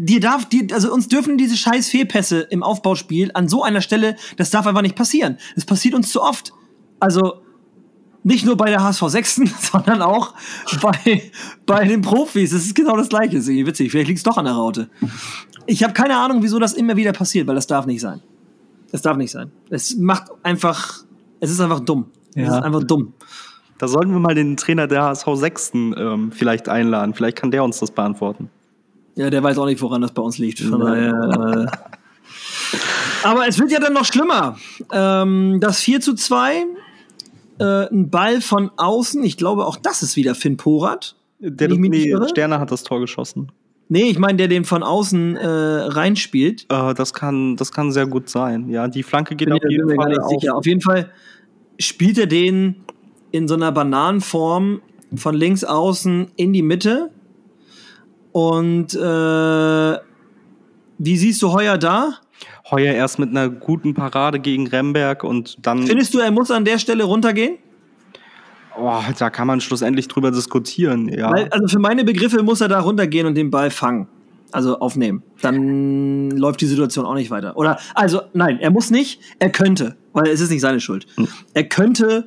Dir 0.02 0.20
darf, 0.20 0.46
dir, 0.46 0.66
also 0.72 0.92
uns 0.94 1.08
dürfen 1.08 1.36
diese 1.36 1.58
scheiß 1.58 1.90
Fehlpässe 1.90 2.40
im 2.40 2.62
Aufbauspiel 2.62 3.32
an 3.34 3.48
so 3.48 3.62
einer 3.62 3.82
Stelle, 3.82 4.16
das 4.38 4.48
darf 4.48 4.66
einfach 4.66 4.80
nicht 4.80 4.96
passieren. 4.96 5.36
Das 5.56 5.66
passiert 5.66 5.94
uns 5.94 6.10
zu 6.10 6.22
oft. 6.22 6.54
Also, 7.00 7.42
nicht 8.22 8.46
nur 8.46 8.56
bei 8.56 8.70
der 8.70 8.82
HSV 8.82 9.02
6, 9.02 9.40
sondern 9.72 10.00
auch 10.00 10.34
bei, 10.80 11.30
bei 11.66 11.84
den 11.84 12.00
Profis. 12.00 12.50
Das 12.50 12.62
ist 12.62 12.74
genau 12.74 12.96
das 12.96 13.08
Gleiche. 13.10 13.36
Das 13.36 13.44
ist 13.44 13.48
irgendwie 13.48 13.66
witzig. 13.66 13.90
Vielleicht 13.90 14.08
liegt 14.08 14.18
es 14.18 14.24
doch 14.24 14.38
an 14.38 14.46
der 14.46 14.54
Raute. 14.54 14.88
Ich 15.66 15.82
habe 15.82 15.92
keine 15.92 16.16
Ahnung, 16.16 16.42
wieso 16.42 16.58
das 16.58 16.72
immer 16.72 16.96
wieder 16.96 17.12
passiert, 17.12 17.46
weil 17.46 17.54
das 17.54 17.66
darf 17.66 17.86
nicht 17.86 18.00
sein. 18.00 18.22
Das 18.90 19.02
darf 19.02 19.16
nicht 19.16 19.30
sein. 19.30 19.52
Es 19.68 19.96
macht 19.96 20.30
einfach, 20.42 21.04
es 21.40 21.50
ist 21.50 21.60
einfach 21.60 21.80
dumm. 21.80 22.06
Ja. 22.34 22.42
Es 22.42 22.48
ist 22.50 22.62
einfach 22.62 22.84
dumm. 22.84 23.14
Da 23.78 23.88
sollten 23.88 24.12
wir 24.12 24.20
mal 24.20 24.34
den 24.34 24.56
Trainer 24.56 24.86
der 24.86 25.04
HSV 25.04 25.26
6. 25.32 25.72
Ähm, 25.74 26.32
vielleicht 26.32 26.68
einladen. 26.68 27.14
Vielleicht 27.14 27.38
kann 27.38 27.50
der 27.50 27.64
uns 27.64 27.78
das 27.80 27.90
beantworten. 27.90 28.50
Ja, 29.16 29.30
der 29.30 29.42
weiß 29.42 29.58
auch 29.58 29.66
nicht, 29.66 29.80
woran 29.82 30.02
das 30.02 30.12
bei 30.12 30.22
uns 30.22 30.38
liegt. 30.38 30.60
Von 30.60 30.80
daher, 30.80 31.68
äh, 31.70 31.76
aber 33.22 33.46
es 33.48 33.58
wird 33.58 33.72
ja 33.72 33.80
dann 33.80 33.92
noch 33.92 34.04
schlimmer. 34.04 34.56
Ähm, 34.92 35.58
das 35.60 35.80
4 35.80 36.00
zu 36.00 36.14
2, 36.14 36.64
äh, 37.58 37.64
ein 37.64 38.10
Ball 38.10 38.40
von 38.40 38.70
außen. 38.76 39.22
Ich 39.24 39.36
glaube, 39.36 39.66
auch 39.66 39.76
das 39.76 40.02
ist 40.02 40.16
wieder 40.16 40.34
Finn 40.34 40.56
Porat. 40.56 41.16
Der, 41.38 41.68
nee, 41.68 42.14
Sterner 42.28 42.60
hat 42.60 42.70
das 42.70 42.82
Tor 42.82 43.00
geschossen. 43.00 43.50
Nee, 43.88 44.04
ich 44.04 44.18
meine, 44.18 44.36
der 44.36 44.48
den 44.48 44.64
von 44.64 44.82
außen 44.82 45.36
äh, 45.36 45.46
reinspielt. 45.46 46.66
Äh, 46.68 46.94
das, 46.94 47.12
kann, 47.12 47.56
das 47.56 47.72
kann 47.72 47.90
sehr 47.92 48.06
gut 48.06 48.28
sein. 48.28 48.68
Ja, 48.68 48.88
die 48.88 49.02
Flanke 49.02 49.36
geht 49.36 49.50
auf 49.50 49.58
jeden 49.68 49.96
Fall 49.96 50.18
auf. 50.18 50.30
Sicher. 50.30 50.56
Auf 50.56 50.66
jeden 50.66 50.80
Fall 50.80 51.10
spielt 51.80 52.18
er 52.18 52.26
den 52.26 52.76
in 53.32 53.48
so 53.48 53.54
einer 53.54 53.72
Bananenform 53.72 54.82
von 55.14 55.34
links 55.34 55.64
außen 55.64 56.28
in 56.36 56.52
die 56.52 56.62
Mitte. 56.62 57.10
Und 58.32 58.94
äh, 58.94 59.98
wie 60.98 61.16
siehst 61.16 61.42
du 61.42 61.52
Heuer 61.52 61.78
da? 61.78 62.18
Heuer 62.70 62.94
erst 62.94 63.18
mit 63.18 63.30
einer 63.30 63.48
guten 63.48 63.94
Parade 63.94 64.38
gegen 64.38 64.68
Remberg 64.68 65.24
und 65.24 65.58
dann. 65.66 65.86
Findest 65.86 66.14
du, 66.14 66.18
er 66.18 66.30
muss 66.30 66.50
an 66.50 66.64
der 66.64 66.78
Stelle 66.78 67.04
runtergehen? 67.04 67.58
Oh, 68.78 69.00
da 69.18 69.30
kann 69.30 69.48
man 69.48 69.60
schlussendlich 69.60 70.06
drüber 70.06 70.30
diskutieren, 70.30 71.08
ja. 71.08 71.32
Weil, 71.32 71.48
also 71.48 71.66
für 71.66 71.80
meine 71.80 72.04
Begriffe 72.04 72.42
muss 72.42 72.60
er 72.60 72.68
da 72.68 72.80
runtergehen 72.80 73.26
und 73.26 73.34
den 73.34 73.50
Ball 73.50 73.70
fangen. 73.70 74.06
Also 74.52 74.80
aufnehmen. 74.80 75.22
Dann 75.42 76.30
läuft 76.30 76.60
die 76.60 76.66
Situation 76.66 77.06
auch 77.06 77.14
nicht 77.14 77.30
weiter. 77.30 77.56
Oder, 77.56 77.78
also, 77.94 78.22
nein, 78.32 78.58
er 78.58 78.70
muss 78.70 78.90
nicht, 78.90 79.20
er 79.38 79.50
könnte, 79.50 79.96
weil 80.12 80.28
es 80.28 80.40
ist 80.40 80.50
nicht 80.50 80.60
seine 80.60 80.80
Schuld. 80.80 81.06
Hm. 81.16 81.28
Er 81.54 81.64
könnte 81.64 82.26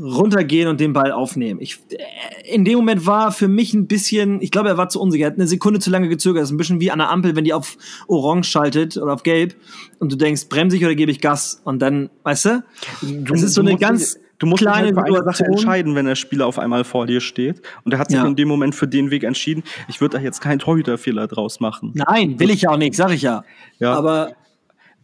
runtergehen 0.00 0.68
und 0.68 0.80
den 0.80 0.92
Ball 0.92 1.12
aufnehmen. 1.12 1.60
Ich, 1.60 1.78
äh, 1.90 2.54
in 2.54 2.64
dem 2.64 2.76
Moment 2.76 3.06
war 3.06 3.32
für 3.32 3.48
mich 3.48 3.74
ein 3.74 3.86
bisschen, 3.86 4.40
ich 4.42 4.50
glaube, 4.50 4.68
er 4.68 4.76
war 4.76 4.88
zu 4.88 5.00
unsicher. 5.00 5.24
Er 5.24 5.30
hat 5.30 5.38
eine 5.38 5.46
Sekunde 5.46 5.80
zu 5.80 5.90
lange 5.90 6.08
gezögert. 6.08 6.42
Das 6.42 6.50
ist 6.50 6.54
ein 6.54 6.58
bisschen 6.58 6.80
wie 6.80 6.90
an 6.90 6.98
der 6.98 7.10
Ampel, 7.10 7.36
wenn 7.36 7.44
die 7.44 7.52
auf 7.52 7.76
Orange 8.08 8.48
schaltet 8.48 8.96
oder 8.96 9.12
auf 9.12 9.22
Gelb 9.22 9.54
und 9.98 10.12
du 10.12 10.16
denkst, 10.16 10.48
bremse 10.48 10.76
ich 10.76 10.84
oder 10.84 10.94
gebe 10.94 11.10
ich 11.10 11.20
Gas? 11.20 11.60
Und 11.64 11.80
dann, 11.80 12.10
weißt 12.24 12.44
du, 12.44 12.64
du 13.02 13.32
das 13.32 13.42
ist 13.42 13.54
so 13.54 13.62
eine 13.62 13.76
ganz 13.76 14.18
du 14.38 14.46
musst 14.46 14.62
kleine 14.62 14.94
halt 14.94 15.08
für 15.08 15.14
eine 15.14 15.24
Sache 15.24 15.44
entscheiden, 15.44 15.94
wenn 15.94 16.06
der 16.06 16.14
Spieler 16.14 16.46
auf 16.46 16.58
einmal 16.58 16.84
vor 16.84 17.06
dir 17.06 17.20
steht. 17.20 17.62
Und 17.84 17.92
er 17.92 17.98
hat 17.98 18.10
sich 18.10 18.18
ja. 18.18 18.26
in 18.26 18.36
dem 18.36 18.48
Moment 18.48 18.74
für 18.74 18.86
den 18.86 19.10
Weg 19.10 19.24
entschieden. 19.24 19.62
Ich 19.88 20.00
würde 20.00 20.18
da 20.18 20.22
jetzt 20.22 20.40
keinen 20.40 20.58
Torhüterfehler 20.58 21.26
draus 21.26 21.60
machen. 21.60 21.92
Nein, 21.94 22.38
will 22.38 22.50
ich 22.50 22.62
ja 22.62 22.70
auch 22.70 22.76
nicht, 22.76 22.94
sag 22.94 23.12
ich 23.12 23.22
ja. 23.22 23.44
ja. 23.78 23.94
Aber 23.94 24.32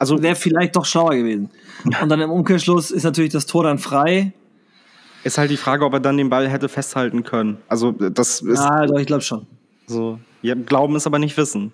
also 0.03 0.21
wäre 0.21 0.35
vielleicht 0.35 0.75
doch 0.75 0.85
schlauer 0.85 1.15
gewesen. 1.15 1.49
Und 2.03 2.09
dann 2.09 2.21
im 2.21 2.33
Umkehrschluss 2.33 2.91
ist 2.91 3.05
natürlich 3.05 3.31
das 3.31 3.47
Tor 3.47 3.63
dann 3.63 3.79
frei. 3.79 4.33
Ist 5.23 5.39
halt 5.39 5.49
die 5.53 5.57
Frage, 5.57 5.85
ob 5.85 5.93
er 5.93 6.01
dann 6.01 6.17
den 6.17 6.29
Ball 6.29 6.49
hätte 6.49 6.69
festhalten 6.69 7.23
können. 7.23 7.59
Also 7.69 7.93
das 7.93 8.41
ist. 8.41 8.59
Ja, 8.59 8.85
doch, 8.85 8.99
ich 8.99 9.07
glaube 9.07 9.23
schon. 9.23 9.47
So, 9.87 10.19
ja, 10.43 10.57
glauben 10.57 10.97
ist 10.97 11.07
aber 11.07 11.21
nicht 11.21 11.37
wissen. 11.37 11.73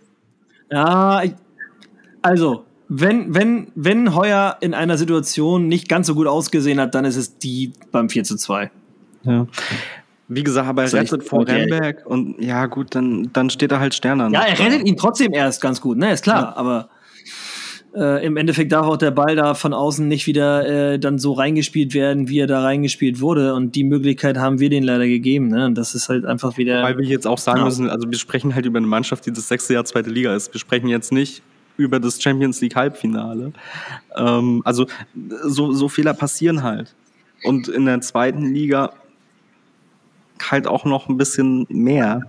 Ja, 0.70 1.22
ich, 1.22 1.32
also 2.20 2.66
wenn, 2.90 3.34
wenn, 3.34 3.68
wenn 3.74 4.14
Heuer 4.14 4.58
in 4.60 4.74
einer 4.74 4.98
Situation 4.98 5.66
nicht 5.66 5.88
ganz 5.88 6.06
so 6.06 6.14
gut 6.14 6.26
ausgesehen 6.26 6.78
hat, 6.80 6.94
dann 6.94 7.06
ist 7.06 7.16
es 7.16 7.38
die 7.38 7.72
beim 7.92 8.10
4 8.10 8.24
zu 8.24 8.36
2. 8.36 8.70
Ja. 9.22 9.46
Wie 10.28 10.42
gesagt, 10.42 10.68
aber 10.68 10.82
er 10.82 10.92
rettet 10.92 11.24
vor 11.24 11.48
Remberg 11.48 12.04
und 12.04 12.38
ja, 12.44 12.66
gut, 12.66 12.94
dann, 12.94 13.30
dann 13.32 13.48
steht 13.48 13.72
er 13.72 13.80
halt 13.80 13.94
Sterne. 13.94 14.28
Ja, 14.30 14.42
er 14.42 14.58
rettet 14.58 14.86
ihn 14.86 14.98
trotzdem 14.98 15.32
erst 15.32 15.62
ganz 15.62 15.80
gut, 15.80 15.96
ne, 15.96 16.12
ist 16.12 16.24
klar, 16.24 16.42
ja. 16.42 16.56
aber 16.56 16.90
äh, 17.94 18.24
im 18.24 18.36
Endeffekt 18.36 18.72
darf 18.72 18.86
auch 18.86 18.96
der 18.96 19.10
Ball 19.10 19.36
da 19.36 19.54
von 19.54 19.72
außen 19.72 20.06
nicht 20.06 20.26
wieder 20.26 20.92
äh, 20.92 20.98
dann 20.98 21.18
so 21.18 21.32
reingespielt 21.32 21.94
werden, 21.94 22.28
wie 22.28 22.40
er 22.40 22.46
da 22.46 22.62
reingespielt 22.62 23.20
wurde. 23.20 23.54
Und 23.54 23.74
die 23.74 23.84
Möglichkeit 23.84 24.38
haben 24.38 24.60
wir 24.60 24.70
den 24.70 24.82
leider 24.82 25.06
gegeben. 25.06 25.48
Ne? 25.48 25.66
Und 25.66 25.74
das 25.76 25.94
ist 25.94 26.08
halt 26.08 26.24
einfach 26.24 26.58
wieder. 26.58 26.82
Weil 26.82 26.98
wir 26.98 27.06
jetzt 27.06 27.26
auch 27.26 27.38
sagen 27.38 27.60
ja. 27.60 27.64
müssen, 27.64 27.88
also 27.88 28.10
wir 28.10 28.18
sprechen 28.18 28.54
halt 28.54 28.66
über 28.66 28.78
eine 28.78 28.86
Mannschaft, 28.86 29.26
die 29.26 29.32
das 29.32 29.48
sechste 29.48 29.74
Jahr 29.74 29.84
zweite 29.84 30.10
Liga 30.10 30.34
ist. 30.34 30.52
Wir 30.52 30.60
sprechen 30.60 30.88
jetzt 30.88 31.12
nicht 31.12 31.42
über 31.76 32.00
das 32.00 32.20
Champions 32.20 32.60
League 32.60 32.76
Halbfinale. 32.76 33.52
Ähm, 34.16 34.62
also 34.64 34.86
so, 35.44 35.72
so 35.72 35.88
Fehler 35.88 36.14
passieren 36.14 36.62
halt. 36.62 36.94
Und 37.44 37.68
in 37.68 37.86
der 37.86 38.00
zweiten 38.00 38.52
Liga 38.52 38.92
halt 40.50 40.66
auch 40.66 40.84
noch 40.84 41.08
ein 41.08 41.16
bisschen 41.16 41.66
mehr. 41.68 42.22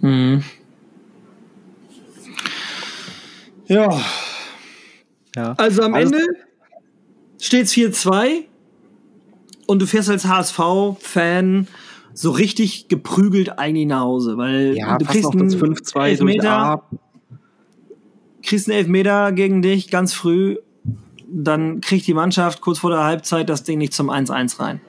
Mhm. 0.00 0.42
Ja. 3.66 4.00
ja. 5.36 5.54
Also 5.56 5.82
am 5.82 5.94
Ende 5.94 6.18
steht 7.40 7.64
es 7.64 7.74
4-2 7.74 8.44
und 9.66 9.80
du 9.80 9.86
fährst 9.86 10.10
als 10.10 10.26
HSV-Fan 10.26 11.66
so 12.14 12.30
richtig 12.30 12.88
geprügelt 12.88 13.58
eigentlich 13.58 13.86
nach 13.86 14.00
Hause, 14.00 14.36
weil 14.36 14.76
ja, 14.76 14.98
du 14.98 15.04
kriegst 15.04 15.32
einen 15.32 15.50
5-2 15.50 16.06
Elfmeter, 16.06 16.82
kriegst 18.42 18.68
einen 18.68 18.78
Elfmeter 18.78 19.32
gegen 19.32 19.62
dich 19.62 19.90
ganz 19.90 20.12
früh, 20.12 20.58
dann 21.28 21.80
kriegt 21.80 22.06
die 22.06 22.14
Mannschaft 22.14 22.60
kurz 22.60 22.80
vor 22.80 22.90
der 22.90 23.04
Halbzeit 23.04 23.48
das 23.48 23.64
Ding 23.64 23.78
nicht 23.78 23.94
zum 23.94 24.10
1-1 24.10 24.60
rein. 24.60 24.80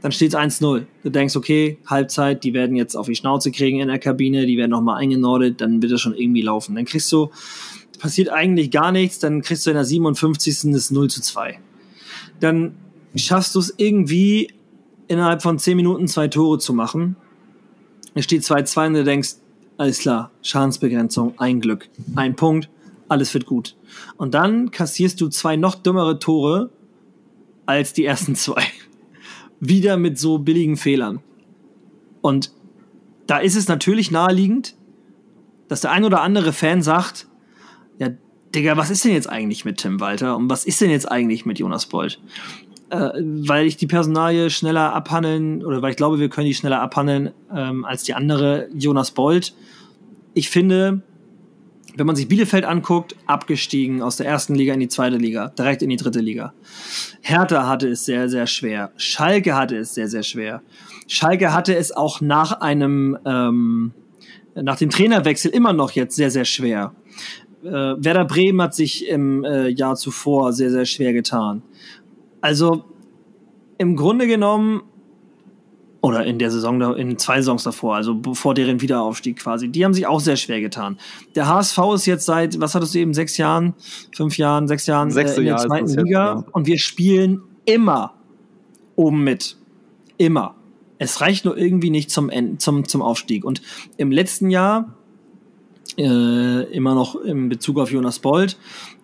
Dann 0.00 0.12
steht 0.12 0.32
es 0.32 0.38
1-0. 0.38 0.84
Du 1.02 1.10
denkst, 1.10 1.34
okay, 1.34 1.78
Halbzeit, 1.86 2.44
die 2.44 2.54
werden 2.54 2.76
jetzt 2.76 2.94
auf 2.94 3.06
die 3.06 3.16
Schnauze 3.16 3.50
kriegen 3.50 3.80
in 3.80 3.88
der 3.88 3.98
Kabine, 3.98 4.46
die 4.46 4.56
werden 4.56 4.70
nochmal 4.70 5.02
eingenordet, 5.02 5.60
dann 5.60 5.82
wird 5.82 5.90
das 5.90 6.00
schon 6.00 6.14
irgendwie 6.14 6.42
laufen. 6.42 6.76
Dann 6.76 6.84
kriegst 6.84 7.10
du 7.10 7.30
passiert 7.98 8.30
eigentlich 8.30 8.70
gar 8.70 8.92
nichts, 8.92 9.18
dann 9.18 9.42
kriegst 9.42 9.66
du 9.66 9.70
in 9.70 9.76
der 9.76 9.84
57. 9.84 10.72
das 10.72 10.90
0 10.90 11.10
zu 11.10 11.20
2. 11.20 11.58
Dann 12.40 12.74
schaffst 13.14 13.54
du 13.54 13.58
es 13.58 13.74
irgendwie 13.76 14.52
innerhalb 15.08 15.42
von 15.42 15.58
10 15.58 15.76
Minuten 15.76 16.08
zwei 16.08 16.28
Tore 16.28 16.58
zu 16.58 16.72
machen. 16.72 17.16
Es 18.14 18.24
steht 18.24 18.42
2-2 18.42 18.86
und 18.86 18.94
du 18.94 19.04
denkst, 19.04 19.34
alles 19.76 19.98
klar, 19.98 20.30
Schadensbegrenzung, 20.42 21.34
ein 21.38 21.60
Glück, 21.60 21.88
ein 22.16 22.36
Punkt, 22.36 22.68
alles 23.08 23.32
wird 23.32 23.46
gut. 23.46 23.76
Und 24.16 24.34
dann 24.34 24.70
kassierst 24.70 25.20
du 25.20 25.28
zwei 25.28 25.56
noch 25.56 25.74
dümmere 25.76 26.18
Tore 26.18 26.70
als 27.66 27.92
die 27.92 28.04
ersten 28.04 28.34
zwei. 28.34 28.62
Wieder 29.60 29.96
mit 29.96 30.18
so 30.18 30.38
billigen 30.38 30.76
Fehlern. 30.76 31.20
Und 32.20 32.52
da 33.26 33.38
ist 33.38 33.56
es 33.56 33.68
natürlich 33.68 34.10
naheliegend, 34.10 34.74
dass 35.68 35.82
der 35.82 35.92
ein 35.92 36.04
oder 36.04 36.22
andere 36.22 36.52
Fan 36.52 36.82
sagt, 36.82 37.28
Digga, 38.54 38.76
was 38.76 38.90
ist 38.90 39.04
denn 39.04 39.12
jetzt 39.12 39.28
eigentlich 39.28 39.64
mit 39.64 39.78
Tim 39.78 40.00
Walter 40.00 40.36
und 40.36 40.48
was 40.48 40.64
ist 40.64 40.80
denn 40.80 40.90
jetzt 40.90 41.10
eigentlich 41.10 41.44
mit 41.44 41.58
Jonas 41.58 41.86
Bold? 41.86 42.20
Äh, 42.90 43.10
weil 43.22 43.66
ich 43.66 43.76
die 43.76 43.86
Personalie 43.86 44.48
schneller 44.48 44.94
abhandeln 44.94 45.64
oder 45.64 45.82
weil 45.82 45.90
ich 45.90 45.96
glaube, 45.96 46.18
wir 46.18 46.30
können 46.30 46.46
die 46.46 46.54
schneller 46.54 46.80
abhandeln 46.80 47.32
ähm, 47.54 47.84
als 47.84 48.04
die 48.04 48.14
andere 48.14 48.68
Jonas 48.74 49.10
Bold. 49.10 49.54
Ich 50.32 50.48
finde, 50.48 51.02
wenn 51.96 52.06
man 52.06 52.16
sich 52.16 52.28
Bielefeld 52.28 52.64
anguckt, 52.64 53.16
abgestiegen 53.26 54.00
aus 54.00 54.16
der 54.16 54.26
ersten 54.26 54.54
Liga 54.54 54.72
in 54.72 54.80
die 54.80 54.88
zweite 54.88 55.16
Liga, 55.16 55.48
direkt 55.48 55.82
in 55.82 55.90
die 55.90 55.96
dritte 55.96 56.20
Liga. 56.20 56.54
Hertha 57.20 57.66
hatte 57.68 57.88
es 57.88 58.06
sehr, 58.06 58.30
sehr 58.30 58.46
schwer. 58.46 58.92
Schalke 58.96 59.54
hatte 59.54 59.76
es 59.76 59.94
sehr, 59.94 60.08
sehr 60.08 60.22
schwer. 60.22 60.62
Schalke 61.08 61.52
hatte 61.52 61.76
es 61.76 61.92
auch 61.92 62.22
nach 62.22 62.60
einem, 62.60 63.18
ähm, 63.26 63.92
nach 64.54 64.76
dem 64.76 64.88
Trainerwechsel 64.88 65.50
immer 65.50 65.74
noch 65.74 65.90
jetzt 65.90 66.16
sehr, 66.16 66.30
sehr 66.30 66.46
schwer 66.46 66.94
äh, 67.62 67.70
Werder 67.70 68.24
Bremen 68.24 68.60
hat 68.62 68.74
sich 68.74 69.08
im 69.08 69.44
äh, 69.44 69.68
Jahr 69.68 69.96
zuvor 69.96 70.52
sehr, 70.52 70.70
sehr 70.70 70.84
schwer 70.84 71.12
getan. 71.12 71.62
Also 72.40 72.84
im 73.78 73.96
Grunde 73.96 74.26
genommen, 74.26 74.82
oder 76.00 76.24
in 76.24 76.38
der 76.38 76.50
Saison, 76.50 76.80
in 76.96 77.18
zwei 77.18 77.36
Saisons 77.36 77.64
davor, 77.64 77.96
also 77.96 78.20
vor 78.32 78.54
deren 78.54 78.80
Wiederaufstieg 78.80 79.38
quasi, 79.38 79.68
die 79.68 79.84
haben 79.84 79.94
sich 79.94 80.06
auch 80.06 80.20
sehr 80.20 80.36
schwer 80.36 80.60
getan. 80.60 80.98
Der 81.34 81.48
HSV 81.48 81.78
ist 81.94 82.06
jetzt 82.06 82.24
seit, 82.24 82.60
was 82.60 82.74
hattest 82.74 82.94
du 82.94 82.98
eben, 83.00 83.14
sechs 83.14 83.36
Jahren, 83.36 83.74
fünf 84.14 84.38
Jahren, 84.38 84.68
sechs 84.68 84.86
Jahren 84.86 85.10
äh, 85.10 85.20
in 85.20 85.34
der 85.34 85.44
Jahr 85.44 85.58
zweiten 85.58 85.88
Liga 85.88 86.34
jetzt, 86.34 86.46
ja. 86.46 86.52
und 86.52 86.66
wir 86.66 86.78
spielen 86.78 87.42
immer 87.64 88.14
oben 88.94 89.24
mit. 89.24 89.56
Immer. 90.16 90.54
Es 90.98 91.20
reicht 91.20 91.44
nur 91.44 91.56
irgendwie 91.56 91.90
nicht 91.90 92.10
zum, 92.10 92.30
zum, 92.58 92.86
zum 92.86 93.02
Aufstieg. 93.02 93.44
Und 93.44 93.62
im 93.96 94.10
letzten 94.10 94.50
Jahr 94.50 94.97
äh, 95.98 96.62
immer 96.72 96.94
noch 96.94 97.16
in 97.16 97.48
Bezug 97.48 97.78
auf 97.78 97.90
Jonas 97.90 98.20
Bold. 98.20 98.56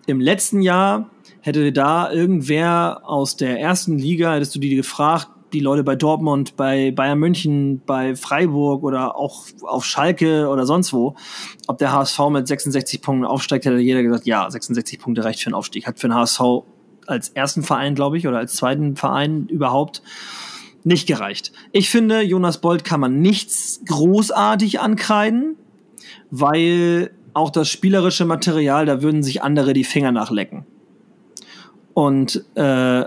Im 0.07 0.19
letzten 0.19 0.61
Jahr 0.61 1.09
hätte 1.41 1.71
da 1.71 2.11
irgendwer 2.11 3.01
aus 3.03 3.35
der 3.35 3.59
ersten 3.59 3.97
Liga, 3.99 4.33
hättest 4.33 4.55
du 4.55 4.59
die 4.59 4.75
gefragt, 4.75 5.27
die 5.53 5.59
Leute 5.59 5.83
bei 5.83 5.95
Dortmund, 5.95 6.55
bei 6.55 6.91
Bayern 6.91 7.19
München, 7.19 7.81
bei 7.85 8.15
Freiburg 8.15 8.83
oder 8.83 9.15
auch 9.15 9.45
auf 9.61 9.85
Schalke 9.85 10.49
oder 10.49 10.65
sonst 10.65 10.91
wo, 10.91 11.15
ob 11.67 11.77
der 11.77 11.91
HSV 11.91 12.19
mit 12.29 12.47
66 12.47 13.01
Punkten 13.01 13.25
aufsteigt, 13.25 13.65
hätte 13.65 13.77
jeder 13.77 14.03
gesagt, 14.03 14.25
ja, 14.25 14.49
66 14.49 14.99
Punkte 14.99 15.23
reicht 15.23 15.41
für 15.41 15.47
einen 15.47 15.55
Aufstieg. 15.55 15.87
Hat 15.87 15.99
für 15.99 16.07
den 16.07 16.15
HSV 16.15 16.41
als 17.05 17.29
ersten 17.29 17.63
Verein, 17.63 17.95
glaube 17.95 18.17
ich, 18.17 18.27
oder 18.27 18.37
als 18.37 18.55
zweiten 18.55 18.95
Verein 18.95 19.47
überhaupt 19.47 20.01
nicht 20.83 21.07
gereicht. 21.07 21.51
Ich 21.71 21.89
finde, 21.89 22.21
Jonas 22.21 22.59
Bold 22.59 22.83
kann 22.83 22.99
man 22.99 23.21
nichts 23.21 23.81
großartig 23.85 24.79
ankreiden 24.79 25.55
weil 26.39 27.11
auch 27.33 27.49
das 27.49 27.69
spielerische 27.69 28.25
Material, 28.25 28.85
da 28.85 29.01
würden 29.01 29.23
sich 29.23 29.43
andere 29.43 29.73
die 29.73 29.83
Finger 29.83 30.11
nachlecken. 30.11 30.65
Und 31.93 32.43
äh, 32.55 33.05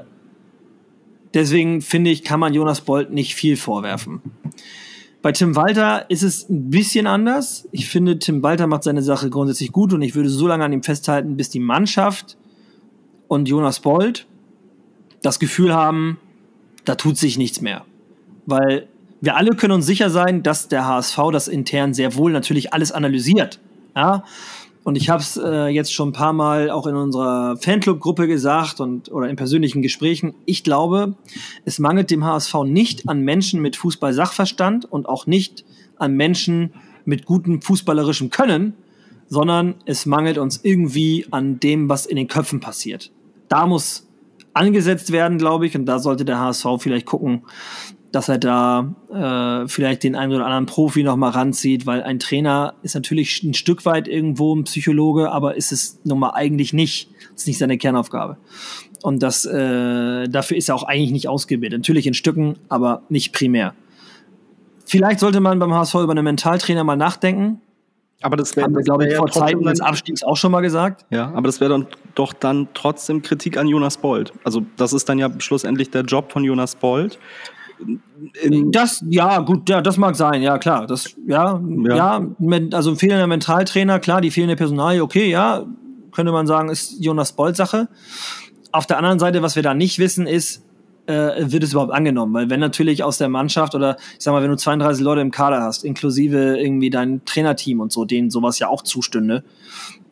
deswegen 1.34 1.80
finde 1.80 2.10
ich, 2.10 2.24
kann 2.24 2.40
man 2.40 2.54
Jonas 2.54 2.82
Bolt 2.82 3.10
nicht 3.10 3.34
viel 3.34 3.56
vorwerfen. 3.56 4.20
Bei 5.20 5.32
Tim 5.32 5.56
Walter 5.56 6.08
ist 6.10 6.22
es 6.22 6.48
ein 6.48 6.70
bisschen 6.70 7.06
anders. 7.06 7.68
Ich 7.72 7.88
finde, 7.88 8.18
Tim 8.18 8.42
Walter 8.42 8.66
macht 8.66 8.84
seine 8.84 9.02
Sache 9.02 9.30
grundsätzlich 9.30 9.72
gut 9.72 9.92
und 9.92 10.02
ich 10.02 10.14
würde 10.14 10.30
so 10.30 10.46
lange 10.46 10.64
an 10.64 10.72
ihm 10.72 10.82
festhalten, 10.82 11.36
bis 11.36 11.50
die 11.50 11.60
Mannschaft 11.60 12.36
und 13.26 13.48
Jonas 13.48 13.80
Bolt 13.80 14.26
das 15.22 15.38
Gefühl 15.38 15.74
haben, 15.74 16.18
da 16.84 16.94
tut 16.94 17.18
sich 17.18 17.36
nichts 17.36 17.60
mehr. 17.60 17.84
Weil 18.46 18.88
wir 19.20 19.36
alle 19.36 19.50
können 19.54 19.72
uns 19.72 19.86
sicher 19.86 20.10
sein, 20.10 20.42
dass 20.42 20.68
der 20.68 20.86
HSV 20.86 21.18
das 21.32 21.48
intern 21.48 21.94
sehr 21.94 22.14
wohl 22.14 22.32
natürlich 22.32 22.72
alles 22.72 22.92
analysiert. 22.92 23.60
Ja? 23.96 24.24
Und 24.84 24.96
ich 24.96 25.10
habe 25.10 25.20
es 25.20 25.36
äh, 25.36 25.66
jetzt 25.66 25.92
schon 25.92 26.10
ein 26.10 26.12
paar 26.12 26.32
Mal 26.32 26.70
auch 26.70 26.86
in 26.86 26.94
unserer 26.94 27.56
Fanclub-Gruppe 27.58 28.26
gesagt 28.26 28.80
und 28.80 29.10
oder 29.12 29.28
in 29.28 29.36
persönlichen 29.36 29.82
Gesprächen. 29.82 30.34
Ich 30.46 30.64
glaube, 30.64 31.14
es 31.64 31.78
mangelt 31.78 32.10
dem 32.10 32.24
HSV 32.24 32.54
nicht 32.64 33.08
an 33.08 33.20
Menschen 33.20 33.60
mit 33.60 33.76
Fußball-Sachverstand 33.76 34.90
und 34.90 35.08
auch 35.08 35.26
nicht 35.26 35.64
an 35.98 36.14
Menschen 36.14 36.72
mit 37.04 37.26
gutem 37.26 37.60
fußballerischem 37.60 38.30
Können, 38.30 38.74
sondern 39.28 39.74
es 39.84 40.06
mangelt 40.06 40.38
uns 40.38 40.60
irgendwie 40.62 41.26
an 41.30 41.60
dem, 41.60 41.88
was 41.88 42.06
in 42.06 42.16
den 42.16 42.28
Köpfen 42.28 42.60
passiert. 42.60 43.10
Da 43.48 43.66
muss 43.66 44.06
angesetzt 44.54 45.12
werden, 45.12 45.38
glaube 45.38 45.66
ich, 45.66 45.76
und 45.76 45.86
da 45.86 45.98
sollte 45.98 46.24
der 46.24 46.38
HSV 46.38 46.66
vielleicht 46.78 47.06
gucken, 47.06 47.42
dass 48.12 48.28
er 48.28 48.38
da 48.38 48.94
äh, 49.12 49.68
vielleicht 49.68 50.02
den 50.02 50.16
einen 50.16 50.32
oder 50.32 50.46
anderen 50.46 50.66
Profi 50.66 51.02
noch 51.02 51.16
mal 51.16 51.30
ranzieht, 51.30 51.86
weil 51.86 52.02
ein 52.02 52.18
Trainer 52.18 52.74
ist 52.82 52.94
natürlich 52.94 53.42
ein 53.42 53.54
Stück 53.54 53.84
weit 53.84 54.08
irgendwo 54.08 54.54
ein 54.54 54.64
Psychologe, 54.64 55.30
aber 55.30 55.56
ist 55.56 55.72
es 55.72 56.00
nun 56.04 56.18
mal 56.18 56.30
eigentlich 56.30 56.72
nicht. 56.72 57.10
Das 57.32 57.42
ist 57.42 57.46
nicht 57.46 57.58
seine 57.58 57.76
Kernaufgabe. 57.76 58.38
Und 59.02 59.22
das 59.22 59.44
äh, 59.44 60.26
dafür 60.26 60.56
ist 60.56 60.68
er 60.68 60.74
auch 60.74 60.84
eigentlich 60.84 61.12
nicht 61.12 61.28
ausgebildet. 61.28 61.80
Natürlich 61.80 62.06
in 62.06 62.14
Stücken, 62.14 62.56
aber 62.68 63.02
nicht 63.08 63.32
primär. 63.32 63.74
Vielleicht 64.86 65.20
sollte 65.20 65.40
man 65.40 65.58
beim 65.58 65.74
HSV 65.74 65.96
über 65.96 66.12
einen 66.12 66.24
Mentaltrainer 66.24 66.82
mal 66.82 66.96
nachdenken. 66.96 67.60
Aber 68.22 68.36
das 68.36 68.56
wäre, 68.56 68.64
Haben 68.64 68.74
wir, 68.74 68.82
glaube 68.82 69.06
ich, 69.06 69.14
vor 69.14 69.30
Zeiten 69.30 69.62
des 69.62 69.80
Abstiegs 69.80 70.24
auch 70.24 70.36
schon 70.36 70.50
mal 70.50 70.60
gesagt. 70.60 71.04
Ja, 71.10 71.28
aber 71.28 71.42
das 71.42 71.60
wäre 71.60 71.70
dann 71.70 71.86
doch 72.14 72.32
dann 72.32 72.68
trotzdem 72.74 73.22
Kritik 73.22 73.56
an 73.56 73.68
Jonas 73.68 73.98
Bold. 73.98 74.32
Also 74.42 74.62
das 74.76 74.92
ist 74.92 75.08
dann 75.08 75.18
ja 75.18 75.30
schlussendlich 75.38 75.90
der 75.90 76.02
Job 76.02 76.32
von 76.32 76.42
Jonas 76.42 76.74
Bold. 76.74 77.18
Das, 78.72 79.04
ja, 79.08 79.38
gut, 79.40 79.68
ja, 79.68 79.80
das 79.80 79.96
mag 79.96 80.16
sein, 80.16 80.42
ja, 80.42 80.58
klar. 80.58 80.86
Das, 80.86 81.14
ja, 81.26 81.60
ja, 81.84 81.96
ja 81.96 82.26
also 82.72 82.90
ein 82.90 82.96
fehlender 82.96 83.26
Mentaltrainer, 83.26 84.00
klar, 84.00 84.20
die 84.20 84.30
fehlende 84.30 84.56
Personalie, 84.56 85.02
okay, 85.02 85.30
ja, 85.30 85.64
könnte 86.12 86.32
man 86.32 86.46
sagen, 86.46 86.68
ist 86.68 87.02
Jonas 87.02 87.32
Bold 87.32 87.56
Sache. 87.56 87.88
Auf 88.72 88.86
der 88.86 88.98
anderen 88.98 89.18
Seite, 89.18 89.42
was 89.42 89.56
wir 89.56 89.62
da 89.62 89.74
nicht 89.74 89.98
wissen, 89.98 90.26
ist, 90.26 90.64
äh, 91.06 91.50
wird 91.50 91.62
es 91.62 91.72
überhaupt 91.72 91.92
angenommen? 91.92 92.34
Weil 92.34 92.50
wenn 92.50 92.60
natürlich 92.60 93.02
aus 93.02 93.18
der 93.18 93.28
Mannschaft 93.28 93.74
oder 93.74 93.96
ich 94.18 94.24
sag 94.24 94.32
mal, 94.32 94.42
wenn 94.42 94.50
du 94.50 94.56
32 94.56 95.02
Leute 95.02 95.20
im 95.22 95.30
Kader 95.30 95.62
hast, 95.62 95.84
inklusive 95.84 96.58
irgendwie 96.58 96.90
dein 96.90 97.24
Trainerteam 97.24 97.80
und 97.80 97.92
so, 97.92 98.04
denen 98.04 98.30
sowas 98.30 98.58
ja 98.58 98.68
auch 98.68 98.82
zustünde, 98.82 99.42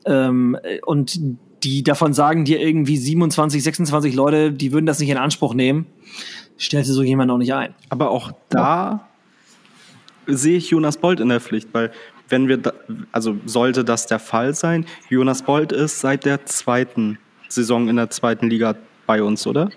ähm, 0.07 0.57
und 0.85 1.21
die 1.63 1.83
davon 1.83 2.13
sagen 2.13 2.45
dir 2.45 2.61
irgendwie 2.61 2.97
27, 2.97 3.63
26 3.63 4.15
Leute, 4.15 4.53
die 4.53 4.73
würden 4.73 4.87
das 4.87 4.99
nicht 4.99 5.11
in 5.11 5.17
Anspruch 5.17 5.55
nehmen, 5.55 5.87
stellst 6.59 6.91
du 6.91 6.95
so 6.95 7.03
jemand 7.03 7.31
auch 7.31 7.39
nicht 7.39 7.55
ein. 7.55 7.75
Aber 7.89 8.11
auch 8.11 8.33
da 8.49 9.09
ja. 10.27 10.35
sehe 10.35 10.57
ich 10.57 10.71
Jonas 10.71 10.97
Bolt 10.97 11.21
in 11.21 11.29
der 11.29 11.41
Pflicht, 11.41 11.69
weil 11.73 11.91
wenn 12.29 12.49
wir, 12.49 12.59
da, 12.59 12.73
also 13.13 13.37
sollte 13.47 13.85
das 13.85 14.07
der 14.07 14.19
Fall 14.19 14.55
sein, 14.55 14.87
Jonas 15.09 15.43
Bolt 15.43 15.73
ist 15.73 16.01
seit 16.01 16.25
der 16.25 16.45
zweiten 16.47 17.19
Saison 17.49 17.89
in 17.89 17.97
der 17.97 18.11
zweiten 18.11 18.49
Liga 18.49 18.75
bei 19.07 19.23
uns, 19.23 19.47
oder? 19.47 19.71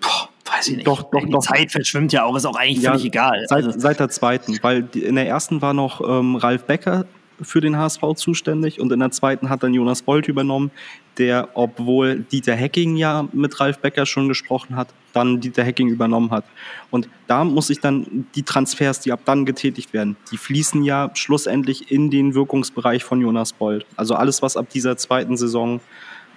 Boah, 0.00 0.28
weiß 0.44 0.68
ich 0.68 0.76
nicht. 0.76 0.86
Doch, 0.86 1.02
doch, 1.10 1.24
die 1.24 1.30
doch. 1.30 1.40
Zeit 1.40 1.72
verschwimmt 1.72 2.12
ja 2.12 2.24
auch, 2.24 2.36
ist 2.36 2.46
auch 2.46 2.56
eigentlich 2.56 2.82
ja, 2.82 2.92
völlig 2.92 3.06
egal. 3.06 3.44
Seit, 3.48 3.64
also. 3.64 3.78
seit 3.78 3.98
der 3.98 4.08
zweiten, 4.08 4.58
weil 4.62 4.82
die, 4.82 5.02
in 5.02 5.16
der 5.16 5.26
ersten 5.26 5.60
war 5.60 5.74
noch 5.74 6.00
ähm, 6.06 6.36
Ralf 6.36 6.64
Becker 6.64 7.06
für 7.42 7.60
den 7.60 7.76
HSV 7.76 8.00
zuständig 8.16 8.80
und 8.80 8.92
in 8.92 9.00
der 9.00 9.10
zweiten 9.10 9.48
hat 9.48 9.62
dann 9.62 9.74
Jonas 9.74 10.02
Bolt 10.02 10.28
übernommen, 10.28 10.70
der, 11.18 11.48
obwohl 11.54 12.20
Dieter 12.20 12.54
Hecking 12.54 12.96
ja 12.96 13.28
mit 13.32 13.60
Ralf 13.60 13.78
Becker 13.78 14.06
schon 14.06 14.28
gesprochen 14.28 14.76
hat, 14.76 14.88
dann 15.12 15.40
Dieter 15.40 15.64
Hecking 15.64 15.88
übernommen 15.88 16.30
hat. 16.30 16.44
Und 16.90 17.08
da 17.26 17.44
muss 17.44 17.70
ich 17.70 17.80
dann 17.80 18.26
die 18.34 18.42
Transfers, 18.42 19.00
die 19.00 19.12
ab 19.12 19.20
dann 19.24 19.44
getätigt 19.44 19.92
werden, 19.92 20.16
die 20.30 20.36
fließen 20.36 20.82
ja 20.82 21.10
schlussendlich 21.14 21.90
in 21.90 22.10
den 22.10 22.34
Wirkungsbereich 22.34 23.04
von 23.04 23.20
Jonas 23.20 23.52
Bolt. 23.52 23.86
Also 23.96 24.14
alles, 24.14 24.42
was 24.42 24.56
ab 24.56 24.68
dieser 24.70 24.96
zweiten 24.96 25.36
Saison 25.36 25.80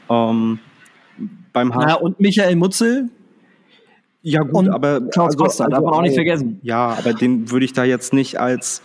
ähm, 0.09 0.59
beim 1.53 1.73
HSV. 1.73 1.87
Ja, 1.87 1.95
und 1.95 2.19
Michael 2.19 2.55
Mutzel, 2.55 3.09
ja, 4.23 4.41
gut, 4.41 4.55
und 4.55 4.69
aber. 4.69 5.01
Klaus 5.09 5.33
also, 5.33 5.43
also, 5.43 5.67
darf 5.67 5.83
man 5.83 5.93
auch 5.93 6.01
nicht 6.01 6.15
vergessen. 6.15 6.59
Ja, 6.63 6.95
aber 6.97 7.13
den 7.13 7.51
würde 7.51 7.65
ich 7.65 7.73
da 7.73 7.83
jetzt 7.83 8.13
nicht 8.13 8.39
als. 8.39 8.81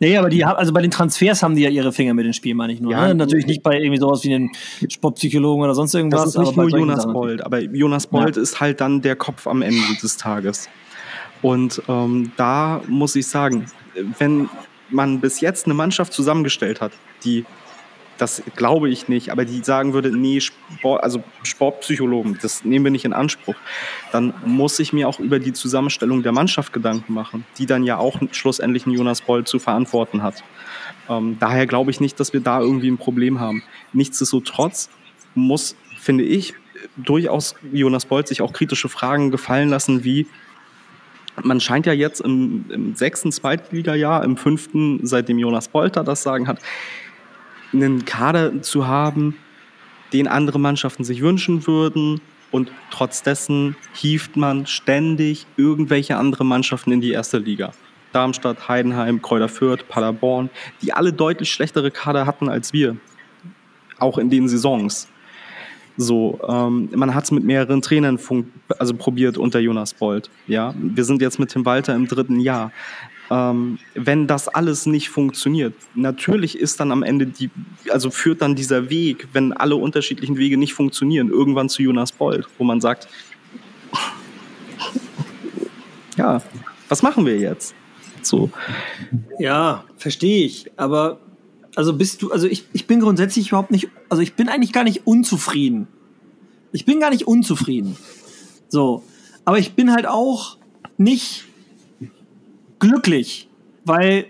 Nee, 0.00 0.16
aber 0.16 0.28
die 0.28 0.44
haben, 0.44 0.56
also 0.56 0.72
bei 0.72 0.80
den 0.80 0.90
Transfers 0.90 1.42
haben 1.42 1.56
die 1.56 1.62
ja 1.62 1.70
ihre 1.70 1.92
Finger 1.92 2.14
mit 2.14 2.24
dem 2.24 2.32
Spiel, 2.32 2.54
meine 2.54 2.72
ich 2.72 2.80
nur. 2.80 2.92
Ja, 2.92 3.08
ne? 3.08 3.14
Natürlich 3.14 3.46
nicht 3.46 3.62
bei 3.62 3.78
irgendwie 3.78 3.98
sowas 3.98 4.22
wie 4.24 4.34
einem 4.34 4.50
Sportpsychologen 4.88 5.64
oder 5.64 5.74
sonst 5.74 5.94
irgendwas. 5.94 6.22
Das 6.22 6.34
ist 6.34 6.38
nicht 6.38 6.56
nur 6.56 6.68
Jonas 6.68 7.06
Bold, 7.06 7.44
aber 7.44 7.60
Jonas 7.60 8.06
Bold 8.06 8.36
ja. 8.36 8.42
ist 8.42 8.60
halt 8.60 8.80
dann 8.80 9.02
der 9.02 9.16
Kopf 9.16 9.46
am 9.46 9.62
Ende 9.62 9.82
des 10.00 10.16
Tages. 10.16 10.68
Und 11.42 11.82
ähm, 11.88 12.32
da 12.36 12.80
muss 12.86 13.16
ich 13.16 13.26
sagen, 13.26 13.66
wenn 14.18 14.48
man 14.90 15.20
bis 15.20 15.40
jetzt 15.40 15.66
eine 15.66 15.74
Mannschaft 15.74 16.12
zusammengestellt 16.12 16.80
hat, 16.80 16.92
die 17.24 17.44
das 18.18 18.42
glaube 18.56 18.90
ich 18.90 19.08
nicht, 19.08 19.30
aber 19.30 19.44
die 19.44 19.62
sagen 19.62 19.92
würde, 19.92 20.10
nee, 20.10 20.40
Sport, 20.40 21.02
also 21.02 21.22
Sportpsychologen, 21.42 22.38
das 22.42 22.64
nehmen 22.64 22.84
wir 22.84 22.90
nicht 22.90 23.04
in 23.04 23.12
Anspruch, 23.12 23.54
dann 24.12 24.34
muss 24.44 24.78
ich 24.78 24.92
mir 24.92 25.08
auch 25.08 25.20
über 25.20 25.38
die 25.38 25.52
Zusammenstellung 25.52 26.22
der 26.22 26.32
Mannschaft 26.32 26.72
Gedanken 26.72 27.14
machen, 27.14 27.44
die 27.58 27.66
dann 27.66 27.84
ja 27.84 27.96
auch 27.96 28.20
schlussendlich 28.32 28.86
ein 28.86 28.90
Jonas 28.90 29.22
Boll 29.22 29.44
zu 29.44 29.58
verantworten 29.58 30.22
hat. 30.22 30.42
Ähm, 31.08 31.36
daher 31.40 31.66
glaube 31.66 31.90
ich 31.90 32.00
nicht, 32.00 32.18
dass 32.20 32.32
wir 32.32 32.40
da 32.40 32.60
irgendwie 32.60 32.90
ein 32.90 32.98
Problem 32.98 33.40
haben. 33.40 33.62
Nichtsdestotrotz 33.92 34.90
muss, 35.34 35.76
finde 35.96 36.24
ich, 36.24 36.54
durchaus 36.96 37.54
Jonas 37.72 38.06
Bolt 38.06 38.28
sich 38.28 38.42
auch 38.42 38.52
kritische 38.52 38.88
Fragen 38.88 39.30
gefallen 39.30 39.68
lassen, 39.68 40.04
wie 40.04 40.26
man 41.42 41.60
scheint 41.60 41.86
ja 41.86 41.92
jetzt 41.92 42.20
im, 42.20 42.64
im 42.68 42.94
sechsten 42.96 43.30
Zweitliga-Jahr, 43.30 44.24
im 44.24 44.36
fünften, 44.36 45.06
seitdem 45.06 45.38
Jonas 45.38 45.68
Polter 45.68 46.02
das 46.02 46.24
Sagen 46.24 46.48
hat, 46.48 46.58
einen 47.72 48.04
Kader 48.04 48.62
zu 48.62 48.86
haben, 48.86 49.36
den 50.12 50.28
andere 50.28 50.58
Mannschaften 50.58 51.04
sich 51.04 51.20
wünschen 51.20 51.66
würden. 51.66 52.20
Und 52.50 52.72
trotz 52.90 53.22
dessen 53.22 53.76
hieft 53.92 54.36
man 54.36 54.66
ständig 54.66 55.46
irgendwelche 55.56 56.16
andere 56.16 56.44
Mannschaften 56.44 56.92
in 56.92 57.00
die 57.00 57.12
erste 57.12 57.38
Liga. 57.38 57.72
Darmstadt, 58.12 58.68
Heidenheim, 58.68 59.20
Kräuter 59.20 59.48
Fürth, 59.48 59.86
Paderborn, 59.86 60.48
die 60.80 60.94
alle 60.94 61.12
deutlich 61.12 61.52
schlechtere 61.52 61.90
Kader 61.90 62.24
hatten 62.24 62.48
als 62.48 62.72
wir. 62.72 62.96
Auch 63.98 64.16
in 64.16 64.30
den 64.30 64.48
Saisons. 64.48 65.08
So, 66.00 66.38
ähm, 66.48 66.88
man 66.94 67.12
hat 67.14 67.24
es 67.24 67.32
mit 67.32 67.42
mehreren 67.42 67.82
Trainern 67.82 68.18
also 68.78 68.94
probiert 68.94 69.36
unter 69.36 69.58
Jonas 69.58 69.92
Bold. 69.92 70.30
Ja, 70.46 70.72
wir 70.78 71.04
sind 71.04 71.20
jetzt 71.20 71.40
mit 71.40 71.50
Tim 71.50 71.66
Walter 71.66 71.94
im 71.94 72.06
dritten 72.06 72.38
Jahr 72.38 72.70
ähm, 73.30 73.78
wenn 73.94 74.26
das 74.26 74.48
alles 74.48 74.86
nicht 74.86 75.10
funktioniert, 75.10 75.74
natürlich 75.94 76.58
ist 76.58 76.80
dann 76.80 76.92
am 76.92 77.02
Ende 77.02 77.26
die, 77.26 77.50
also 77.90 78.10
führt 78.10 78.42
dann 78.42 78.54
dieser 78.54 78.90
Weg, 78.90 79.28
wenn 79.32 79.52
alle 79.52 79.76
unterschiedlichen 79.76 80.36
Wege 80.36 80.56
nicht 80.56 80.74
funktionieren, 80.74 81.28
irgendwann 81.28 81.68
zu 81.68 81.82
Jonas 81.82 82.12
Bold, 82.12 82.46
wo 82.58 82.64
man 82.64 82.80
sagt, 82.80 83.08
ja, 86.16 86.42
was 86.88 87.02
machen 87.02 87.26
wir 87.26 87.38
jetzt? 87.38 87.74
So. 88.22 88.50
Ja, 89.38 89.84
verstehe 89.96 90.44
ich. 90.44 90.70
Aber 90.76 91.20
also 91.76 91.92
bist 91.92 92.22
du, 92.22 92.32
also 92.32 92.46
ich, 92.46 92.64
ich 92.72 92.86
bin 92.86 93.00
grundsätzlich 93.00 93.48
überhaupt 93.48 93.70
nicht, 93.70 93.88
also 94.08 94.22
ich 94.22 94.34
bin 94.34 94.48
eigentlich 94.48 94.72
gar 94.72 94.84
nicht 94.84 95.06
unzufrieden. 95.06 95.86
Ich 96.72 96.84
bin 96.84 97.00
gar 97.00 97.10
nicht 97.10 97.26
unzufrieden. 97.26 97.96
So. 98.68 99.04
Aber 99.44 99.58
ich 99.58 99.74
bin 99.74 99.92
halt 99.92 100.06
auch 100.06 100.58
nicht 100.96 101.44
glücklich, 102.78 103.48
weil 103.84 104.26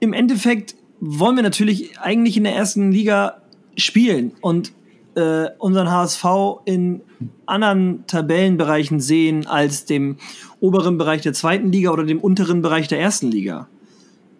im 0.00 0.12
Endeffekt 0.12 0.76
wollen 1.00 1.36
wir 1.36 1.42
natürlich 1.42 1.98
eigentlich 1.98 2.36
in 2.36 2.44
der 2.44 2.54
ersten 2.54 2.92
Liga 2.92 3.42
spielen 3.76 4.32
und 4.40 4.72
äh, 5.14 5.48
unseren 5.58 5.90
HSV 5.90 6.24
in 6.64 7.00
anderen 7.46 8.04
Tabellenbereichen 8.06 9.00
sehen 9.00 9.46
als 9.46 9.84
dem 9.84 10.16
oberen 10.60 10.98
Bereich 10.98 11.22
der 11.22 11.32
zweiten 11.32 11.72
Liga 11.72 11.90
oder 11.90 12.04
dem 12.04 12.20
unteren 12.20 12.62
Bereich 12.62 12.88
der 12.88 13.00
ersten 13.00 13.30
Liga. 13.30 13.68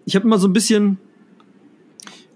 Ich 0.05 0.15
habe 0.15 0.27
immer 0.27 0.39
so 0.39 0.49
ein 0.49 0.53
bisschen 0.53 0.99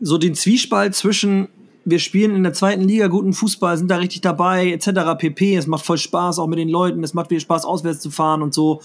so 0.01 0.19
den 0.19 0.35
Zwiespalt 0.35 0.95
zwischen 0.95 1.49
wir 1.85 1.99
spielen 1.99 2.35
in 2.35 2.43
der 2.43 2.53
zweiten 2.53 2.83
Liga 2.83 3.07
guten 3.07 3.33
Fußball, 3.33 3.77
sind 3.77 3.91
da 3.91 3.97
richtig 3.97 4.21
dabei, 4.21 4.71
etc. 4.71 5.17
pp. 5.19 5.57
Es 5.57 5.67
macht 5.67 5.85
voll 5.85 5.99
Spaß, 5.99 6.39
auch 6.39 6.47
mit 6.47 6.59
den 6.59 6.69
Leuten. 6.69 7.03
Es 7.03 7.15
macht 7.15 7.29
viel 7.29 7.41
Spaß, 7.41 7.65
auswärts 7.65 8.01
zu 8.01 8.11
fahren 8.11 8.43
und 8.43 8.53
so. 8.53 8.83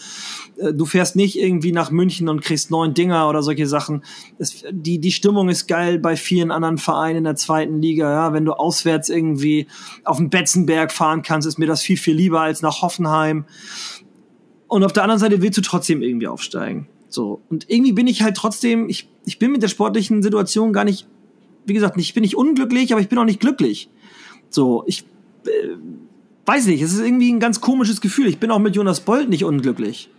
Äh, 0.58 0.74
du 0.74 0.86
fährst 0.86 1.16
nicht 1.16 1.38
irgendwie 1.38 1.72
nach 1.72 1.92
München 1.92 2.30
und 2.30 2.42
kriegst 2.42 2.72
neun 2.72 2.94
Dinger 2.94 3.28
oder 3.28 3.44
solche 3.44 3.68
Sachen. 3.68 4.04
Es, 4.38 4.64
die, 4.72 5.00
die 5.00 5.12
Stimmung 5.12 5.50
ist 5.50 5.68
geil 5.68 6.00
bei 6.00 6.16
vielen 6.16 6.52
anderen 6.52 6.78
Vereinen 6.78 7.18
in 7.18 7.24
der 7.26 7.36
zweiten 7.36 7.82
Liga. 7.82 8.10
Ja, 8.10 8.34
wenn 8.34 8.46
du 8.46 8.54
auswärts 8.54 9.10
irgendwie 9.10 9.68
auf 10.04 10.18
den 10.18 10.30
Betzenberg 10.30 10.92
fahren 10.92 11.22
kannst, 11.22 11.48
ist 11.48 11.60
mir 11.60 11.68
das 11.68 11.82
viel, 11.82 11.98
viel 11.98 12.16
lieber 12.16 12.42
als 12.42 12.62
nach 12.62 12.82
Hoffenheim. 12.82 13.46
Und 14.68 14.84
auf 14.84 14.94
der 14.94 15.04
anderen 15.04 15.20
Seite 15.20 15.42
willst 15.42 15.58
du 15.58 15.62
trotzdem 15.62 16.02
irgendwie 16.02 16.28
aufsteigen. 16.28 16.88
So. 17.10 17.42
Und 17.50 17.70
irgendwie 17.70 17.94
bin 17.94 18.08
ich 18.08 18.22
halt 18.24 18.36
trotzdem, 18.36 18.90
ich, 18.90 19.10
ich 19.26 19.40
bin 19.40 19.52
mit 19.52 19.64
der 19.64 19.68
sportlichen 19.68 20.24
Situation 20.24 20.74
gar 20.74 20.84
nicht 20.84 21.08
wie 21.66 21.74
gesagt, 21.74 21.98
ich 21.98 22.14
bin 22.14 22.22
nicht 22.22 22.36
unglücklich, 22.36 22.92
aber 22.92 23.02
ich 23.02 23.10
bin 23.10 23.18
auch 23.18 23.26
nicht 23.26 23.40
glücklich. 23.40 23.90
So, 24.50 24.84
ich 24.88 25.04
äh, 25.46 25.76
weiß 26.46 26.68
nicht, 26.68 26.82
es 26.82 26.94
ist 26.94 27.00
irgendwie 27.00 27.32
ein 27.32 27.40
ganz 27.40 27.62
komisches 27.62 28.02
Gefühl. 28.02 28.28
Ich 28.28 28.40
bin 28.40 28.52
auch 28.52 28.60
mit 28.60 28.76
Jonas 28.76 29.02
Bolt 29.02 29.30
nicht 29.30 29.44
unglücklich. 29.44 30.10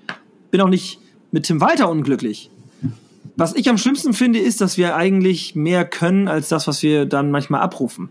Bin 0.50 0.60
auch 0.60 0.68
nicht 0.68 1.00
mit 1.30 1.44
Tim 1.44 1.60
Walter 1.60 1.88
unglücklich. 1.88 2.50
Was 3.36 3.54
ich 3.54 3.68
am 3.68 3.76
schlimmsten 3.76 4.14
finde, 4.14 4.38
ist, 4.38 4.60
dass 4.60 4.78
wir 4.78 4.96
eigentlich 4.96 5.54
mehr 5.54 5.84
können 5.84 6.26
als 6.28 6.48
das, 6.48 6.66
was 6.66 6.82
wir 6.82 7.04
dann 7.04 7.30
manchmal 7.30 7.60
abrufen. 7.60 8.10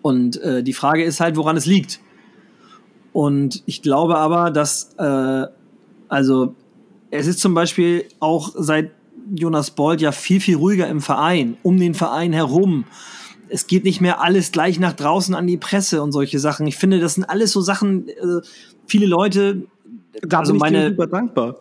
Und 0.00 0.40
äh, 0.40 0.62
die 0.62 0.72
Frage 0.72 1.04
ist 1.04 1.20
halt, 1.20 1.36
woran 1.36 1.56
es 1.56 1.66
liegt. 1.66 2.00
Und 3.12 3.62
ich 3.66 3.82
glaube 3.82 4.16
aber, 4.16 4.50
dass, 4.50 4.94
äh, 4.98 5.46
also, 6.08 6.54
es 7.10 7.26
ist 7.26 7.40
zum 7.40 7.54
Beispiel 7.54 8.06
auch 8.20 8.52
seit 8.56 8.90
Jonas 9.34 9.70
Bolt 9.70 10.00
ja 10.00 10.12
viel, 10.12 10.40
viel 10.40 10.56
ruhiger 10.56 10.88
im 10.88 11.00
Verein, 11.00 11.56
um 11.62 11.78
den 11.78 11.94
Verein 11.94 12.32
herum. 12.32 12.84
Es 13.48 13.66
geht 13.66 13.84
nicht 13.84 14.00
mehr 14.00 14.20
alles 14.20 14.52
gleich 14.52 14.78
nach 14.78 14.92
draußen 14.92 15.34
an 15.34 15.46
die 15.46 15.56
Presse 15.56 16.02
und 16.02 16.12
solche 16.12 16.38
Sachen. 16.38 16.66
Ich 16.66 16.76
finde, 16.76 17.00
das 17.00 17.14
sind 17.14 17.24
alles 17.24 17.52
so 17.52 17.60
Sachen, 17.60 18.08
äh, 18.08 18.40
viele 18.86 19.06
Leute 19.06 19.66
da 20.20 20.40
also 20.40 20.54
meine, 20.54 20.94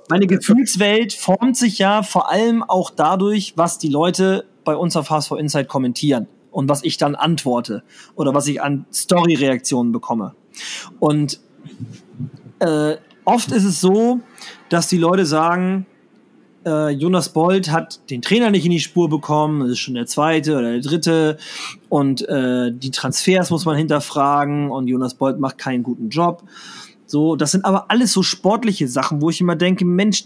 meine 0.09 0.27
Gefühlswelt 0.27 1.13
formt 1.13 1.55
sich 1.55 1.79
ja 1.79 2.03
vor 2.03 2.29
allem 2.29 2.63
auch 2.63 2.89
dadurch, 2.89 3.53
was 3.55 3.77
die 3.77 3.87
Leute 3.87 4.45
bei 4.65 4.75
uns 4.75 4.97
auf 4.97 5.09
HSV 5.09 5.31
Insight 5.31 5.69
kommentieren 5.69 6.27
und 6.51 6.67
was 6.67 6.83
ich 6.83 6.97
dann 6.97 7.15
antworte 7.15 7.83
oder 8.15 8.33
was 8.33 8.47
ich 8.47 8.61
an 8.61 8.85
Story-Reaktionen 8.93 9.93
bekomme. 9.93 10.35
Und 10.99 11.39
äh, 12.59 12.97
oft 13.23 13.51
ist 13.51 13.63
es 13.63 13.79
so, 13.79 14.19
dass 14.69 14.87
die 14.87 14.97
Leute 14.97 15.25
sagen, 15.25 15.85
äh, 16.65 16.89
Jonas 16.89 17.29
Bold 17.29 17.71
hat 17.71 18.09
den 18.09 18.21
Trainer 18.21 18.51
nicht 18.51 18.65
in 18.65 18.71
die 18.71 18.79
Spur 18.79 19.09
bekommen, 19.09 19.61
das 19.61 19.71
ist 19.71 19.79
schon 19.79 19.95
der 19.95 20.05
zweite 20.05 20.57
oder 20.57 20.71
der 20.71 20.81
dritte. 20.81 21.37
Und 21.89 22.27
äh, 22.27 22.71
die 22.71 22.91
Transfers 22.91 23.49
muss 23.49 23.65
man 23.65 23.77
hinterfragen. 23.77 24.69
Und 24.71 24.87
Jonas 24.87 25.15
Bold 25.15 25.39
macht 25.39 25.57
keinen 25.57 25.83
guten 25.83 26.09
Job. 26.09 26.43
So, 27.05 27.35
das 27.35 27.51
sind 27.51 27.65
aber 27.65 27.89
alles 27.89 28.13
so 28.13 28.23
sportliche 28.23 28.87
Sachen, 28.87 29.21
wo 29.21 29.29
ich 29.29 29.41
immer 29.41 29.55
denke, 29.55 29.85
Mensch, 29.85 30.25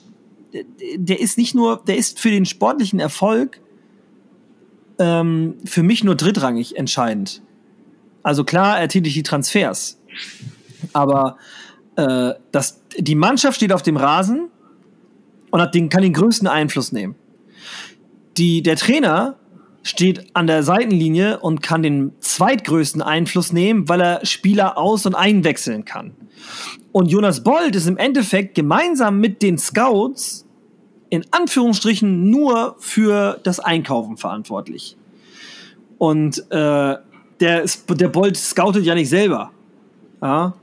der 0.98 1.20
ist 1.20 1.38
nicht 1.38 1.56
nur, 1.56 1.82
der 1.88 1.98
ist 1.98 2.20
für 2.20 2.30
den 2.30 2.46
sportlichen 2.46 3.00
Erfolg 3.00 3.60
ähm, 5.00 5.56
für 5.66 5.84
mich 5.84 6.04
nur 6.04 6.16
drittrangig 6.16 6.78
entscheidend. 6.78 7.42
Also 8.24 8.44
klar, 8.44 8.80
er 8.80 8.88
tätigt 8.88 9.16
die 9.16 9.24
Transfers, 9.24 10.00
aber 10.94 11.38
äh, 11.96 12.34
das, 12.52 12.82
die 12.98 13.16
Mannschaft 13.16 13.58
steht 13.58 13.74
auf 13.74 13.82
dem 13.82 13.98
Rasen 13.98 14.50
und 15.56 15.62
hat 15.62 15.74
den, 15.74 15.88
kann 15.88 16.02
den 16.02 16.12
größten 16.12 16.50
Einfluss 16.50 16.92
nehmen. 16.92 17.16
Die, 18.36 18.62
der 18.62 18.76
Trainer 18.76 19.38
steht 19.84 20.36
an 20.36 20.48
der 20.48 20.64
Seitenlinie 20.64 21.40
und 21.40 21.62
kann 21.62 21.82
den 21.82 22.12
zweitgrößten 22.20 23.02
Einfluss 23.02 23.54
nehmen, 23.54 23.88
weil 23.88 24.02
er 24.02 24.26
Spieler 24.26 24.78
aus- 24.78 25.06
und 25.06 25.16
einwechseln 25.16 25.86
kann. 25.86 26.12
Und 26.92 27.10
Jonas 27.10 27.42
Bold 27.42 27.74
ist 27.74 27.88
im 27.88 27.96
Endeffekt 27.96 28.56
gemeinsam 28.56 29.22
mit 29.22 29.42
den 29.42 29.58
Scouts 29.58 30.46
in 31.10 31.24
Anführungsstrichen 31.32 32.30
nur 32.30 32.76
für 32.80 33.40
das 33.44 33.62
Einkaufen 33.62 34.18
verantwortlich. 34.18 34.98
Und 35.98 36.40
äh, 36.52 36.98
der, 37.40 37.66
der 37.92 38.10
Bold 38.10 38.36
scoutet 38.36 38.84
ja 38.84 38.94
nicht 38.94 39.08
selber. 39.08 39.52
Ja? 40.22 40.54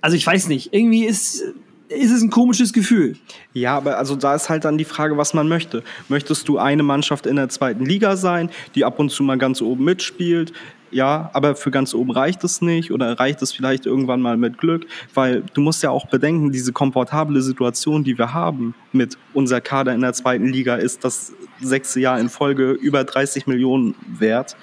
Also 0.00 0.16
ich 0.16 0.26
weiß 0.26 0.48
nicht, 0.48 0.72
irgendwie 0.72 1.04
ist, 1.04 1.42
ist 1.90 2.12
es 2.12 2.22
ein 2.22 2.30
komisches 2.30 2.72
Gefühl. 2.72 3.16
Ja, 3.52 3.76
aber 3.76 3.98
also 3.98 4.14
da 4.14 4.34
ist 4.34 4.48
halt 4.48 4.64
dann 4.64 4.78
die 4.78 4.84
Frage, 4.84 5.16
was 5.16 5.34
man 5.34 5.48
möchte. 5.48 5.82
Möchtest 6.08 6.48
du 6.48 6.58
eine 6.58 6.82
Mannschaft 6.82 7.26
in 7.26 7.36
der 7.36 7.48
zweiten 7.48 7.84
Liga 7.84 8.16
sein, 8.16 8.50
die 8.74 8.84
ab 8.84 8.98
und 8.98 9.10
zu 9.10 9.22
mal 9.22 9.38
ganz 9.38 9.60
oben 9.60 9.84
mitspielt? 9.84 10.52
Ja, 10.92 11.30
aber 11.34 11.54
für 11.54 11.70
ganz 11.70 11.94
oben 11.94 12.10
reicht 12.10 12.42
es 12.42 12.62
nicht 12.62 12.90
oder 12.90 13.18
reicht 13.18 13.42
es 13.42 13.52
vielleicht 13.52 13.86
irgendwann 13.86 14.20
mal 14.20 14.36
mit 14.36 14.58
Glück, 14.58 14.86
weil 15.14 15.44
du 15.54 15.60
musst 15.60 15.84
ja 15.84 15.90
auch 15.90 16.06
bedenken, 16.06 16.50
diese 16.50 16.72
komfortable 16.72 17.42
Situation, 17.42 18.02
die 18.02 18.18
wir 18.18 18.34
haben 18.34 18.74
mit 18.92 19.16
unser 19.32 19.60
Kader 19.60 19.94
in 19.94 20.00
der 20.00 20.14
zweiten 20.14 20.46
Liga, 20.46 20.76
ist 20.76 21.04
das 21.04 21.32
sechste 21.60 22.00
Jahr 22.00 22.18
in 22.18 22.28
Folge 22.28 22.72
über 22.72 23.04
30 23.04 23.46
Millionen 23.46 23.94
wert. 24.18 24.56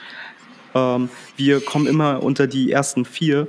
Ähm, 0.75 1.09
wir 1.37 1.61
kommen 1.61 1.87
immer 1.87 2.21
unter 2.21 2.47
die 2.47 2.71
ersten 2.71 3.05
vier 3.05 3.47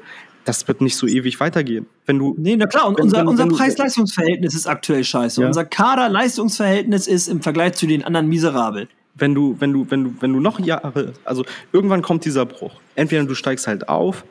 das 0.48 0.66
wird 0.66 0.80
nicht 0.80 0.96
so 0.96 1.06
ewig 1.06 1.38
weitergehen. 1.40 1.86
Wenn 2.06 2.18
du 2.18 2.34
nee, 2.38 2.56
na 2.56 2.66
klar, 2.66 2.88
und 2.88 2.96
wenn, 2.96 3.04
unser, 3.04 3.18
wenn, 3.18 3.28
unser 3.28 3.48
Preis-Leistungs-Verhältnis 3.48 4.54
ist 4.54 4.66
aktuell 4.66 5.04
scheiße. 5.04 5.42
Ja. 5.42 5.46
Unser 5.46 5.66
Kader-Leistungsverhältnis 5.66 7.06
ist 7.06 7.28
im 7.28 7.42
Vergleich 7.42 7.74
zu 7.74 7.86
den 7.86 8.02
anderen 8.02 8.28
miserabel. 8.28 8.88
Wenn 9.14 9.34
du, 9.34 9.56
wenn 9.58 9.74
du, 9.74 9.90
wenn 9.90 10.04
du, 10.04 10.14
wenn 10.20 10.32
du 10.32 10.40
noch 10.40 10.58
Jahre, 10.58 11.12
also 11.26 11.44
irgendwann 11.72 12.00
kommt 12.00 12.24
dieser 12.24 12.46
Bruch. 12.46 12.80
Entweder 12.94 13.24
du 13.24 13.34
steigst 13.34 13.66
halt 13.66 13.90
auf 13.90 14.24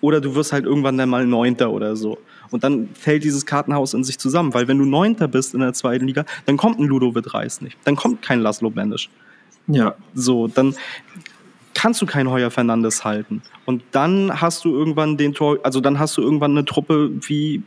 oder 0.00 0.20
du 0.20 0.36
wirst 0.36 0.52
halt 0.52 0.64
irgendwann 0.64 0.96
dann 0.96 1.08
mal 1.08 1.26
Neunter 1.26 1.72
oder 1.72 1.96
so. 1.96 2.18
Und 2.50 2.62
dann 2.62 2.90
fällt 2.94 3.24
dieses 3.24 3.44
Kartenhaus 3.44 3.94
in 3.94 4.04
sich 4.04 4.18
zusammen, 4.18 4.54
weil 4.54 4.68
wenn 4.68 4.78
du 4.78 4.84
Neunter 4.84 5.26
bist 5.26 5.54
in 5.54 5.60
der 5.60 5.72
zweiten 5.72 6.06
Liga, 6.06 6.24
dann 6.46 6.56
kommt 6.56 6.78
ein 6.78 6.84
Ludovic 6.84 7.34
Reis 7.34 7.60
nicht. 7.60 7.76
Dann 7.82 7.96
kommt 7.96 8.22
kein 8.22 8.40
Laszlo 8.40 8.70
Bendisch. 8.70 9.10
Ja. 9.66 9.96
So, 10.14 10.46
dann 10.46 10.76
kannst 11.72 12.00
du 12.00 12.06
kein 12.06 12.30
Heuer 12.30 12.52
Fernandes 12.52 13.04
halten. 13.04 13.42
Und 13.66 13.82
dann 13.92 14.40
hast 14.40 14.64
du 14.64 14.74
irgendwann 14.74 15.16
den 15.16 15.32
Tor, 15.32 15.58
also 15.62 15.80
dann 15.80 15.98
hast 15.98 16.16
du 16.16 16.22
irgendwann 16.22 16.52
eine 16.52 16.64
Truppe 16.64 17.10
wie 17.20 17.62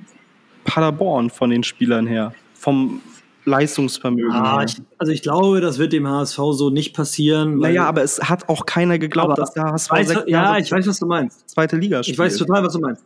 Paderborn 0.64 1.30
von 1.30 1.50
den 1.50 1.64
Spielern 1.64 2.08
her, 2.08 2.34
vom 2.54 3.02
Leistungsvermögen. 3.46 4.32
Ah, 4.32 4.64
ich, 4.64 4.82
also 4.98 5.12
ich 5.12 5.22
glaube, 5.22 5.62
das 5.62 5.80
wird 5.80 5.94
dem 5.94 6.08
HSV 6.08 6.38
so 6.52 6.70
nicht 6.70 6.94
passieren. 6.94 7.60
Naja, 7.60 7.86
aber 7.86 8.04
es 8.04 8.20
hat 8.20 8.50
auch 8.50 8.66
keiner 8.66 9.00
geglaubt, 9.00 9.38
dass 9.38 9.54
der 9.54 9.64
HSV 9.64 9.92
weiß, 9.92 10.10
Ja, 10.10 10.28
Jahre 10.28 10.60
ich 10.60 10.72
weiß, 10.72 10.86
was 10.86 11.00
du 11.00 11.06
meinst. 11.06 11.50
Zweite 11.50 11.78
Liga 11.78 12.04
spielt. 12.04 12.16
Ich 12.16 12.20
weiß 12.20 12.38
total, 12.38 12.64
was 12.64 12.74
du 12.74 12.80
meinst. 12.80 13.04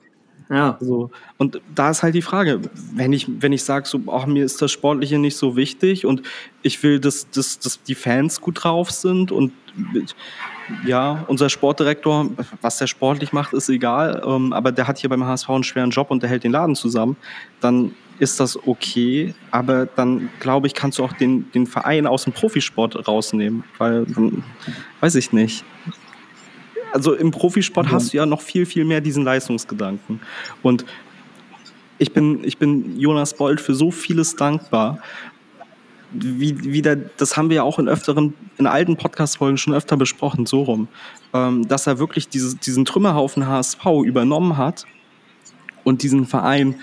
Ja. 0.49 0.77
So. 0.81 1.11
Und 1.37 1.61
da 1.73 1.91
ist 1.91 2.03
halt 2.03 2.13
die 2.13 2.21
Frage, 2.21 2.59
wenn 2.93 3.13
ich, 3.13 3.27
wenn 3.41 3.53
ich 3.53 3.63
sage, 3.63 3.87
so, 3.87 4.01
ach, 4.07 4.25
mir 4.25 4.43
ist 4.43 4.61
das 4.61 4.71
Sportliche 4.71 5.17
nicht 5.17 5.37
so 5.37 5.55
wichtig 5.55 6.05
und 6.05 6.23
ich 6.61 6.83
will, 6.83 6.99
dass, 6.99 7.29
dass, 7.29 7.59
dass 7.59 7.81
die 7.83 7.95
Fans 7.95 8.41
gut 8.41 8.63
drauf 8.63 8.91
sind 8.91 9.31
und 9.31 9.53
ja, 10.85 11.23
unser 11.27 11.49
Sportdirektor, 11.49 12.29
was 12.61 12.77
der 12.77 12.87
sportlich 12.87 13.33
macht, 13.33 13.53
ist 13.53 13.69
egal, 13.69 14.21
ähm, 14.25 14.53
aber 14.53 14.71
der 14.71 14.87
hat 14.87 14.97
hier 14.97 15.09
beim 15.09 15.25
HSV 15.25 15.49
einen 15.49 15.63
schweren 15.63 15.89
Job 15.89 16.11
und 16.11 16.23
der 16.23 16.29
hält 16.29 16.43
den 16.43 16.51
Laden 16.51 16.75
zusammen, 16.75 17.17
dann 17.59 17.93
ist 18.19 18.39
das 18.39 18.55
okay, 18.67 19.33
aber 19.49 19.87
dann 19.87 20.29
glaube 20.39 20.67
ich, 20.67 20.75
kannst 20.75 20.99
du 20.99 21.03
auch 21.03 21.13
den, 21.13 21.51
den 21.51 21.65
Verein 21.65 22.05
aus 22.05 22.25
dem 22.25 22.33
Profisport 22.33 23.07
rausnehmen, 23.07 23.63
weil 23.79 24.05
dann 24.05 24.43
weiß 24.99 25.15
ich 25.15 25.33
nicht. 25.33 25.65
Also 26.93 27.13
im 27.13 27.31
Profisport 27.31 27.87
ja. 27.87 27.93
hast 27.93 28.13
du 28.13 28.17
ja 28.17 28.25
noch 28.25 28.41
viel, 28.41 28.65
viel 28.65 28.85
mehr 28.85 29.01
diesen 29.01 29.23
Leistungsgedanken. 29.23 30.19
Und 30.61 30.85
ich 31.97 32.13
bin, 32.13 32.43
ich 32.43 32.57
bin 32.57 32.99
Jonas 32.99 33.35
Bold 33.35 33.61
für 33.61 33.73
so 33.73 33.91
vieles 33.91 34.35
dankbar 34.35 34.99
wie, 36.11 36.63
wie 36.63 36.81
der, 36.81 36.95
das 36.95 37.37
haben 37.37 37.49
wir 37.49 37.57
ja 37.57 37.63
auch 37.63 37.79
in 37.79 37.87
öfteren, 37.87 38.33
in 38.57 38.67
alten 38.67 38.97
Podcast-Folgen 38.97 39.57
schon 39.57 39.73
öfter 39.73 39.97
besprochen, 39.97 40.45
so 40.45 40.63
rum, 40.63 40.87
ähm, 41.33 41.67
dass 41.67 41.87
er 41.87 41.99
wirklich 41.99 42.29
diese, 42.29 42.55
diesen 42.55 42.85
Trümmerhaufen 42.85 43.47
HSV 43.47 43.85
übernommen 44.05 44.57
hat 44.57 44.85
und 45.83 46.03
diesen 46.03 46.25
Verein 46.25 46.75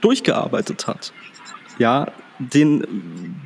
durchgearbeitet 0.00 0.86
hat. 0.86 1.12
Ja, 1.78 2.08
den, 2.38 3.36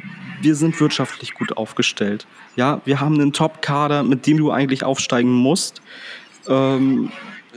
wir 0.40 0.54
sind 0.54 0.80
wirtschaftlich 0.80 1.34
gut 1.34 1.56
aufgestellt. 1.56 2.26
Ja, 2.56 2.80
wir 2.84 3.00
haben 3.00 3.14
einen 3.14 3.32
Top-Kader, 3.32 4.02
mit 4.02 4.26
dem 4.26 4.36
du 4.38 4.50
eigentlich 4.50 4.84
aufsteigen 4.84 5.32
musst. 5.32 5.82
Ähm, 6.48 7.10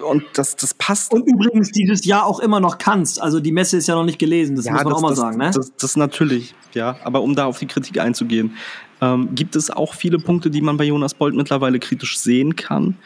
und 0.03 0.23
das, 0.33 0.55
das 0.55 0.73
passt. 0.73 1.13
Und 1.13 1.27
übrigens 1.27 1.71
dieses 1.71 2.05
Jahr 2.05 2.25
auch 2.25 2.39
immer 2.39 2.59
noch 2.59 2.77
kannst. 2.77 3.21
Also 3.21 3.39
die 3.39 3.51
Messe 3.51 3.77
ist 3.77 3.87
ja 3.87 3.95
noch 3.95 4.05
nicht 4.05 4.19
gelesen, 4.19 4.55
das 4.55 4.65
ja, 4.65 4.73
muss 4.73 4.83
man 4.83 4.89
das, 4.89 4.97
auch 4.97 5.01
mal 5.01 5.09
das, 5.09 5.17
sagen. 5.17 5.37
Ne? 5.37 5.51
Das, 5.53 5.75
das 5.75 5.95
natürlich, 5.95 6.53
ja. 6.73 6.97
Aber 7.03 7.21
um 7.21 7.35
da 7.35 7.45
auf 7.45 7.59
die 7.59 7.67
Kritik 7.67 7.99
einzugehen, 7.99 8.55
ähm, 9.01 9.29
gibt 9.33 9.55
es 9.55 9.69
auch 9.69 9.93
viele 9.93 10.19
Punkte, 10.19 10.49
die 10.49 10.61
man 10.61 10.77
bei 10.77 10.85
Jonas 10.85 11.13
Bolt 11.13 11.35
mittlerweile 11.35 11.79
kritisch 11.79 12.19
sehen 12.19 12.55
kann. 12.55 12.97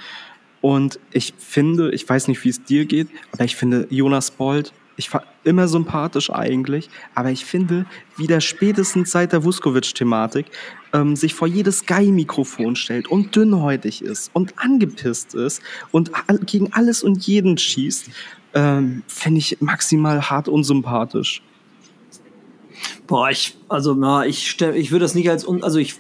Und 0.62 1.00
ich 1.12 1.34
finde, 1.38 1.92
ich 1.92 2.08
weiß 2.08 2.28
nicht, 2.28 2.44
wie 2.44 2.50
es 2.50 2.64
dir 2.64 2.86
geht, 2.86 3.08
aber 3.32 3.46
ich 3.46 3.56
finde, 3.56 3.88
Jonas 3.90 4.32
Bolt 4.32 4.74
ich 4.98 5.14
war 5.14 5.24
immer 5.44 5.68
sympathisch 5.68 6.30
eigentlich, 6.32 6.90
aber 7.16 7.30
ich 7.30 7.46
finde, 7.46 7.86
wie 8.18 8.28
der 8.28 8.42
spätestens 8.42 9.12
seit 9.12 9.32
der 9.32 9.44
Vuskovic-Thematik 9.44 10.48
ähm, 10.92 11.16
sich 11.16 11.34
vor 11.34 11.48
jedes 11.48 11.80
Sky-Mikrofon 11.80 12.76
stellt 12.76 13.08
und 13.08 13.36
dünnhäutig 13.36 14.02
ist 14.02 14.32
und 14.34 14.56
angepisst 14.58 15.36
ist 15.36 15.62
und 15.92 16.12
gegen 16.46 16.74
alles 16.74 17.04
und 17.04 17.26
jeden 17.26 17.58
schießt, 17.58 18.10
ähm, 18.56 19.04
finde 19.08 19.40
ich 19.40 19.58
maximal 19.62 20.30
hart 20.30 20.48
unsympathisch. 20.48 21.44
Boah, 23.06 23.30
ich, 23.30 23.58
also, 23.70 23.94
na, 23.94 24.26
ich, 24.26 24.60
ich 24.62 24.92
würde 24.92 25.06
das 25.06 25.16
nicht 25.16 25.30
als, 25.30 25.48
un, 25.48 25.64
also 25.64 25.80
ich 25.80 25.96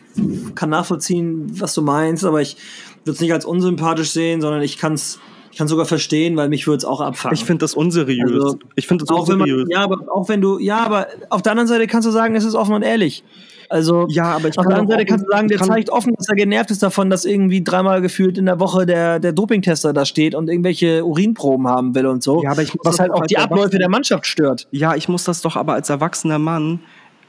kann 0.55 0.69
nachvollziehen, 0.69 1.59
was 1.59 1.73
du 1.73 1.81
meinst, 1.81 2.25
aber 2.25 2.41
ich 2.41 2.57
würde 3.03 3.15
es 3.15 3.21
nicht 3.21 3.33
als 3.33 3.45
unsympathisch 3.45 4.11
sehen, 4.11 4.41
sondern 4.41 4.61
ich 4.61 4.77
kann 4.77 4.93
es 4.93 5.19
ich 5.51 5.57
kann 5.57 5.67
sogar 5.67 5.85
verstehen, 5.85 6.35
weil 6.37 6.49
mich 6.49 6.67
würde 6.67 6.77
es 6.77 6.85
auch 6.85 7.01
abfangen. 7.01 7.35
Ich 7.35 7.45
finde 7.45 7.63
das 7.63 7.73
unseriös. 7.73 8.31
Also, 8.31 8.59
ich 8.75 8.87
finde 8.87 9.05
das 9.05 9.15
auch 9.15 9.21
unseriös. 9.21 9.63
Man, 9.63 9.69
ja, 9.71 9.79
aber 9.81 9.97
auch 10.13 10.29
wenn 10.29 10.41
du, 10.41 10.59
ja, 10.59 10.83
aber 10.83 11.07
auf 11.29 11.41
der 11.41 11.51
anderen 11.53 11.67
Seite 11.67 11.87
kannst 11.87 12.07
du 12.07 12.11
sagen, 12.11 12.35
es 12.35 12.45
ist 12.45 12.55
offen 12.55 12.75
und 12.75 12.83
ehrlich. 12.83 13.23
Also 13.69 14.07
ja, 14.09 14.35
aber 14.35 14.47
ich 14.47 14.57
auf 14.57 14.65
der 14.65 14.77
anderen 14.77 14.89
Seite 14.89 15.05
kannst 15.05 15.25
du 15.25 15.29
sagen, 15.29 15.47
der 15.49 15.59
zeigt 15.59 15.89
offen, 15.89 16.13
dass 16.15 16.29
er 16.29 16.35
genervt 16.35 16.71
ist 16.71 16.81
davon, 16.83 17.09
dass 17.09 17.25
irgendwie 17.25 17.63
dreimal 17.63 18.01
gefühlt 18.01 18.37
in 18.37 18.45
der 18.45 18.59
Woche 18.59 18.85
der, 18.85 19.19
der 19.19 19.33
Dopingtester 19.33 19.93
da 19.93 20.05
steht 20.05 20.35
und 20.35 20.49
irgendwelche 20.49 21.03
Urinproben 21.05 21.67
haben 21.67 21.93
will 21.93 22.05
und 22.05 22.23
so. 22.23 22.41
Ja, 22.43 22.51
aber 22.51 22.61
ich 22.61 22.73
muss 22.73 22.85
was 22.85 22.99
halt 22.99 23.11
auch 23.11 23.25
die 23.25 23.37
Abläufe 23.37 23.77
der 23.77 23.89
Mannschaft 23.89 24.25
stört. 24.25 24.67
Ja, 24.71 24.95
ich 24.95 25.09
muss 25.09 25.25
das 25.25 25.41
doch 25.41 25.55
aber 25.55 25.73
als 25.73 25.89
erwachsener 25.89 26.39
Mann 26.39 26.79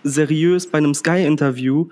seriös 0.05 0.71
bei 0.71 0.79
einem 0.79 0.95
Sky-Interview. 0.95 1.89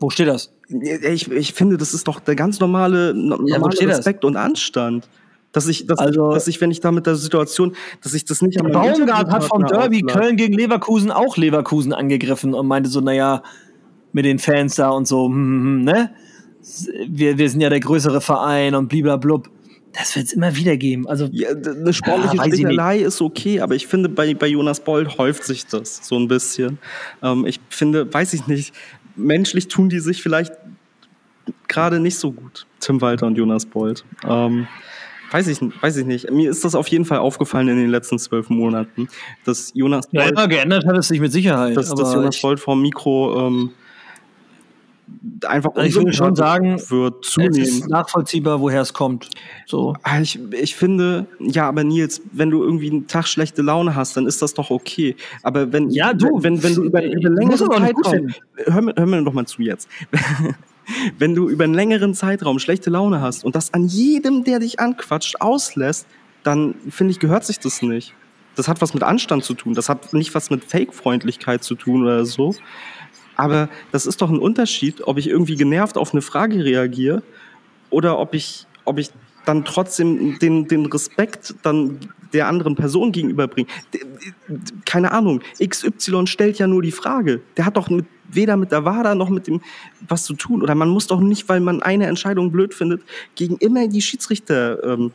Wo 0.00 0.10
steht 0.10 0.28
das? 0.28 0.52
Ich, 0.68 1.30
ich 1.30 1.54
finde, 1.54 1.78
das 1.78 1.94
ist 1.94 2.06
doch 2.06 2.20
der 2.20 2.36
ganz 2.36 2.60
normale, 2.60 3.14
normale 3.14 3.74
ja, 3.80 3.88
Respekt 3.88 4.24
und 4.24 4.36
Anstand. 4.36 5.08
Dass 5.52 5.66
ich, 5.66 5.86
dass, 5.86 5.98
also, 5.98 6.28
ich, 6.28 6.34
dass 6.34 6.48
ich, 6.48 6.60
wenn 6.60 6.70
ich 6.70 6.80
da 6.80 6.92
mit 6.92 7.06
der 7.06 7.16
Situation, 7.16 7.74
dass 8.02 8.12
ich 8.12 8.24
das 8.24 8.42
nicht 8.42 8.60
am 8.60 8.70
Baumgart 8.70 9.30
hat 9.30 9.44
vom 9.44 9.64
Derby 9.64 10.04
auflag. 10.04 10.22
Köln 10.22 10.36
gegen 10.36 10.52
Leverkusen 10.52 11.10
auch 11.10 11.36
Leverkusen 11.36 11.94
angegriffen 11.94 12.52
und 12.54 12.66
meinte 12.66 12.90
so, 12.90 13.00
naja, 13.00 13.42
mit 14.12 14.24
den 14.24 14.38
Fans 14.38 14.74
da 14.74 14.90
und 14.90 15.08
so, 15.08 15.26
hm, 15.26 15.34
hm, 15.34 15.62
hm, 15.62 15.84
ne? 15.84 16.10
Wir, 17.08 17.38
wir 17.38 17.48
sind 17.48 17.60
ja 17.60 17.70
der 17.70 17.80
größere 17.80 18.20
Verein 18.20 18.74
und 18.74 18.88
bliblablub. 18.88 19.48
Das 19.92 20.14
wird 20.16 20.26
es 20.26 20.32
immer 20.32 20.54
wieder 20.54 20.76
geben. 20.76 21.08
Also 21.08 21.28
ja, 21.32 21.48
eine 21.50 21.92
sportliche 21.92 22.36
ja, 22.36 22.44
Stichelei 22.44 22.98
ist 22.98 23.22
okay, 23.22 23.60
aber 23.60 23.74
ich 23.74 23.86
finde, 23.86 24.08
bei, 24.08 24.34
bei 24.34 24.46
Jonas 24.46 24.80
Bold 24.80 25.16
häuft 25.16 25.44
sich 25.44 25.66
das 25.66 26.06
so 26.06 26.16
ein 26.18 26.28
bisschen. 26.28 26.78
Ähm, 27.22 27.46
ich 27.46 27.58
finde, 27.70 28.12
weiß 28.12 28.34
ich 28.34 28.46
nicht, 28.46 28.74
menschlich 29.16 29.68
tun 29.68 29.88
die 29.88 30.00
sich 30.00 30.22
vielleicht 30.22 30.52
gerade 31.68 32.00
nicht 32.00 32.16
so 32.16 32.32
gut, 32.32 32.66
Tim 32.80 33.00
Walter 33.00 33.26
und 33.26 33.36
Jonas 33.36 33.66
Bold. 33.66 34.04
Ähm, 34.26 34.68
weiß 35.30 35.46
ich, 35.48 35.60
weiß 35.82 35.96
ich 35.96 36.06
nicht. 36.06 36.30
Mir 36.30 36.50
ist 36.50 36.64
das 36.64 36.74
auf 36.74 36.88
jeden 36.88 37.04
Fall 37.04 37.18
aufgefallen 37.18 37.68
in 37.68 37.76
den 37.76 37.90
letzten 37.90 38.18
zwölf 38.18 38.48
Monaten, 38.48 39.08
dass 39.44 39.72
Jonas 39.74 40.08
Bold. 40.08 40.36
Ja, 40.36 40.46
geändert 40.46 40.86
hat 40.86 40.96
es 40.96 41.08
sich 41.08 41.20
mit 41.20 41.32
Sicherheit. 41.32 41.76
Dass, 41.76 41.94
dass 41.94 42.14
Jonas 42.14 42.40
Bold 42.40 42.60
vor 42.60 42.74
dem 42.74 42.82
Mikro 42.82 43.46
ähm, 43.46 43.70
einfach 45.46 45.74
also 45.74 45.86
ich 45.86 45.94
würde 45.94 46.12
schon 46.12 46.36
sagen, 46.36 46.80
wird 46.88 47.24
zunehmen. 47.24 47.60
Es 47.60 47.68
ist 47.68 47.88
nachvollziehbar, 47.88 48.60
woher 48.60 48.80
es 48.80 48.92
kommt. 48.92 49.28
So. 49.66 49.94
Ah, 50.02 50.20
ich, 50.20 50.38
ich 50.52 50.74
finde, 50.74 51.26
ja, 51.38 51.68
aber 51.68 51.84
Nils, 51.84 52.22
wenn 52.32 52.50
du 52.50 52.62
irgendwie 52.62 52.90
einen 52.90 53.06
Tag 53.06 53.26
schlechte 53.26 53.62
Laune 53.62 53.94
hast, 53.94 54.16
dann 54.16 54.26
ist 54.26 54.42
das 54.42 54.54
doch 54.54 54.70
okay. 54.70 55.16
Aber 55.42 55.72
wenn, 55.72 55.90
ja, 55.90 56.14
du, 56.14 56.42
wenn, 56.42 56.62
wenn 56.62 56.74
du 56.74 56.84
über, 56.84 57.02
über 57.02 57.30
längeren 57.30 57.70
Zeitraum, 57.70 58.34
hör 58.56 58.82
mir, 58.82 58.94
hör 58.96 59.06
mir 59.06 59.22
doch 59.22 59.32
mal 59.32 59.46
zu 59.46 59.62
jetzt. 59.62 59.88
wenn 61.18 61.34
du 61.34 61.48
über 61.48 61.64
einen 61.64 61.74
längeren 61.74 62.14
Zeitraum 62.14 62.58
schlechte 62.58 62.90
Laune 62.90 63.20
hast 63.20 63.44
und 63.44 63.54
das 63.56 63.74
an 63.74 63.86
jedem, 63.86 64.44
der 64.44 64.58
dich 64.58 64.80
anquatscht, 64.80 65.40
auslässt, 65.40 66.06
dann 66.42 66.74
finde 66.90 67.12
ich, 67.12 67.18
gehört 67.18 67.44
sich 67.44 67.58
das 67.58 67.82
nicht. 67.82 68.14
Das 68.56 68.68
hat 68.68 68.80
was 68.80 68.94
mit 68.94 69.02
Anstand 69.02 69.44
zu 69.44 69.54
tun. 69.54 69.74
Das 69.74 69.88
hat 69.88 70.12
nicht 70.12 70.34
was 70.34 70.50
mit 70.50 70.64
Fake-Freundlichkeit 70.64 71.62
zu 71.62 71.74
tun 71.74 72.02
oder 72.02 72.24
so. 72.24 72.54
Aber 73.36 73.68
das 73.92 74.04
ist 74.04 74.20
doch 74.20 74.30
ein 74.30 74.38
Unterschied, 74.38 75.06
ob 75.06 75.16
ich 75.16 75.28
irgendwie 75.28 75.54
genervt 75.54 75.96
auf 75.96 76.12
eine 76.12 76.22
Frage 76.22 76.64
reagiere 76.64 77.22
oder 77.90 78.18
ob 78.18 78.34
ich, 78.34 78.66
ob 78.84 78.98
ich 78.98 79.10
dann 79.44 79.64
trotzdem 79.64 80.38
den, 80.40 80.66
den 80.66 80.86
Respekt 80.86 81.54
dann 81.62 82.00
der 82.32 82.48
anderen 82.48 82.74
Person 82.74 83.12
gegenüberbringe. 83.12 83.68
Keine 84.84 85.12
Ahnung, 85.12 85.40
XY 85.64 86.26
stellt 86.26 86.58
ja 86.58 86.66
nur 86.66 86.82
die 86.82 86.92
Frage. 86.92 87.40
Der 87.56 87.66
hat 87.66 87.76
doch 87.76 87.88
mit, 87.90 88.06
weder 88.30 88.56
mit 88.56 88.72
der 88.72 88.84
WADA 88.84 89.14
noch 89.14 89.30
mit 89.30 89.46
dem 89.46 89.60
was 90.06 90.24
zu 90.24 90.34
tun. 90.34 90.62
Oder 90.62 90.74
man 90.74 90.88
muss 90.88 91.06
doch 91.06 91.20
nicht, 91.20 91.48
weil 91.48 91.60
man 91.60 91.82
eine 91.82 92.06
Entscheidung 92.06 92.52
blöd 92.52 92.74
findet, 92.74 93.02
gegen 93.34 93.56
immer 93.56 93.88
die 93.88 94.02
Schiedsrichter 94.02 94.82
ähm, 94.84 95.12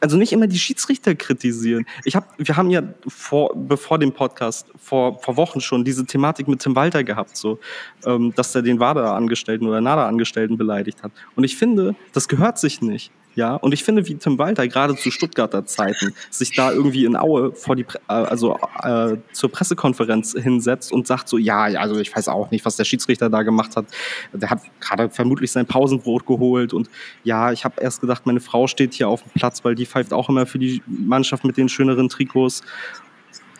also 0.00 0.16
nicht 0.16 0.32
immer 0.32 0.46
die 0.46 0.58
Schiedsrichter 0.58 1.14
kritisieren. 1.14 1.86
Ich 2.04 2.16
hab, 2.16 2.34
wir 2.38 2.56
haben 2.56 2.70
ja 2.70 2.82
vor, 3.06 3.52
bevor 3.54 3.98
dem 3.98 4.12
Podcast 4.12 4.66
vor, 4.78 5.20
vor 5.20 5.36
Wochen 5.36 5.60
schon 5.60 5.84
diese 5.84 6.04
Thematik 6.06 6.48
mit 6.48 6.60
Tim 6.60 6.76
Walter 6.76 7.04
gehabt, 7.04 7.36
so, 7.36 7.58
ähm, 8.04 8.32
dass 8.34 8.54
er 8.54 8.62
den 8.62 8.80
WADA-Angestellten 8.80 9.66
oder 9.66 9.80
NADA-Angestellten 9.80 10.56
beleidigt 10.56 11.02
hat. 11.02 11.12
Und 11.36 11.44
ich 11.44 11.56
finde, 11.56 11.94
das 12.12 12.28
gehört 12.28 12.58
sich 12.58 12.80
nicht. 12.80 13.10
Ja, 13.36 13.54
und 13.54 13.72
ich 13.72 13.84
finde, 13.84 14.06
wie 14.08 14.16
Tim 14.16 14.38
Walter 14.38 14.66
gerade 14.66 14.96
zu 14.96 15.12
Stuttgarter 15.12 15.64
Zeiten 15.64 16.14
sich 16.30 16.54
da 16.54 16.72
irgendwie 16.72 17.04
in 17.04 17.16
Aue 17.16 17.52
vor 17.52 17.76
die, 17.76 17.82
äh, 17.82 18.12
also 18.12 18.58
äh, 18.82 19.16
zur 19.32 19.52
Pressekonferenz 19.52 20.34
hinsetzt 20.36 20.92
und 20.92 21.06
sagt 21.06 21.28
so, 21.28 21.38
ja, 21.38 21.62
also 21.62 22.00
ich 22.00 22.14
weiß 22.14 22.28
auch 22.28 22.50
nicht, 22.50 22.64
was 22.64 22.76
der 22.76 22.84
Schiedsrichter 22.84 23.30
da 23.30 23.42
gemacht 23.42 23.76
hat. 23.76 23.86
Der 24.32 24.50
hat 24.50 24.62
gerade 24.80 25.10
vermutlich 25.10 25.52
sein 25.52 25.64
Pausenbrot 25.64 26.26
geholt 26.26 26.72
und 26.72 26.90
ja, 27.22 27.52
ich 27.52 27.64
habe 27.64 27.80
erst 27.80 28.00
gedacht, 28.00 28.26
meine 28.26 28.40
Frau 28.40 28.66
steht 28.66 28.94
hier 28.94 29.08
auf 29.08 29.22
dem 29.22 29.30
Platz, 29.32 29.64
weil 29.64 29.76
die 29.76 29.86
pfeift 29.86 30.12
auch 30.12 30.28
immer 30.28 30.44
für 30.44 30.58
die 30.58 30.82
Mannschaft 30.86 31.44
mit 31.44 31.56
den 31.56 31.68
schöneren 31.68 32.08
Trikots. 32.08 32.62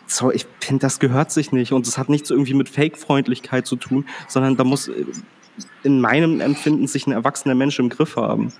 So, 0.05 0.31
ich 0.31 0.45
finde, 0.59 0.81
das 0.81 0.99
gehört 0.99 1.31
sich 1.31 1.53
nicht 1.53 1.71
und 1.71 1.87
es 1.87 1.97
hat 1.97 2.09
nichts 2.09 2.29
irgendwie 2.29 2.55
mit 2.55 2.67
Fake-Freundlichkeit 2.67 3.65
zu 3.65 3.77
tun, 3.77 4.05
sondern 4.27 4.57
da 4.57 4.65
muss 4.65 4.89
äh, 4.89 5.05
in 5.83 6.01
meinem 6.01 6.41
Empfinden 6.41 6.87
sich 6.87 7.07
ein 7.07 7.13
erwachsener 7.13 7.55
Mensch 7.55 7.79
im 7.79 7.87
Griff 7.87 8.17
haben. 8.17 8.51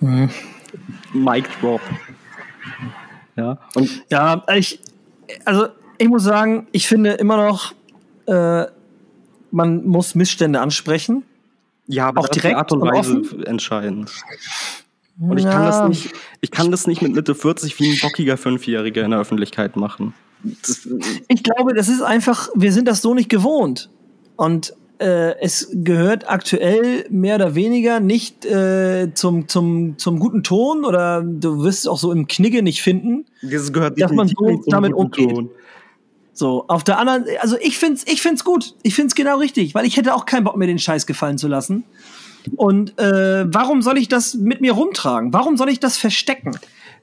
Mhm. 0.00 0.30
Mic 1.12 1.48
Drop. 1.60 1.80
Ja, 3.36 3.58
und 3.74 4.04
ja, 4.10 4.44
ich, 4.54 4.80
also 5.44 5.68
ich 5.98 6.08
muss 6.08 6.24
sagen, 6.24 6.66
ich 6.72 6.88
finde 6.88 7.12
immer 7.12 7.36
noch, 7.36 7.72
äh, 8.26 8.66
man 9.50 9.86
muss 9.86 10.14
Missstände 10.14 10.60
ansprechen. 10.60 11.22
Ja, 11.86 12.08
aber 12.08 12.20
auch 12.20 12.28
direkt 12.28 12.56
Art 12.56 12.72
und 12.72 12.82
Weise 12.82 13.16
und 13.16 13.46
entscheidend. 13.46 14.12
Und 15.20 15.38
ich 15.38 15.44
ja. 15.44 15.50
kann 15.50 15.64
das 15.64 15.88
nicht, 15.88 16.12
ich 16.40 16.50
kann 16.50 16.70
das 16.70 16.86
nicht 16.86 17.02
mit 17.02 17.14
Mitte 17.14 17.34
40 17.34 17.78
wie 17.80 17.92
ein 17.92 17.98
bockiger 18.00 18.36
Fünfjähriger 18.36 19.04
in 19.04 19.10
der 19.10 19.20
Öffentlichkeit 19.20 19.76
machen. 19.76 20.14
Das, 20.42 20.88
ich 21.26 21.42
glaube, 21.42 21.74
das 21.74 21.88
ist 21.88 22.02
einfach, 22.02 22.48
wir 22.54 22.72
sind 22.72 22.86
das 22.86 23.02
so 23.02 23.14
nicht 23.14 23.28
gewohnt. 23.28 23.90
Und 24.36 24.74
äh, 24.98 25.38
es 25.40 25.68
gehört 25.72 26.28
aktuell 26.28 27.06
mehr 27.10 27.36
oder 27.36 27.54
weniger 27.54 28.00
nicht 28.00 28.44
äh, 28.44 29.12
zum, 29.14 29.48
zum, 29.48 29.98
zum 29.98 30.18
guten 30.18 30.42
Ton 30.42 30.84
oder 30.84 31.22
du 31.22 31.62
wirst 31.62 31.80
es 31.80 31.86
auch 31.86 31.98
so 31.98 32.12
im 32.12 32.26
Knigge 32.26 32.62
nicht 32.62 32.82
finden, 32.82 33.26
das 33.42 33.72
gehört 33.72 34.00
dass 34.00 34.12
man 34.12 34.28
so 34.28 34.62
damit 34.66 34.92
umgeht. 34.92 35.30
Ton. 35.30 35.50
So, 36.32 36.64
auf 36.68 36.84
der 36.84 36.98
anderen, 36.98 37.24
also 37.40 37.56
ich 37.60 37.78
find's, 37.78 38.04
ich 38.06 38.22
find's 38.22 38.44
gut. 38.44 38.76
Ich 38.84 38.94
find's 38.94 39.16
genau 39.16 39.38
richtig, 39.38 39.74
weil 39.74 39.84
ich 39.84 39.96
hätte 39.96 40.14
auch 40.14 40.24
keinen 40.24 40.44
Bock 40.44 40.56
mir 40.56 40.68
den 40.68 40.78
Scheiß 40.78 41.06
gefallen 41.06 41.36
zu 41.36 41.48
lassen. 41.48 41.82
Und 42.54 42.96
äh, 42.98 43.52
warum 43.52 43.82
soll 43.82 43.98
ich 43.98 44.06
das 44.06 44.34
mit 44.34 44.60
mir 44.60 44.72
rumtragen? 44.72 45.32
Warum 45.32 45.56
soll 45.56 45.68
ich 45.68 45.80
das 45.80 45.96
verstecken? 45.96 46.52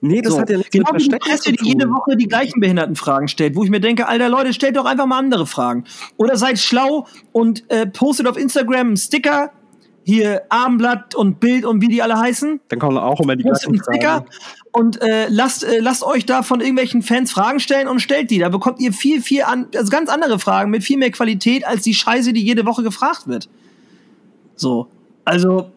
Nee, 0.02 0.22
das 0.22 0.34
so. 0.34 0.39
hat 0.39 0.50
ja 0.50 0.58
nichts 0.58 0.72
genau 0.72 0.91
mit 0.91 1.02
die 1.02 1.10
Presse, 1.10 1.52
die 1.52 1.66
jede 1.66 1.89
Woche 1.89 2.16
die 2.16 2.28
gleichen 2.28 2.60
Behindertenfragen 2.60 3.28
stellt, 3.28 3.56
wo 3.56 3.64
ich 3.64 3.70
mir 3.70 3.80
denke, 3.80 4.08
alter 4.08 4.30
Leute, 4.30 4.54
stellt 4.54 4.78
doch 4.78 4.86
einfach 4.86 5.06
mal 5.06 5.20
andere 5.20 5.46
Fragen. 5.46 5.86
Oder 6.18 6.38
seid 6.38 6.60
schlau 6.60 7.08
und 7.32 7.70
äh, 7.70 7.88
postet 7.88 8.28
auf 8.28 8.38
Instagram 8.38 8.88
einen 8.88 8.98
Sticker, 8.98 9.52
hier 10.06 10.43
Armblatt 10.50 11.16
und 11.16 11.39
Bild 11.39 11.66
und 11.66 11.82
wie 11.82 11.88
die 11.88 12.04
alle 12.04 12.20
heißen. 12.20 12.62
Dann 12.68 12.80
kommen 12.80 12.98
auch 12.98 13.20
immer 13.20 13.36
die 13.36 13.43
gleichen 13.43 13.82
Fragen. 13.84 14.26
Und 14.72 15.02
äh, 15.02 15.28
lasst, 15.30 15.64
äh, 15.64 15.80
lasst 15.80 16.04
euch 16.04 16.28
da 16.28 16.43
von 16.43 16.60
irgendwelchen 16.60 17.02
Fans 17.02 17.32
Fragen 17.32 17.60
stellen 17.60 17.88
und 17.88 18.00
stellt 18.02 18.30
die. 18.30 18.38
Da 18.39 18.50
bekommt 18.50 18.80
ihr 18.80 18.93
viel, 18.93 19.22
viel 19.22 19.41
an, 19.41 19.68
also 19.76 19.89
ganz 19.89 20.10
andere 20.10 20.38
Fragen 20.38 20.70
mit 20.70 20.84
viel 20.84 20.98
mehr 20.98 21.12
Qualität 21.12 21.66
als 21.66 21.82
die 21.82 21.96
Scheiße, 21.96 22.34
die 22.34 22.43
jede 22.43 22.66
Woche 22.68 22.84
gefragt 22.84 23.28
wird. 23.28 23.50
So. 24.56 24.88
Also, 25.24 25.72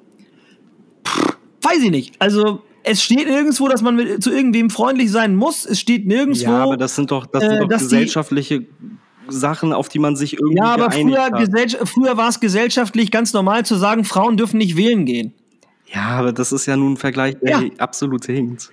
pff, 1.07 1.39
weiß 1.63 1.83
ich 1.83 1.91
nicht. 1.91 2.15
Also, 2.19 2.63
es 2.89 3.03
steht 3.03 3.29
nirgendwo, 3.29 3.69
dass 3.69 3.83
man 3.83 3.97
mit, 3.97 4.23
zu 4.23 4.31
irgendwem 4.31 4.71
freundlich 4.71 5.11
sein 5.11 5.37
muss. 5.37 5.65
Es 5.65 5.81
steht 5.81 6.07
nirgendwo. 6.07 6.43
Ja, 6.43 6.63
aber 6.63 6.77
das 6.77 6.95
sind 6.95 7.11
doch, 7.11 7.27
das 7.27 7.43
sind 7.43 7.53
äh, 7.53 7.61
doch 7.61 7.69
gesellschaftliche 7.69 8.67
Sachen, 9.29 9.73
auf 9.73 9.89
die 9.89 9.99
man 9.99 10.17
sich 10.17 10.39
irgendwie 10.39 10.59
Ja, 10.59 10.75
aber 10.75 10.91
früher, 10.91 11.31
früher 11.85 12.17
war 12.17 12.29
es 12.29 12.41
gesellschaftlich 12.41 13.11
ganz 13.11 13.33
normal 13.33 13.65
zu 13.67 13.77
sagen, 13.77 14.05
Frauen 14.05 14.37
dürfen 14.37 14.59
nicht 14.59 14.77
wählen 14.77 15.05
gehen. 15.05 15.35
Ja, 15.93 16.07
aber 16.19 16.33
das 16.33 16.53
ist 16.53 16.67
ja 16.67 16.77
nun 16.77 16.93
ein 16.93 16.97
Vergleich, 16.97 17.37
der 17.41 17.61
ja. 17.61 17.71
absolut 17.79 18.27
hinkt. 18.27 18.71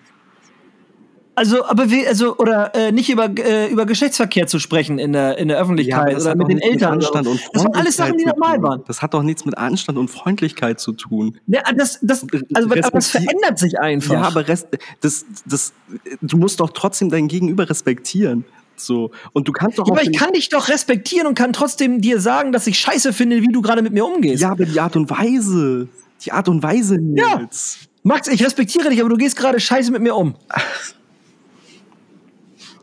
Also, 1.35 1.65
aber 1.65 1.91
wie, 1.91 2.07
also, 2.07 2.37
oder 2.37 2.73
äh, 2.75 2.91
nicht 2.91 3.09
über, 3.09 3.29
äh, 3.37 3.69
über 3.69 3.85
Geschlechtsverkehr 3.85 4.47
zu 4.47 4.59
sprechen 4.59 4.99
in 4.99 5.13
der, 5.13 5.37
in 5.37 5.49
der 5.49 5.59
Öffentlichkeit 5.59 6.13
ja, 6.13 6.17
oder 6.19 6.35
mit 6.35 6.47
den 6.49 6.59
Eltern. 6.59 6.97
Mit 6.97 7.05
Anstand 7.05 7.27
und 7.27 7.41
das 7.53 7.63
waren 7.63 7.75
alles 7.75 7.97
Sachen, 7.97 8.17
die 8.17 8.25
normal 8.25 8.61
waren. 8.63 8.83
Das 8.87 9.01
hat 9.01 9.13
doch 9.13 9.21
nichts 9.21 9.43
mit 9.45 9.57
Anstand 9.57 9.97
und 9.97 10.09
Freundlichkeit 10.09 10.79
zu 10.79 10.93
tun. 10.93 11.37
Ja, 11.47 11.61
das, 11.75 11.99
das, 12.01 12.25
also, 12.53 12.69
aber 12.69 12.79
das 12.79 13.09
verändert 13.09 13.59
sich 13.59 13.79
einfach. 13.79 14.13
Ja, 14.13 14.21
aber 14.21 14.47
Rest, 14.47 14.67
das, 15.01 15.25
das, 15.45 15.73
du 16.21 16.37
musst 16.37 16.59
doch 16.61 16.69
trotzdem 16.69 17.09
dein 17.09 17.27
Gegenüber 17.27 17.69
respektieren. 17.69 18.45
So. 18.77 19.11
Und 19.33 19.47
du 19.47 19.51
kannst 19.51 19.77
doch. 19.77 19.87
Ja, 19.87 19.93
aber 19.93 20.03
ich 20.03 20.17
kann 20.17 20.33
dich 20.33 20.49
doch 20.49 20.69
respektieren 20.69 21.27
und 21.27 21.35
kann 21.35 21.53
trotzdem 21.53 22.01
dir 22.01 22.19
sagen, 22.19 22.51
dass 22.51 22.67
ich 22.67 22.79
scheiße 22.79 23.13
finde, 23.13 23.41
wie 23.41 23.47
du 23.47 23.61
gerade 23.61 23.81
mit 23.81 23.93
mir 23.93 24.05
umgehst. 24.05 24.41
Ja, 24.41 24.51
aber 24.51 24.65
die 24.65 24.79
Art 24.79 24.95
und 24.95 25.09
Weise. 25.09 25.87
Die 26.23 26.31
Art 26.31 26.47
und 26.47 26.63
Weise, 26.63 26.97
Nils. 26.97 27.77
Ja. 27.81 27.87
Max, 28.03 28.27
ich 28.27 28.43
respektiere 28.43 28.89
dich, 28.89 28.99
aber 29.01 29.09
du 29.09 29.17
gehst 29.17 29.35
gerade 29.35 29.59
scheiße 29.59 29.91
mit 29.91 30.01
mir 30.01 30.15
um. 30.15 30.35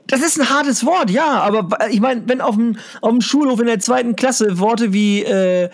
Das 0.07 0.21
ist 0.21 0.41
ein 0.41 0.51
hartes 0.51 0.85
Wort, 0.85 1.11
ja, 1.11 1.41
aber 1.41 1.89
ich 1.91 2.01
meine, 2.01 2.23
wenn 2.27 2.41
auf 2.41 2.57
dem, 2.57 2.77
auf 3.01 3.11
dem 3.11 3.21
Schulhof 3.21 3.61
in 3.61 3.67
der 3.67 3.79
zweiten 3.79 4.17
Klasse 4.17 4.59
Worte 4.59 4.93
wie 4.93 5.23
äh, 5.23 5.71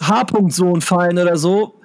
H-Punkt-Sohn 0.00 0.80
fallen 0.80 1.18
oder 1.18 1.36
so, 1.36 1.78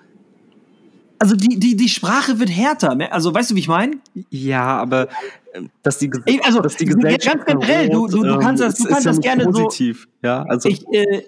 also 1.24 1.38
die, 1.38 1.58
die, 1.58 1.78
die 1.78 1.88
Sprache 1.88 2.40
wird 2.40 2.50
härter. 2.50 2.96
Ne? 2.96 3.10
Also 3.10 3.34
weißt 3.34 3.52
du, 3.52 3.56
wie 3.56 3.60
ich 3.60 3.70
meine? 3.70 3.94
Ja, 4.30 4.78
aber 4.78 5.08
äh, 5.54 5.62
dass 5.82 5.98
die, 5.98 6.12
also, 6.44 6.60
dass 6.60 6.76
die 6.76 6.86
Gesellschaft 6.86 7.46
ganz 7.46 7.66
generell, 7.66 7.90
du, 7.90 8.08
du, 8.08 8.24
du 8.24 8.40
kannst 8.40 8.62
das, 8.62 8.76
du 8.76 8.90
kannst 8.90 9.06
das 9.06 9.22
gerne 9.22 9.46
positiv. 9.46 10.08
so. 10.22 10.28
Ja, 10.28 10.44
also 10.44 10.68
ich, 10.68 10.86
äh, 10.92 11.22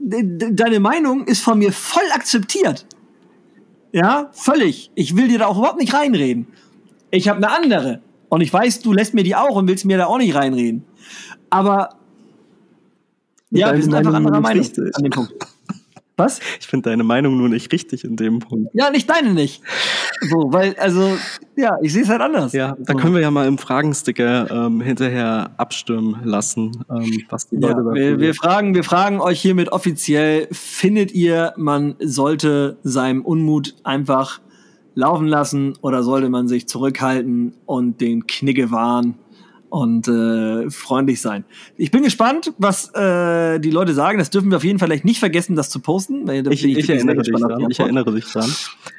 deine 0.00 0.80
Meinung 0.80 1.26
ist 1.26 1.44
von 1.44 1.58
mir 1.58 1.72
voll 1.72 2.10
akzeptiert. 2.12 2.86
Ja, 3.92 4.30
völlig. 4.32 4.90
Ich 4.96 5.16
will 5.16 5.28
dir 5.28 5.38
da 5.38 5.46
auch 5.46 5.58
überhaupt 5.58 5.78
nicht 5.78 5.94
reinreden. 5.94 6.48
Ich 7.10 7.28
habe 7.28 7.38
eine 7.38 7.50
andere. 7.50 8.00
Und 8.28 8.40
ich 8.40 8.52
weiß, 8.52 8.80
du 8.80 8.92
lässt 8.92 9.14
mir 9.14 9.22
die 9.22 9.36
auch 9.36 9.56
und 9.56 9.68
willst 9.68 9.84
mir 9.84 9.98
da 9.98 10.06
auch 10.06 10.18
nicht 10.18 10.34
reinreden. 10.34 10.84
Aber 11.50 11.90
ja, 13.50 13.74
wir 13.74 13.82
sind 13.82 13.94
einfach 13.94 14.14
anderer 14.14 14.40
Meinung 14.40 14.64
an 14.64 15.02
dem 15.02 15.10
Punkt. 15.10 15.34
Was? 16.16 16.40
Ich 16.60 16.66
finde 16.66 16.90
deine 16.90 17.04
Meinung 17.04 17.36
nur 17.36 17.48
nicht 17.48 17.70
richtig 17.72 18.02
in 18.04 18.16
dem 18.16 18.38
Punkt. 18.38 18.70
Ja, 18.72 18.90
nicht 18.90 19.08
deine 19.08 19.34
nicht. 19.34 19.62
So, 20.22 20.50
weil, 20.50 20.74
also, 20.76 21.16
ja, 21.56 21.76
ich 21.82 21.92
sehe 21.92 22.02
es 22.02 22.08
halt 22.08 22.22
anders. 22.22 22.54
Ja, 22.54 22.74
da 22.78 22.94
so. 22.94 22.98
können 22.98 23.14
wir 23.14 23.20
ja 23.20 23.30
mal 23.30 23.46
im 23.46 23.58
Fragensticker 23.58 24.50
ähm, 24.50 24.80
hinterher 24.80 25.50
abstimmen 25.58 26.20
lassen, 26.24 26.84
ähm, 26.90 27.22
was 27.28 27.48
die 27.48 27.56
Leute 27.56 27.82
ja, 27.86 27.94
wir, 27.94 28.18
wir, 28.18 28.34
fragen, 28.34 28.74
wir 28.74 28.82
fragen 28.82 29.20
euch 29.20 29.40
hiermit 29.40 29.70
offiziell, 29.70 30.48
findet 30.50 31.12
ihr, 31.12 31.52
man 31.56 31.96
sollte 32.00 32.78
seinem 32.82 33.22
Unmut 33.22 33.76
einfach 33.84 34.40
laufen 34.96 35.28
lassen 35.28 35.74
oder 35.82 36.02
sollte 36.02 36.28
man 36.28 36.48
sich 36.48 36.66
zurückhalten 36.66 37.54
und 37.66 38.00
den 38.00 38.26
Knigge 38.26 38.72
wahren? 38.72 39.14
und 39.68 40.08
äh, 40.08 40.70
freundlich 40.70 41.20
sein. 41.20 41.44
Ich 41.76 41.90
bin 41.90 42.02
gespannt, 42.02 42.52
was 42.56 42.94
äh, 42.94 43.58
die 43.58 43.70
Leute 43.70 43.94
sagen. 43.94 44.18
Das 44.18 44.30
dürfen 44.30 44.50
wir 44.50 44.56
auf 44.56 44.64
jeden 44.64 44.78
Fall 44.78 44.88
nicht 45.02 45.18
vergessen, 45.18 45.56
das 45.56 45.70
zu 45.70 45.80
posten. 45.80 46.28
Ich, 46.50 46.64
ich, 46.64 46.78
ich, 46.78 46.88
erinnere 46.88 47.22
dich 47.22 47.34
dran. 47.34 47.66
ich 47.68 47.78
erinnere 47.78 48.14
dich 48.14 48.24
dran. 48.24 48.50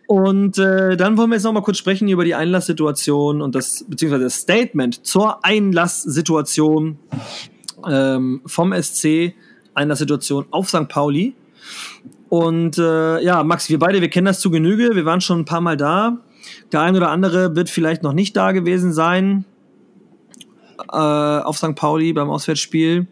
Und 0.08 0.58
äh, 0.58 0.98
dann 0.98 1.18
wollen 1.18 1.30
wir 1.30 1.36
jetzt 1.36 1.46
noch 1.46 1.54
mal 1.54 1.62
kurz 1.62 1.78
sprechen 1.78 2.08
über 2.10 2.26
die 2.26 2.36
Einlasssituation 2.36 3.42
und 3.42 3.56
das 3.56 3.86
beziehungsweise 3.88 4.26
das 4.26 4.36
Statement 4.36 5.06
zur 5.06 5.44
Einlasssituation 5.44 7.00
ähm, 7.90 8.42
vom 8.46 8.74
SC, 8.80 9.34
Einlasssituation 9.74 10.46
auf 10.52 10.70
St. 10.70 10.88
Pauli. 10.90 11.34
Und 12.30 12.78
äh, 12.78 13.22
ja, 13.22 13.44
Max, 13.44 13.70
wir 13.70 13.80
beide, 13.80 14.02
wir 14.02 14.10
kennen 14.10 14.26
das 14.26 14.40
zu 14.40 14.52
Genüge. 14.52 14.96
Wir 14.96 15.06
waren 15.06 15.22
schon 15.22 15.40
ein 15.40 15.46
paar 15.46 15.62
Mal 15.62 15.78
da. 15.78 16.18
Der 16.72 16.82
ein 16.82 16.96
oder 16.96 17.10
andere 17.10 17.56
wird 17.56 17.70
vielleicht 17.70 18.04
noch 18.04 18.14
nicht 18.14 18.36
da 18.36 18.52
gewesen 18.52 18.94
sein 18.94 19.46
äh, 20.92 20.96
auf 20.98 21.58
St. 21.58 21.76
Pauli 21.76 22.14
beim 22.14 22.30
Auswärtsspiel. 22.30 23.08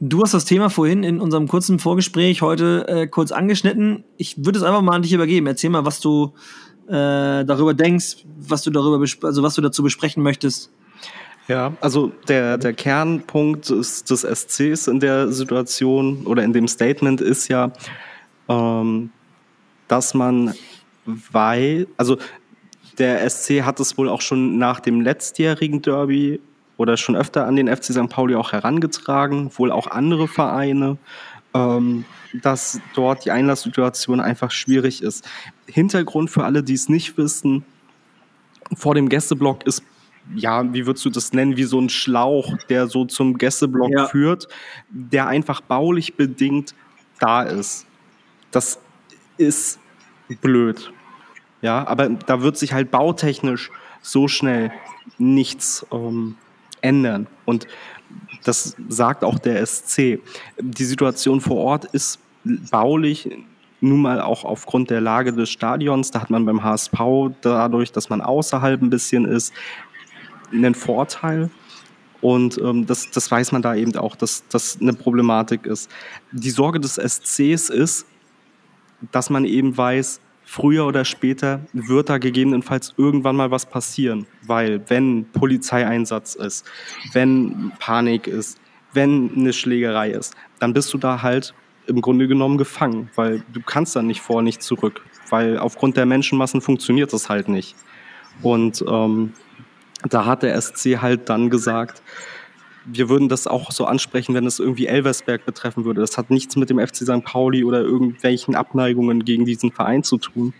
Du 0.00 0.22
hast 0.22 0.32
das 0.32 0.44
Thema 0.44 0.70
vorhin 0.70 1.02
in 1.02 1.20
unserem 1.20 1.48
kurzen 1.48 1.78
Vorgespräch 1.78 2.40
heute 2.40 2.86
äh, 2.88 3.06
kurz 3.08 3.32
angeschnitten. 3.32 4.04
Ich 4.16 4.44
würde 4.44 4.58
es 4.58 4.64
einfach 4.64 4.82
mal 4.82 4.94
an 4.94 5.02
dich 5.02 5.12
übergeben. 5.12 5.46
Erzähl 5.46 5.70
mal, 5.70 5.84
was 5.84 6.00
du 6.00 6.34
äh, 6.86 7.44
darüber 7.44 7.74
denkst, 7.74 8.24
was 8.38 8.62
du 8.62 8.70
darüber, 8.70 9.04
also 9.22 9.42
was 9.42 9.54
du 9.54 9.60
dazu 9.60 9.82
besprechen 9.82 10.22
möchtest. 10.22 10.70
Ja, 11.48 11.72
also 11.80 12.12
der, 12.28 12.58
der 12.58 12.74
Kernpunkt 12.74 13.70
des, 13.70 14.04
des 14.04 14.20
SCs 14.20 14.86
in 14.86 15.00
der 15.00 15.32
Situation 15.32 16.26
oder 16.26 16.44
in 16.44 16.52
dem 16.52 16.68
Statement 16.68 17.22
ist 17.22 17.48
ja, 17.48 17.72
ähm, 18.48 19.10
dass 19.88 20.12
man 20.12 20.54
weil, 21.32 21.86
also 21.96 22.18
der 22.98 23.28
SC 23.28 23.62
hat 23.62 23.80
es 23.80 23.96
wohl 23.96 24.10
auch 24.10 24.20
schon 24.20 24.58
nach 24.58 24.80
dem 24.80 25.00
letztjährigen 25.00 25.80
Derby 25.80 26.40
oder 26.76 26.96
schon 26.98 27.16
öfter 27.16 27.46
an 27.46 27.56
den 27.56 27.74
FC 27.74 27.84
St. 27.86 28.08
Pauli 28.10 28.34
auch 28.34 28.52
herangetragen, 28.52 29.50
wohl 29.56 29.72
auch 29.72 29.86
andere 29.86 30.28
Vereine, 30.28 30.98
ähm, 31.54 32.04
dass 32.42 32.80
dort 32.94 33.24
die 33.24 33.30
Einlasssituation 33.30 34.20
einfach 34.20 34.50
schwierig 34.50 35.02
ist. 35.02 35.26
Hintergrund 35.66 36.30
für 36.30 36.44
alle, 36.44 36.62
die 36.62 36.74
es 36.74 36.90
nicht 36.90 37.16
wissen, 37.16 37.64
vor 38.76 38.94
dem 38.94 39.08
Gästeblock 39.08 39.66
ist 39.66 39.82
ja, 40.34 40.72
wie 40.72 40.86
würdest 40.86 41.04
du 41.04 41.10
das 41.10 41.32
nennen, 41.32 41.56
wie 41.56 41.64
so 41.64 41.80
ein 41.80 41.88
Schlauch, 41.88 42.56
der 42.68 42.86
so 42.86 43.04
zum 43.04 43.38
Gästeblock 43.38 43.90
ja. 43.90 44.06
führt, 44.06 44.48
der 44.88 45.26
einfach 45.26 45.60
baulich 45.60 46.14
bedingt 46.14 46.74
da 47.18 47.42
ist. 47.42 47.86
Das 48.50 48.78
ist 49.36 49.78
blöd. 50.40 50.92
Ja, 51.62 51.86
aber 51.86 52.08
da 52.08 52.42
wird 52.42 52.56
sich 52.56 52.72
halt 52.72 52.90
bautechnisch 52.90 53.70
so 54.02 54.28
schnell 54.28 54.72
nichts 55.18 55.86
ähm, 55.90 56.36
ändern. 56.80 57.26
Und 57.44 57.66
das 58.44 58.76
sagt 58.88 59.24
auch 59.24 59.38
der 59.38 59.64
SC. 59.64 60.20
Die 60.60 60.84
Situation 60.84 61.40
vor 61.40 61.56
Ort 61.56 61.84
ist 61.86 62.20
baulich 62.70 63.28
nun 63.80 64.02
mal 64.02 64.20
auch 64.20 64.44
aufgrund 64.44 64.90
der 64.90 65.00
Lage 65.00 65.32
des 65.32 65.50
Stadions, 65.50 66.10
da 66.10 66.22
hat 66.22 66.30
man 66.30 66.44
beim 66.44 66.64
HSV 66.64 66.98
dadurch, 67.42 67.92
dass 67.92 68.08
man 68.08 68.20
außerhalb 68.20 68.82
ein 68.82 68.90
bisschen 68.90 69.24
ist, 69.24 69.52
einen 70.52 70.74
Vorteil. 70.74 71.50
Und 72.20 72.58
ähm, 72.58 72.86
das, 72.86 73.10
das 73.10 73.30
weiß 73.30 73.52
man 73.52 73.62
da 73.62 73.74
eben 73.74 73.94
auch, 73.96 74.16
dass 74.16 74.46
das 74.48 74.78
eine 74.80 74.92
Problematik 74.92 75.66
ist. 75.66 75.90
Die 76.32 76.50
Sorge 76.50 76.80
des 76.80 76.94
SCs 76.94 77.70
ist, 77.70 78.06
dass 79.12 79.30
man 79.30 79.44
eben 79.44 79.76
weiß, 79.76 80.20
früher 80.48 80.86
oder 80.86 81.04
später 81.04 81.60
wird 81.74 82.08
da 82.08 82.16
gegebenenfalls 82.16 82.94
irgendwann 82.96 83.36
mal 83.36 83.50
was 83.50 83.66
passieren, 83.66 84.26
weil 84.46 84.82
wenn 84.88 85.26
Polizeieinsatz 85.30 86.34
ist, 86.34 86.64
wenn 87.12 87.70
Panik 87.78 88.26
ist, 88.26 88.58
wenn 88.94 89.30
eine 89.36 89.52
Schlägerei 89.52 90.10
ist, 90.10 90.34
dann 90.58 90.72
bist 90.72 90.92
du 90.94 90.98
da 90.98 91.20
halt 91.20 91.54
im 91.86 92.00
Grunde 92.00 92.28
genommen 92.28 92.56
gefangen, 92.56 93.10
weil 93.14 93.42
du 93.52 93.60
kannst 93.60 93.94
dann 93.94 94.06
nicht 94.06 94.22
vor, 94.22 94.42
nicht 94.42 94.62
zurück, 94.62 95.02
weil 95.28 95.58
aufgrund 95.58 95.98
der 95.98 96.06
Menschenmassen 96.06 96.62
funktioniert 96.62 97.12
das 97.12 97.28
halt 97.28 97.48
nicht. 97.48 97.76
Und 98.42 98.82
ähm, 98.88 99.34
da 100.08 100.24
hat 100.24 100.42
der 100.42 100.60
SC 100.60 101.00
halt 101.00 101.28
dann 101.28 101.50
gesagt, 101.50 102.02
wir 102.84 103.08
würden 103.08 103.28
das 103.28 103.46
auch 103.46 103.70
so 103.70 103.84
ansprechen, 103.84 104.34
wenn 104.34 104.46
es 104.46 104.58
irgendwie 104.58 104.86
Elversberg 104.86 105.44
betreffen 105.44 105.84
würde. 105.84 106.00
Das 106.00 106.16
hat 106.16 106.30
nichts 106.30 106.56
mit 106.56 106.70
dem 106.70 106.78
FC 106.78 106.96
St. 106.96 107.24
Pauli 107.24 107.64
oder 107.64 107.80
irgendwelchen 107.80 108.54
Abneigungen 108.54 109.24
gegen 109.24 109.44
diesen 109.44 109.72
Verein 109.72 110.02
zu 110.02 110.16
tun, 110.16 110.54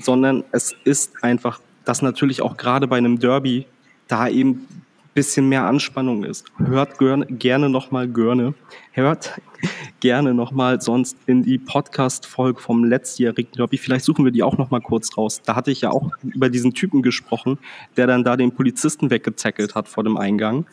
sondern 0.00 0.44
es 0.52 0.74
ist 0.84 1.24
einfach, 1.24 1.60
dass 1.84 2.02
natürlich 2.02 2.42
auch 2.42 2.56
gerade 2.56 2.86
bei 2.86 2.98
einem 2.98 3.18
Derby 3.18 3.66
da 4.08 4.28
eben 4.28 4.68
bisschen 5.16 5.48
mehr 5.48 5.64
Anspannung 5.64 6.22
ist. 6.22 6.44
Hört 6.58 6.98
gerne 6.98 7.68
nochmal 7.68 8.06
Görne. 8.06 8.54
Hört 8.92 9.40
gerne 10.00 10.34
nochmal 10.34 10.80
sonst 10.80 11.16
in 11.26 11.42
die 11.42 11.58
Podcast-Folge 11.58 12.60
vom 12.60 12.84
letztjährigen 12.84 13.50
Derby. 13.52 13.78
Vielleicht 13.78 14.04
suchen 14.04 14.24
wir 14.24 14.30
die 14.30 14.42
auch 14.42 14.58
nochmal 14.58 14.82
kurz 14.82 15.16
raus. 15.16 15.40
Da 15.44 15.56
hatte 15.56 15.70
ich 15.70 15.80
ja 15.80 15.90
auch 15.90 16.10
über 16.22 16.50
diesen 16.50 16.74
Typen 16.74 17.02
gesprochen, 17.02 17.58
der 17.96 18.06
dann 18.06 18.22
da 18.22 18.36
den 18.36 18.52
Polizisten 18.52 19.10
weggetackelt 19.10 19.74
hat 19.74 19.88
vor 19.88 20.04
dem 20.04 20.16
Eingang 20.16 20.66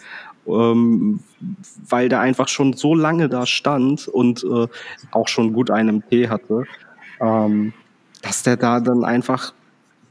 ähm, 0.48 1.20
weil 1.88 2.10
der 2.10 2.20
einfach 2.20 2.48
schon 2.48 2.74
so 2.74 2.96
lange 2.96 3.30
da 3.30 3.46
stand 3.46 4.08
und 4.08 4.44
äh, 4.44 4.68
auch 5.12 5.28
schon 5.28 5.54
gut 5.54 5.72
einen 5.72 6.02
MP 6.02 6.28
hatte, 6.28 6.66
ähm, 7.22 7.74
dass 8.22 8.44
der 8.44 8.58
da 8.58 8.80
dann 8.80 9.06
einfach 9.06 9.54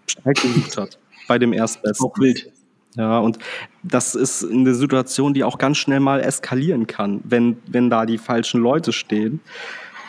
Streit 0.07 0.41
gesucht 0.41 0.77
hat 0.77 0.99
bei 1.29 1.39
dem 1.39 1.53
Erstbesten. 1.53 2.07
Auch 2.07 2.19
wild. 2.19 2.51
Ja, 2.95 3.19
und 3.19 3.39
das 3.83 4.15
ist 4.15 4.45
eine 4.45 4.75
Situation, 4.75 5.33
die 5.33 5.45
auch 5.45 5.59
ganz 5.59 5.79
schnell 5.79 6.01
mal 6.01 6.21
eskalieren 6.21 6.87
kann, 6.87 7.21
wenn, 7.25 7.57
wenn 7.67 7.89
da 7.89 8.05
die 8.05 8.19
falschen 8.19 8.61
Leute 8.61 8.93
stehen. 8.93 9.41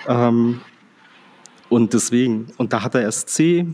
Ähm, 0.07 0.59
und 1.69 1.93
deswegen, 1.93 2.47
und 2.57 2.73
da 2.73 2.83
hat 2.83 2.93
der 2.93 3.09
SC 3.09 3.65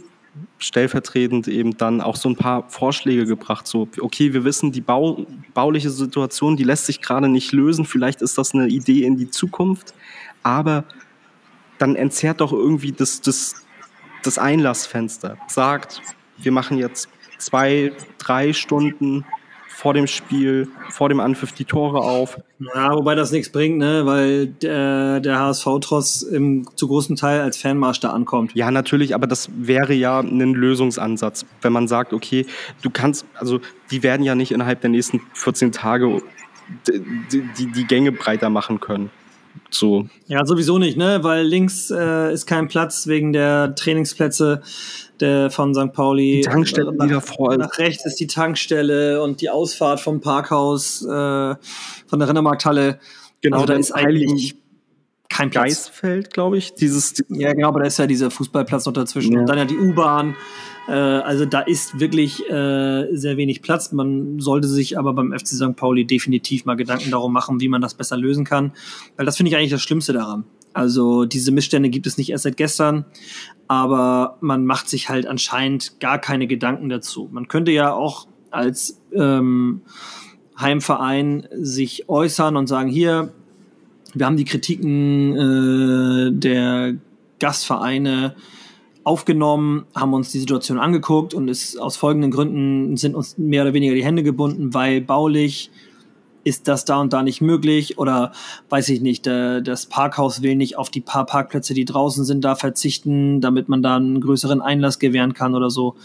stellvertretend 0.59 1.47
eben 1.47 1.77
dann 1.77 2.01
auch 2.01 2.15
so 2.15 2.29
ein 2.29 2.35
paar 2.35 2.69
Vorschläge 2.69 3.25
gebracht. 3.25 3.65
So, 3.67 3.87
okay, 3.99 4.33
wir 4.33 4.43
wissen, 4.43 4.71
die 4.71 4.81
Bau, 4.81 5.25
bauliche 5.53 5.89
Situation, 5.89 6.55
die 6.55 6.63
lässt 6.63 6.85
sich 6.85 7.01
gerade 7.01 7.27
nicht 7.27 7.51
lösen. 7.51 7.85
Vielleicht 7.85 8.21
ist 8.21 8.37
das 8.37 8.53
eine 8.53 8.67
Idee 8.67 9.05
in 9.05 9.17
die 9.17 9.29
Zukunft, 9.29 9.93
aber 10.43 10.83
dann 11.79 11.95
entzerrt 11.95 12.41
doch 12.41 12.53
irgendwie 12.53 12.91
das, 12.91 13.21
das, 13.21 13.55
das 14.23 14.37
Einlassfenster. 14.37 15.37
Sagt, 15.47 16.01
wir 16.37 16.51
machen 16.51 16.77
jetzt 16.77 17.09
zwei, 17.39 17.91
drei 18.17 18.53
Stunden 18.53 19.25
vor 19.79 19.93
dem 19.93 20.07
Spiel, 20.07 20.67
vor 20.89 21.07
dem 21.07 21.21
Anpfiff 21.21 21.53
die 21.53 21.63
Tore 21.63 21.99
auf. 21.99 22.37
Ja, 22.75 22.93
wobei 22.93 23.15
das 23.15 23.31
nichts 23.31 23.49
bringt, 23.49 23.77
ne, 23.77 24.05
weil 24.05 24.47
der, 24.47 25.21
der 25.21 25.39
HSV 25.39 25.65
trotz 25.79 26.21
im 26.21 26.67
zu 26.75 26.87
großen 26.89 27.15
Teil 27.15 27.39
als 27.39 27.57
Fanmarsch 27.57 28.01
da 28.01 28.09
ankommt. 28.09 28.51
Ja, 28.55 28.71
natürlich, 28.71 29.15
aber 29.15 29.25
das 29.25 29.49
wäre 29.55 29.93
ja 29.93 30.19
ein 30.19 30.53
Lösungsansatz, 30.53 31.45
wenn 31.61 31.71
man 31.71 31.87
sagt, 31.87 32.11
okay, 32.11 32.45
du 32.81 32.89
kannst, 32.89 33.25
also 33.35 33.61
die 33.89 34.03
werden 34.03 34.23
ja 34.23 34.35
nicht 34.35 34.51
innerhalb 34.51 34.81
der 34.81 34.89
nächsten 34.89 35.21
14 35.33 35.71
Tage 35.71 36.21
die, 37.31 37.41
die, 37.57 37.71
die 37.71 37.87
Gänge 37.87 38.11
breiter 38.11 38.49
machen 38.49 38.81
können. 38.81 39.11
So. 39.71 40.07
Ja, 40.27 40.45
sowieso 40.45 40.79
nicht, 40.79 40.97
ne? 40.97 41.19
Weil 41.21 41.45
links 41.45 41.91
äh, 41.91 42.33
ist 42.33 42.45
kein 42.47 42.67
Platz 42.67 43.07
wegen 43.07 43.33
der 43.33 43.75
Trainingsplätze 43.75 44.61
der 45.19 45.49
von 45.49 45.73
St. 45.73 45.93
Pauli. 45.93 46.41
Die 46.41 46.41
Tankstelle 46.41 46.93
nach, 46.93 47.05
wieder 47.05 47.21
voll. 47.21 47.57
Nach 47.57 47.77
rechts 47.77 48.05
ist 48.05 48.19
die 48.19 48.27
Tankstelle 48.27 49.21
und 49.21 49.41
die 49.41 49.49
Ausfahrt 49.49 49.99
vom 49.99 50.21
Parkhaus 50.21 51.03
äh, 51.03 51.07
von 51.07 52.19
der 52.19 52.27
Rindermarkthalle. 52.27 52.99
Genau, 53.41 53.57
also 53.57 53.67
da 53.67 53.73
ist 53.75 53.91
eigentlich 53.91 54.55
kein 55.29 55.49
Platz. 55.49 55.63
Geisfeld, 55.63 56.33
glaube 56.33 56.57
ich. 56.57 56.73
Dieses, 56.73 57.13
ja, 57.29 57.53
genau, 57.53 57.69
aber 57.69 57.81
da 57.81 57.85
ist 57.85 57.99
ja 57.99 58.07
dieser 58.07 58.31
Fußballplatz 58.31 58.85
noch 58.85 58.93
dazwischen. 58.93 59.33
Ja. 59.33 59.39
Und 59.41 59.45
dann 59.47 59.57
ja 59.57 59.65
die 59.65 59.77
U-Bahn. 59.77 60.35
Äh, 60.89 60.93
also 60.93 61.45
da 61.45 61.59
ist 61.59 61.99
wirklich 61.99 62.49
äh, 62.49 63.07
sehr 63.11 63.37
wenig 63.37 63.61
Platz. 63.61 63.91
Man 63.91 64.39
sollte 64.39 64.67
sich 64.67 64.97
aber 64.97 65.13
beim 65.13 65.31
FC 65.31 65.47
St. 65.47 65.75
Pauli 65.75 66.05
definitiv 66.05 66.65
mal 66.65 66.75
Gedanken 66.75 67.11
darum 67.11 67.31
machen, 67.31 67.61
wie 67.61 67.69
man 67.69 67.81
das 67.81 67.93
besser 67.93 68.17
lösen 68.17 68.43
kann. 68.43 68.71
Weil 69.15 69.25
das 69.25 69.37
finde 69.37 69.51
ich 69.51 69.57
eigentlich 69.57 69.71
das 69.71 69.81
Schlimmste 69.81 70.13
daran. 70.13 70.45
Also 70.73 71.25
diese 71.25 71.51
Missstände 71.51 71.89
gibt 71.89 72.07
es 72.07 72.17
nicht 72.17 72.29
erst 72.29 72.43
seit 72.43 72.57
gestern, 72.57 73.05
aber 73.67 74.37
man 74.41 74.65
macht 74.65 74.87
sich 74.87 75.09
halt 75.09 75.27
anscheinend 75.27 75.99
gar 75.99 76.19
keine 76.19 76.47
Gedanken 76.47 76.89
dazu. 76.89 77.29
Man 77.31 77.47
könnte 77.47 77.71
ja 77.71 77.91
auch 77.93 78.27
als 78.51 79.01
ähm, 79.13 79.81
Heimverein 80.59 81.47
sich 81.51 82.09
äußern 82.09 82.55
und 82.55 82.67
sagen, 82.67 82.89
hier, 82.89 83.33
wir 84.13 84.25
haben 84.25 84.37
die 84.37 84.45
Kritiken 84.45 85.35
äh, 85.35 86.31
der 86.31 86.95
Gastvereine 87.39 88.35
aufgenommen, 89.09 89.85
haben 89.95 90.13
uns 90.13 90.31
die 90.31 90.37
Situation 90.37 90.77
angeguckt 90.77 91.33
und 91.33 91.47
ist 91.47 91.77
aus 91.77 91.97
folgenden 91.97 92.29
Gründen 92.29 92.95
sind 92.95 93.15
uns 93.15 93.39
mehr 93.39 93.63
oder 93.63 93.73
weniger 93.73 93.95
die 93.95 94.05
Hände 94.05 94.21
gebunden, 94.21 94.75
weil 94.75 95.01
baulich 95.01 95.71
ist 96.43 96.67
das 96.67 96.85
da 96.85 97.01
und 97.01 97.11
da 97.11 97.23
nicht 97.23 97.41
möglich 97.41 97.97
oder 97.97 98.33
weiß 98.69 98.87
ich 98.89 99.01
nicht, 99.01 99.25
das 99.25 99.87
Parkhaus 99.87 100.43
will 100.43 100.55
nicht 100.55 100.77
auf 100.77 100.91
die 100.91 101.01
paar 101.01 101.25
Parkplätze, 101.25 101.73
die 101.73 101.85
draußen 101.85 102.23
sind, 102.23 102.45
da 102.45 102.53
verzichten, 102.53 103.41
damit 103.41 103.67
man 103.67 103.81
da 103.81 103.95
einen 103.95 104.21
größeren 104.21 104.61
Einlass 104.61 104.99
gewähren 104.99 105.33
kann 105.33 105.55
oder 105.55 105.71
so. 105.71 105.95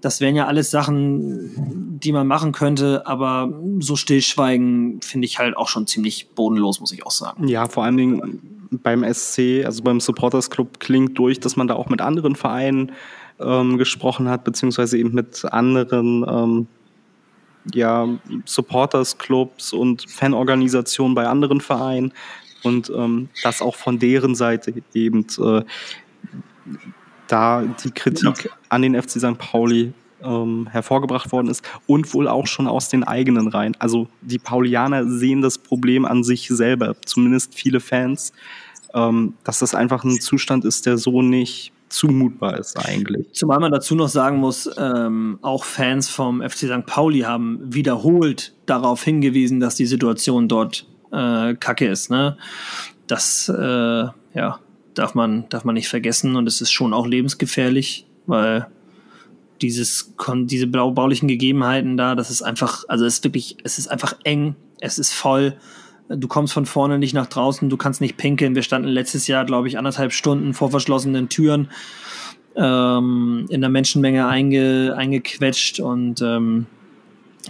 Das 0.00 0.20
wären 0.20 0.34
ja 0.34 0.48
alles 0.48 0.72
Sachen, 0.72 2.00
die 2.02 2.10
man 2.10 2.26
machen 2.26 2.50
könnte, 2.50 3.06
aber 3.06 3.56
so 3.78 3.94
stillschweigen 3.94 5.00
finde 5.02 5.26
ich 5.26 5.38
halt 5.38 5.56
auch 5.56 5.68
schon 5.68 5.86
ziemlich 5.86 6.30
bodenlos, 6.34 6.80
muss 6.80 6.90
ich 6.90 7.06
auch 7.06 7.12
sagen. 7.12 7.46
Ja, 7.46 7.68
vor 7.68 7.84
allen 7.84 7.96
Dingen 7.96 8.63
beim 8.82 9.04
SC, 9.04 9.64
also 9.64 9.82
beim 9.82 10.00
Supporters 10.00 10.50
Club, 10.50 10.80
klingt 10.80 11.18
durch, 11.18 11.40
dass 11.40 11.56
man 11.56 11.68
da 11.68 11.74
auch 11.74 11.88
mit 11.88 12.00
anderen 12.00 12.36
Vereinen 12.36 12.92
ähm, 13.40 13.78
gesprochen 13.78 14.28
hat, 14.28 14.44
beziehungsweise 14.44 14.98
eben 14.98 15.12
mit 15.12 15.44
anderen 15.44 16.24
ähm, 16.28 16.66
ja, 17.72 18.08
Supporters 18.44 19.18
Clubs 19.18 19.72
und 19.72 20.08
Fanorganisationen 20.10 21.14
bei 21.14 21.26
anderen 21.26 21.60
Vereinen 21.60 22.12
und 22.62 22.90
ähm, 22.90 23.28
dass 23.42 23.62
auch 23.62 23.76
von 23.76 23.98
deren 23.98 24.34
Seite 24.34 24.74
eben 24.92 25.26
äh, 25.38 25.62
da 27.26 27.62
die 27.62 27.90
Kritik 27.90 28.44
ja. 28.44 28.50
an 28.68 28.82
den 28.82 29.00
FC 29.00 29.12
St. 29.12 29.38
Pauli 29.38 29.92
ähm, 30.24 30.68
hervorgebracht 30.70 31.32
worden 31.32 31.48
ist 31.48 31.62
und 31.86 32.12
wohl 32.14 32.28
auch 32.28 32.46
schon 32.46 32.66
aus 32.66 32.88
den 32.88 33.04
eigenen 33.04 33.48
Reihen. 33.48 33.76
Also 33.78 34.08
die 34.20 34.38
Paulianer 34.38 35.08
sehen 35.08 35.42
das 35.42 35.58
Problem 35.58 36.04
an 36.04 36.24
sich 36.24 36.48
selber, 36.48 36.96
zumindest 37.04 37.54
viele 37.54 37.80
Fans, 37.80 38.32
ähm, 38.94 39.34
dass 39.44 39.58
das 39.58 39.74
einfach 39.74 40.04
ein 40.04 40.20
Zustand 40.20 40.64
ist, 40.64 40.86
der 40.86 40.98
so 40.98 41.22
nicht 41.22 41.72
zumutbar 41.88 42.58
ist 42.58 42.76
eigentlich. 42.76 43.28
Zumal 43.32 43.60
man 43.60 43.70
dazu 43.70 43.94
noch 43.94 44.08
sagen 44.08 44.38
muss, 44.38 44.68
ähm, 44.76 45.38
auch 45.42 45.64
Fans 45.64 46.08
vom 46.08 46.42
FC 46.42 46.66
St. 46.66 46.86
Pauli 46.86 47.20
haben 47.20 47.60
wiederholt 47.62 48.54
darauf 48.66 49.02
hingewiesen, 49.04 49.60
dass 49.60 49.76
die 49.76 49.86
Situation 49.86 50.48
dort 50.48 50.86
äh, 51.12 51.54
kacke 51.54 51.86
ist. 51.86 52.10
Ne? 52.10 52.36
Das 53.06 53.48
äh, 53.48 53.62
ja, 54.34 54.58
darf, 54.94 55.14
man, 55.14 55.48
darf 55.50 55.64
man 55.64 55.74
nicht 55.74 55.88
vergessen 55.88 56.36
und 56.36 56.48
es 56.48 56.60
ist 56.60 56.72
schon 56.72 56.92
auch 56.92 57.06
lebensgefährlich, 57.06 58.06
weil 58.26 58.66
dieses, 59.62 60.14
diese 60.44 60.66
baulichen 60.66 61.28
Gegebenheiten 61.28 61.96
da, 61.96 62.14
das 62.14 62.30
ist 62.30 62.42
einfach, 62.42 62.84
also 62.88 63.04
es 63.04 63.14
ist 63.14 63.24
wirklich, 63.24 63.56
es 63.64 63.78
ist 63.78 63.88
einfach 63.88 64.16
eng, 64.24 64.56
es 64.80 64.98
ist 64.98 65.12
voll 65.12 65.56
du 66.08 66.28
kommst 66.28 66.52
von 66.52 66.66
vorne 66.66 66.98
nicht 66.98 67.14
nach 67.14 67.26
draußen, 67.26 67.70
du 67.70 67.76
kannst 67.76 68.00
nicht 68.00 68.16
pinkeln. 68.16 68.54
Wir 68.54 68.62
standen 68.62 68.88
letztes 68.88 69.26
Jahr, 69.26 69.44
glaube 69.44 69.68
ich, 69.68 69.78
anderthalb 69.78 70.12
Stunden 70.12 70.54
vor 70.54 70.70
verschlossenen 70.70 71.28
Türen 71.28 71.70
ähm, 72.56 73.46
in 73.48 73.60
der 73.60 73.70
Menschenmenge 73.70 74.26
einge, 74.26 74.94
eingequetscht 74.96 75.80
und 75.80 76.20
ähm, 76.22 76.66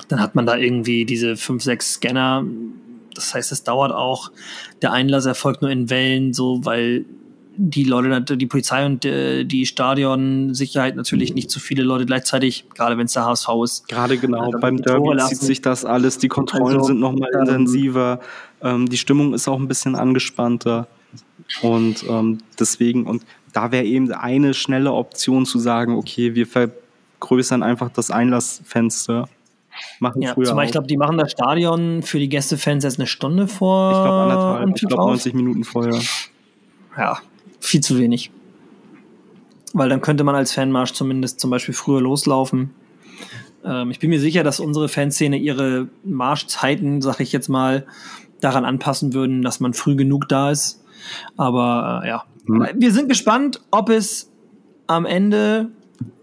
dann 0.08 0.20
hat 0.20 0.34
man 0.34 0.46
da 0.46 0.56
irgendwie 0.56 1.04
diese 1.04 1.36
fünf, 1.36 1.62
sechs 1.62 1.94
Scanner. 1.94 2.44
Das 3.14 3.34
heißt, 3.34 3.52
es 3.52 3.62
dauert 3.62 3.92
auch. 3.92 4.32
Der 4.82 4.92
Einlass 4.92 5.26
erfolgt 5.26 5.62
nur 5.62 5.70
in 5.70 5.88
Wellen, 5.88 6.32
so 6.32 6.64
weil 6.64 7.04
die 7.56 7.84
Leute, 7.84 8.36
die 8.36 8.46
Polizei 8.46 8.84
und 8.84 9.04
äh, 9.04 9.44
die 9.44 9.66
Stadionsicherheit 9.66 10.96
natürlich 10.96 11.34
nicht 11.34 11.50
zu 11.50 11.60
viele 11.60 11.82
Leute 11.82 12.06
gleichzeitig, 12.06 12.66
gerade 12.74 12.98
wenn 12.98 13.06
es 13.06 13.12
der 13.12 13.24
HSV 13.24 13.48
ist. 13.62 13.88
Gerade 13.88 14.18
genau, 14.18 14.52
äh, 14.52 14.58
beim 14.58 14.78
Derby 14.78 15.16
zieht 15.28 15.38
sich 15.38 15.62
das 15.62 15.84
alles, 15.84 16.18
die 16.18 16.28
Kontrollen 16.28 16.76
also, 16.76 16.86
sind 16.86 17.00
nochmal 17.00 17.30
ähm, 17.34 17.40
intensiver, 17.40 18.20
ähm, 18.62 18.88
die 18.88 18.98
Stimmung 18.98 19.34
ist 19.34 19.48
auch 19.48 19.58
ein 19.58 19.68
bisschen 19.68 19.94
angespannter 19.94 20.88
und 21.62 22.04
ähm, 22.08 22.38
deswegen, 22.58 23.06
und 23.06 23.24
da 23.52 23.70
wäre 23.70 23.84
eben 23.84 24.10
eine 24.12 24.54
schnelle 24.54 24.92
Option 24.92 25.46
zu 25.46 25.58
sagen, 25.58 25.96
okay, 25.96 26.34
wir 26.34 26.46
vergrößern 26.46 27.62
einfach 27.62 27.90
das 27.90 28.10
Einlassfenster. 28.10 29.28
Machen 29.98 30.22
ja, 30.22 30.34
früher 30.34 30.46
zumal 30.46 30.66
ich 30.66 30.72
glaube, 30.72 30.86
die 30.86 30.96
machen 30.96 31.18
das 31.18 31.32
Stadion 31.32 32.02
für 32.02 32.18
die 32.18 32.28
Gästefans 32.28 32.84
jetzt 32.84 32.98
eine 32.98 33.08
Stunde 33.08 33.48
vor. 33.48 33.90
Ich 33.90 33.96
glaube 33.96 34.32
anderthalb, 34.32 34.76
ich 34.76 34.88
glaube 34.88 35.02
90 35.10 35.34
Minuten 35.34 35.64
vorher. 35.64 36.00
Ja, 36.96 37.18
viel 37.64 37.80
zu 37.80 37.98
wenig. 37.98 38.30
Weil 39.72 39.88
dann 39.88 40.00
könnte 40.00 40.24
man 40.24 40.34
als 40.34 40.52
Fanmarsch 40.52 40.92
zumindest 40.92 41.40
zum 41.40 41.50
Beispiel 41.50 41.74
früher 41.74 42.00
loslaufen. 42.00 42.70
Ähm, 43.64 43.90
ich 43.90 43.98
bin 43.98 44.10
mir 44.10 44.20
sicher, 44.20 44.44
dass 44.44 44.60
unsere 44.60 44.88
Fanszene 44.88 45.36
ihre 45.36 45.88
Marschzeiten, 46.04 47.00
sag 47.02 47.20
ich 47.20 47.32
jetzt 47.32 47.48
mal, 47.48 47.86
daran 48.40 48.64
anpassen 48.64 49.14
würden, 49.14 49.42
dass 49.42 49.60
man 49.60 49.74
früh 49.74 49.96
genug 49.96 50.28
da 50.28 50.50
ist. 50.50 50.84
Aber 51.36 52.02
äh, 52.04 52.08
ja, 52.08 52.24
mhm. 52.46 52.68
wir 52.76 52.92
sind 52.92 53.08
gespannt, 53.08 53.60
ob 53.70 53.88
es 53.88 54.30
am 54.86 55.06
Ende 55.06 55.70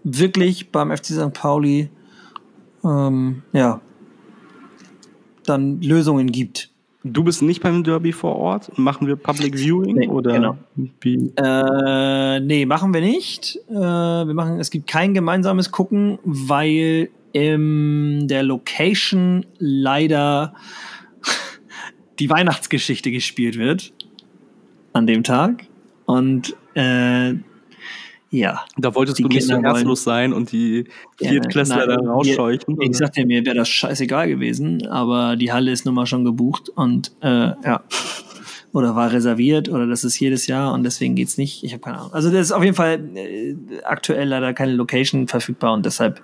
wirklich 0.04 0.70
beim 0.70 0.96
FC 0.96 1.06
St. 1.06 1.32
Pauli 1.32 1.90
ähm, 2.84 3.42
ja, 3.52 3.80
dann 5.44 5.80
Lösungen 5.80 6.30
gibt. 6.30 6.71
Du 7.04 7.24
bist 7.24 7.42
nicht 7.42 7.62
beim 7.62 7.82
Derby 7.82 8.12
vor 8.12 8.36
Ort? 8.36 8.78
Machen 8.78 9.08
wir 9.08 9.16
Public 9.16 9.58
Viewing 9.58 9.96
nee, 9.96 10.08
oder 10.08 10.32
genau. 10.34 10.56
wie? 11.00 11.32
Äh, 11.36 12.40
nee, 12.40 12.64
machen 12.64 12.94
wir 12.94 13.00
nicht. 13.00 13.58
Äh, 13.68 13.74
wir 13.74 14.34
machen, 14.34 14.60
es 14.60 14.70
gibt 14.70 14.86
kein 14.86 15.12
gemeinsames 15.12 15.72
Gucken, 15.72 16.18
weil 16.22 17.10
in 17.32 18.28
der 18.28 18.44
Location 18.44 19.46
leider 19.58 20.54
die 22.20 22.30
Weihnachtsgeschichte 22.30 23.10
gespielt 23.10 23.58
wird 23.58 23.92
an 24.92 25.06
dem 25.08 25.24
Tag. 25.24 25.64
Und 26.06 26.54
äh, 26.74 27.34
ja. 28.32 28.64
Da 28.78 28.94
wolltest 28.94 29.18
du 29.18 29.28
nicht 29.28 29.46
so 29.46 29.58
herzlos 29.58 30.04
sein 30.04 30.32
und 30.32 30.52
die 30.52 30.86
Viertklässler 31.18 31.80
ja, 31.80 31.96
dann 31.96 32.06
rausscheuchen. 32.06 32.80
Ich 32.80 32.96
sagte 32.96 33.26
mir, 33.26 33.44
wäre 33.44 33.56
das 33.56 33.68
scheißegal 33.68 34.26
gewesen, 34.26 34.86
aber 34.86 35.36
die 35.36 35.52
Halle 35.52 35.70
ist 35.70 35.84
nun 35.84 35.94
mal 35.94 36.06
schon 36.06 36.24
gebucht 36.24 36.70
und 36.70 37.12
äh, 37.20 37.28
ja. 37.28 37.82
Oder 38.72 38.96
war 38.96 39.12
reserviert 39.12 39.68
oder 39.68 39.86
das 39.86 40.02
ist 40.02 40.18
jedes 40.18 40.46
Jahr 40.46 40.72
und 40.72 40.82
deswegen 40.82 41.14
geht's 41.14 41.36
nicht. 41.36 41.62
Ich 41.62 41.74
habe 41.74 41.82
keine 41.82 41.98
Ahnung. 41.98 42.14
Also 42.14 42.30
das 42.30 42.40
ist 42.40 42.52
auf 42.52 42.64
jeden 42.64 42.74
Fall 42.74 43.06
äh, 43.16 43.54
aktuell 43.84 44.28
leider 44.28 44.54
keine 44.54 44.72
Location 44.72 45.28
verfügbar 45.28 45.74
und 45.74 45.84
deshalb 45.84 46.22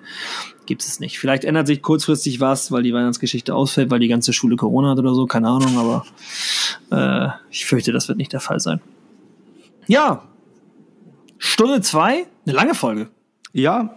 gibt 0.65 0.83
es 0.83 1.01
nicht. 1.01 1.19
Vielleicht 1.19 1.45
ändert 1.45 1.67
sich 1.67 1.83
kurzfristig 1.83 2.41
was, 2.41 2.73
weil 2.73 2.83
die 2.83 2.95
Weihnachtsgeschichte 2.95 3.55
ausfällt, 3.55 3.91
weil 3.91 4.01
die 4.01 4.09
ganze 4.09 4.33
Schule 4.33 4.57
Corona 4.57 4.93
hat 4.93 4.99
oder 4.99 5.15
so, 5.15 5.27
keine 5.27 5.49
Ahnung, 5.49 5.77
aber 5.77 6.07
äh, 6.91 7.29
ich 7.51 7.67
fürchte, 7.67 7.93
das 7.93 8.09
wird 8.09 8.17
nicht 8.17 8.33
der 8.33 8.41
Fall 8.41 8.61
sein. 8.61 8.81
Ja, 9.87 10.23
Stunde 11.39 11.81
zwei, 11.81 12.27
eine 12.47 12.55
lange 12.55 12.75
Folge. 12.75 13.09
Ja. 13.53 13.97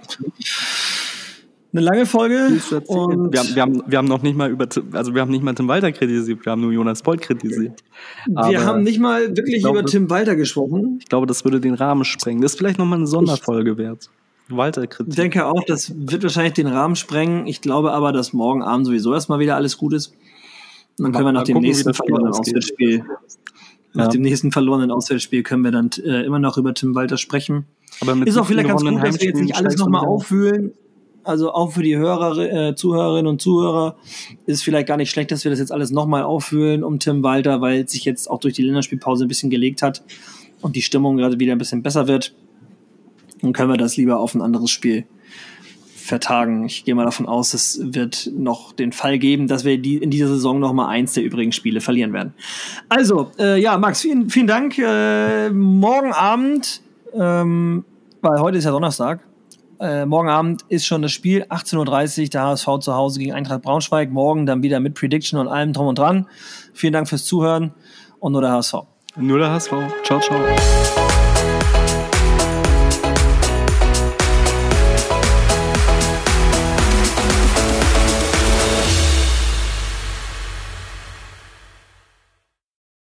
Eine 1.73 1.81
lange 1.81 2.05
Folge. 2.05 2.59
Und 2.87 3.31
wir, 3.31 3.39
haben, 3.39 3.55
wir, 3.55 3.61
haben, 3.61 3.83
wir 3.87 3.97
haben 3.97 4.07
noch 4.07 4.21
nicht 4.21 4.35
mal 4.35 4.49
über, 4.49 4.67
also 4.91 5.15
wir 5.15 5.21
haben 5.21 5.31
nicht 5.31 5.43
mal 5.43 5.55
Tim 5.55 5.67
Walter 5.67 5.91
kritisiert, 5.91 6.45
wir 6.45 6.51
haben 6.51 6.61
nur 6.61 6.71
Jonas 6.71 7.01
Bolt 7.01 7.21
kritisiert. 7.21 7.81
Aber 8.35 8.49
wir 8.49 8.65
haben 8.65 8.83
nicht 8.83 8.99
mal 8.99 9.35
wirklich 9.35 9.61
glaube, 9.61 9.79
über 9.79 9.87
Tim 9.87 10.09
Walter 10.09 10.35
gesprochen. 10.35 10.97
Ich 10.99 11.07
glaube, 11.07 11.27
das 11.27 11.45
würde 11.45 11.61
den 11.61 11.73
Rahmen 11.73 12.03
sprengen. 12.03 12.41
Das 12.41 12.53
ist 12.53 12.57
vielleicht 12.57 12.77
nochmal 12.77 12.99
eine 12.99 13.07
Sonderfolge 13.07 13.77
wert. 13.77 14.09
Walter 14.49 14.85
Kritik. 14.85 15.11
Ich 15.11 15.15
denke 15.15 15.45
auch, 15.45 15.63
das 15.65 15.93
wird 15.95 16.23
wahrscheinlich 16.23 16.53
den 16.53 16.67
Rahmen 16.67 16.97
sprengen. 16.97 17.47
Ich 17.47 17.61
glaube 17.61 17.93
aber, 17.93 18.11
dass 18.11 18.33
morgen 18.33 18.63
Abend 18.63 18.85
sowieso 18.85 19.13
erstmal 19.13 19.39
wieder 19.39 19.55
alles 19.55 19.77
gut 19.77 19.93
ist. 19.93 20.13
Und 20.97 21.05
dann 21.05 21.11
können 21.13 21.25
wir 21.25 21.31
nach 21.31 21.43
dem 21.43 21.59
nächsten 21.59 21.93
verlorenen 21.93 22.33
Auswärtsspiel 22.33 23.05
nach 23.93 24.07
dem 24.07 24.21
nächsten 24.21 24.51
verlorenen 24.51 24.91
Auswärtsspiel 24.91 25.43
können 25.43 25.63
wir 25.63 25.71
dann 25.71 25.89
äh, 26.03 26.23
immer 26.23 26.39
noch 26.39 26.57
über 26.57 26.73
Tim 26.73 26.95
Walter 26.95 27.17
sprechen. 27.17 27.65
Aber 27.99 28.15
ist 28.25 28.37
auch 28.37 28.45
vielleicht 28.45 28.69
ganz 28.69 28.83
gut, 28.83 29.03
dass 29.03 29.19
wir 29.19 29.27
jetzt 29.27 29.41
nicht 29.41 29.55
alles 29.55 29.77
nochmal 29.77 30.05
aufwühlen. 30.05 30.73
Also 31.23 31.51
auch 31.51 31.73
für 31.73 31.83
die 31.83 31.97
Hörer, 31.97 32.37
äh, 32.37 32.75
Zuhörerinnen 32.75 33.27
und 33.27 33.41
Zuhörer 33.41 33.95
ist 34.47 34.57
es 34.57 34.63
vielleicht 34.63 34.87
gar 34.87 34.97
nicht 34.97 35.11
schlecht, 35.11 35.31
dass 35.31 35.43
wir 35.43 35.51
das 35.51 35.59
jetzt 35.59 35.71
alles 35.71 35.91
nochmal 35.91 36.23
auffühlen 36.23 36.83
um 36.83 36.97
Tim 36.97 37.21
Walter, 37.21 37.61
weil 37.61 37.87
sich 37.87 38.05
jetzt 38.05 38.29
auch 38.29 38.39
durch 38.39 38.55
die 38.55 38.63
Länderspielpause 38.63 39.25
ein 39.25 39.27
bisschen 39.27 39.51
gelegt 39.51 39.83
hat 39.83 40.03
und 40.61 40.75
die 40.75 40.81
Stimmung 40.81 41.17
gerade 41.17 41.39
wieder 41.39 41.51
ein 41.51 41.59
bisschen 41.59 41.83
besser 41.83 42.07
wird. 42.07 42.33
Dann 43.41 43.53
können 43.53 43.69
wir 43.69 43.77
das 43.77 43.97
lieber 43.97 44.19
auf 44.19 44.33
ein 44.33 44.41
anderes 44.41 44.71
Spiel 44.71 45.05
vertagen. 46.11 46.65
Ich 46.65 46.83
gehe 46.83 46.93
mal 46.93 47.05
davon 47.05 47.25
aus, 47.25 47.53
es 47.53 47.79
wird 47.81 48.29
noch 48.35 48.73
den 48.73 48.91
Fall 48.91 49.17
geben, 49.17 49.47
dass 49.47 49.63
wir 49.63 49.77
die, 49.77 49.95
in 49.95 50.11
dieser 50.11 50.27
Saison 50.27 50.59
noch 50.59 50.73
mal 50.73 50.89
eins 50.89 51.13
der 51.13 51.23
übrigen 51.23 51.53
Spiele 51.53 51.79
verlieren 51.79 52.11
werden. 52.11 52.33
Also, 52.89 53.31
äh, 53.39 53.59
ja, 53.59 53.77
Max, 53.77 54.01
vielen, 54.01 54.29
vielen 54.29 54.47
Dank. 54.47 54.77
Äh, 54.77 55.49
morgen 55.51 56.11
Abend, 56.11 56.81
ähm, 57.13 57.85
weil 58.21 58.41
heute 58.41 58.57
ist 58.57 58.65
ja 58.65 58.71
Donnerstag, 58.71 59.21
äh, 59.79 60.05
morgen 60.05 60.27
Abend 60.27 60.63
ist 60.67 60.85
schon 60.85 61.01
das 61.01 61.13
Spiel, 61.13 61.45
18.30 61.49 62.23
Uhr, 62.23 62.29
der 62.29 62.43
HSV 62.43 62.67
zu 62.81 62.93
Hause 62.93 63.19
gegen 63.19 63.31
Eintracht 63.31 63.61
Braunschweig. 63.61 64.11
Morgen 64.11 64.45
dann 64.45 64.61
wieder 64.61 64.81
mit 64.81 64.93
Prediction 64.95 65.39
und 65.39 65.47
allem 65.47 65.71
drum 65.71 65.87
und 65.87 65.97
dran. 65.97 66.27
Vielen 66.73 66.93
Dank 66.93 67.07
fürs 67.07 67.23
Zuhören 67.23 67.73
und 68.19 68.33
nur 68.33 68.41
der 68.41 68.51
HSV. 68.51 68.75
Nur 69.15 69.39
der 69.39 69.51
HSV. 69.51 69.71
Ciao, 70.03 70.19
ciao. 70.19 71.00